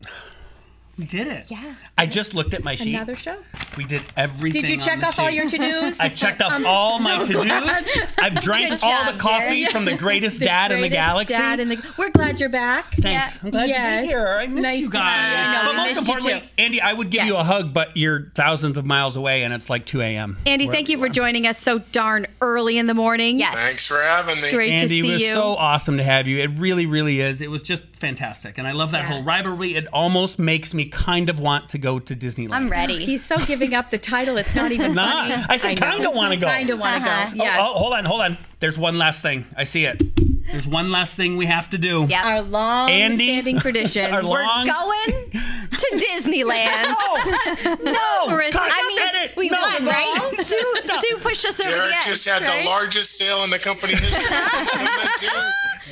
we 1.01 1.07
did 1.07 1.27
it. 1.29 1.51
Yeah. 1.51 1.75
I 1.97 2.05
just 2.07 2.35
looked 2.35 2.53
at 2.53 2.63
my 2.63 2.75
sheet. 2.77 2.95
Another 2.95 3.17
show? 3.17 3.37
We 3.79 3.85
did 3.85 4.03
everything. 4.19 4.61
Did 4.61 4.69
you 4.69 4.77
on 4.77 4.81
check 4.83 5.01
the 5.01 5.07
off 5.07 5.19
all 5.19 5.31
your 5.31 5.49
to-dos? 5.49 5.99
I 5.99 6.11
checked 6.11 6.43
off 6.43 6.53
I'm 6.53 6.67
all 6.67 6.99
my 6.99 7.25
to-dos. 7.25 7.85
I've 8.19 8.35
drank 8.41 8.69
Good 8.71 8.83
all 8.85 9.05
job, 9.05 9.15
the 9.15 9.19
coffee 9.19 9.61
Jerry. 9.61 9.73
from 9.73 9.87
the 9.87 9.97
greatest 9.97 10.39
The 10.41 10.45
dad 10.45 10.73
in 10.73 10.83
the 10.83 10.91
galaxy. 10.91 11.33
dad 11.33 11.59
in 11.59 11.71
the- 11.71 11.83
We're 11.97 12.11
glad 12.11 12.39
you're 12.39 12.51
back. 12.51 12.95
Thanks. 12.97 13.37
Yeah. 13.37 13.41
I'm 13.45 13.51
glad 13.51 13.67
to 13.97 14.03
be 14.03 14.07
here. 14.09 14.29
I 14.29 14.47
missed 14.47 14.63
Nice 14.63 14.81
you 14.81 14.91
to 14.91 14.93
see 14.93 15.03
guys. 15.03 15.47
you. 15.47 15.53
No, 15.55 15.63
but 15.65 15.77
most 15.77 15.99
importantly. 15.99 16.51
Andy, 16.59 16.81
I 16.83 16.93
would 16.93 17.09
give 17.11 17.25
you 17.25 17.37
a 17.37 17.45
hug, 17.45 17.73
but 17.73 17.97
you're 17.97 18.31
thousands 18.35 18.77
of 18.77 18.85
miles 18.85 19.17
away 19.17 19.43
and 19.43 19.55
it's 19.55 19.71
like 19.71 19.87
2 19.87 20.03
a.m. 20.03 20.37
Andy, 20.45 20.67
wherever 20.67 20.77
thank 20.77 20.89
you 20.91 20.99
for 20.99 21.07
are. 21.07 21.09
joining 21.09 21.47
us 21.47 21.57
so 21.57 21.79
darn 21.79 22.27
early 22.43 22.77
in 22.77 22.87
the 22.89 22.95
morning. 22.95 23.39
Yes. 23.39 23.55
Thanks 23.55 23.87
for 23.87 24.03
having 24.03 24.41
me. 24.43 24.51
Great 24.51 24.69
to 24.69 24.75
Andy, 24.75 25.01
see 25.01 25.09
it 25.09 25.13
was 25.13 25.23
so 25.33 25.55
awesome 25.57 25.97
to 25.97 26.03
have 26.05 26.29
you. 26.29 26.39
It 26.41 26.51
really, 26.59 26.85
really 26.85 27.21
is. 27.23 27.41
It 27.41 27.51
was 27.51 27.63
just 27.63 27.85
fantastic. 28.01 28.59
And 28.59 28.67
I 28.67 28.73
love 28.73 28.91
that 28.93 29.03
Yeah. 29.03 29.09
whole 29.15 29.23
rivalry. 29.23 29.77
It 29.77 29.87
almost 29.93 30.39
makes 30.39 30.73
me 30.75 30.87
kind 30.87 31.29
of 31.31 31.39
want 31.39 31.69
to 31.71 31.79
go 31.79 31.99
to 31.99 32.17
Disneyland. 32.17 32.53
I'm 32.55 32.69
ready. 32.71 33.05
He's 33.05 33.25
so 33.25 33.37
giving 33.39 33.75
up 33.75 33.91
the 33.91 33.99
title. 33.99 34.37
It's 34.39 34.55
not 34.55 34.73
even 34.73 34.95
Nah, 34.97 35.29
funny. 35.29 35.35
I 35.49 35.57
said 35.57 35.79
know. 35.81 35.91
kinda 35.93 36.11
wanna 36.11 36.37
go. 36.39 36.49
Kinda 36.49 36.77
want 36.77 37.05
to 37.05 37.11
Uh-huh. 37.11 37.31
go. 37.31 37.37
Yes. 37.45 37.57
Oh, 37.61 37.73
oh, 37.75 37.79
hold 37.79 37.93
on, 37.93 38.05
hold 38.05 38.21
on. 38.23 38.39
There's 38.59 38.77
one 38.79 38.99
last 38.99 39.23
thing. 39.23 39.45
I 39.57 39.65
see 39.65 39.85
it. 39.87 40.03
There's 40.51 40.67
one 40.67 40.91
last 40.91 41.15
thing 41.15 41.37
we 41.37 41.47
have 41.47 41.71
to 41.71 41.79
do. 41.79 42.07
Yep. 42.09 42.25
Our 42.25 42.43
long 42.43 42.91
Andy, 42.91 43.27
standing 43.29 43.59
tradition. 43.61 44.13
our 44.13 44.23
We're 44.23 44.43
long 44.45 44.67
going 44.67 45.31
to 45.31 45.39
Disneyland. 46.11 46.95
No, 47.85 47.93
no, 47.93 48.27
Marissa, 48.37 48.51
cut, 48.53 48.71
I 48.73 48.87
mean, 48.89 48.99
edit. 48.99 49.37
we 49.37 49.49
no. 49.49 49.61
won, 49.61 49.85
right? 49.87 50.31
Sue, 50.39 50.75
Sue 51.01 51.17
pushed 51.21 51.47
us 51.47 51.61
over 51.61 51.71
the 51.71 51.77
Derek 51.77 51.95
edge. 52.01 52.05
just 52.07 52.29
had 52.29 52.43
right? 52.43 52.65
the 52.65 52.69
largest 52.69 53.17
sale 53.17 53.45
in 53.45 53.51
the 53.51 53.59
company 53.61 53.95
history. 53.95 54.25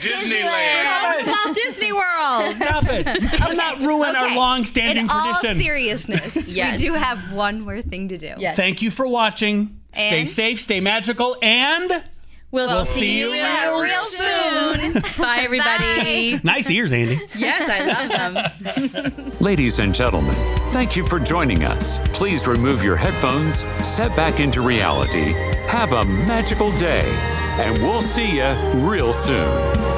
It's 0.01 0.13
coming 0.21 0.31
to 0.31 0.37
Disneyland. 0.37 1.27
Walt 1.27 1.55
Disney 1.57 1.93
World. 1.93 2.57
Stop 2.57 2.85
it. 2.89 3.23
You 3.23 3.29
cannot 3.29 3.81
ruin 3.81 4.15
our 4.17 4.27
Okay. 4.27 4.37
long-standing 4.37 5.05
In 5.05 5.11
all 5.11 5.35
tradition. 5.41 5.61
seriousness, 5.63 6.53
Yes. 6.53 6.81
we 6.81 6.87
do 6.89 6.93
have 6.95 7.33
one 7.33 7.61
more 7.61 7.83
thing 7.83 8.09
to 8.09 8.19
do. 8.19 8.33
Yes. 8.39 8.57
Thank 8.57 8.83
you 8.83 8.91
for 8.91 9.07
watching. 9.07 9.79
Stay 9.95 10.21
And? 10.21 10.29
safe, 10.29 10.61
stay 10.61 10.81
magical, 10.81 11.37
and 11.43 12.05
We'll, 12.51 12.85
see 12.87 13.19
you 13.19 13.31
real, 13.33 13.81
real 13.83 14.05
soon. 14.05 15.03
Bye, 15.19 15.41
everybody. 15.41 16.41
nice 16.43 16.71
ears, 16.71 16.93
Andy. 16.95 17.21
Yes, 17.37 17.69
I 17.69 17.85
love 18.07 18.95
them. 19.15 19.33
Ladies 19.41 19.81
and 19.81 19.95
gentlemen, 19.95 20.35
thank 20.73 20.97
you 20.97 21.05
for 21.07 21.21
joining 21.21 21.65
us. 21.65 21.99
Please 22.15 22.47
remove 22.47 22.83
your 22.83 22.97
headphones, 22.97 23.65
step 23.87 24.17
back 24.17 24.41
into 24.41 24.63
reality, 24.63 25.33
have 25.67 25.93
a 25.93 26.05
magical 26.07 26.71
day, 26.79 27.05
and 27.59 27.83
we'll 27.83 28.03
see 28.03 28.37
you 28.37 28.55
real 28.75 29.13
soon. 29.13 29.98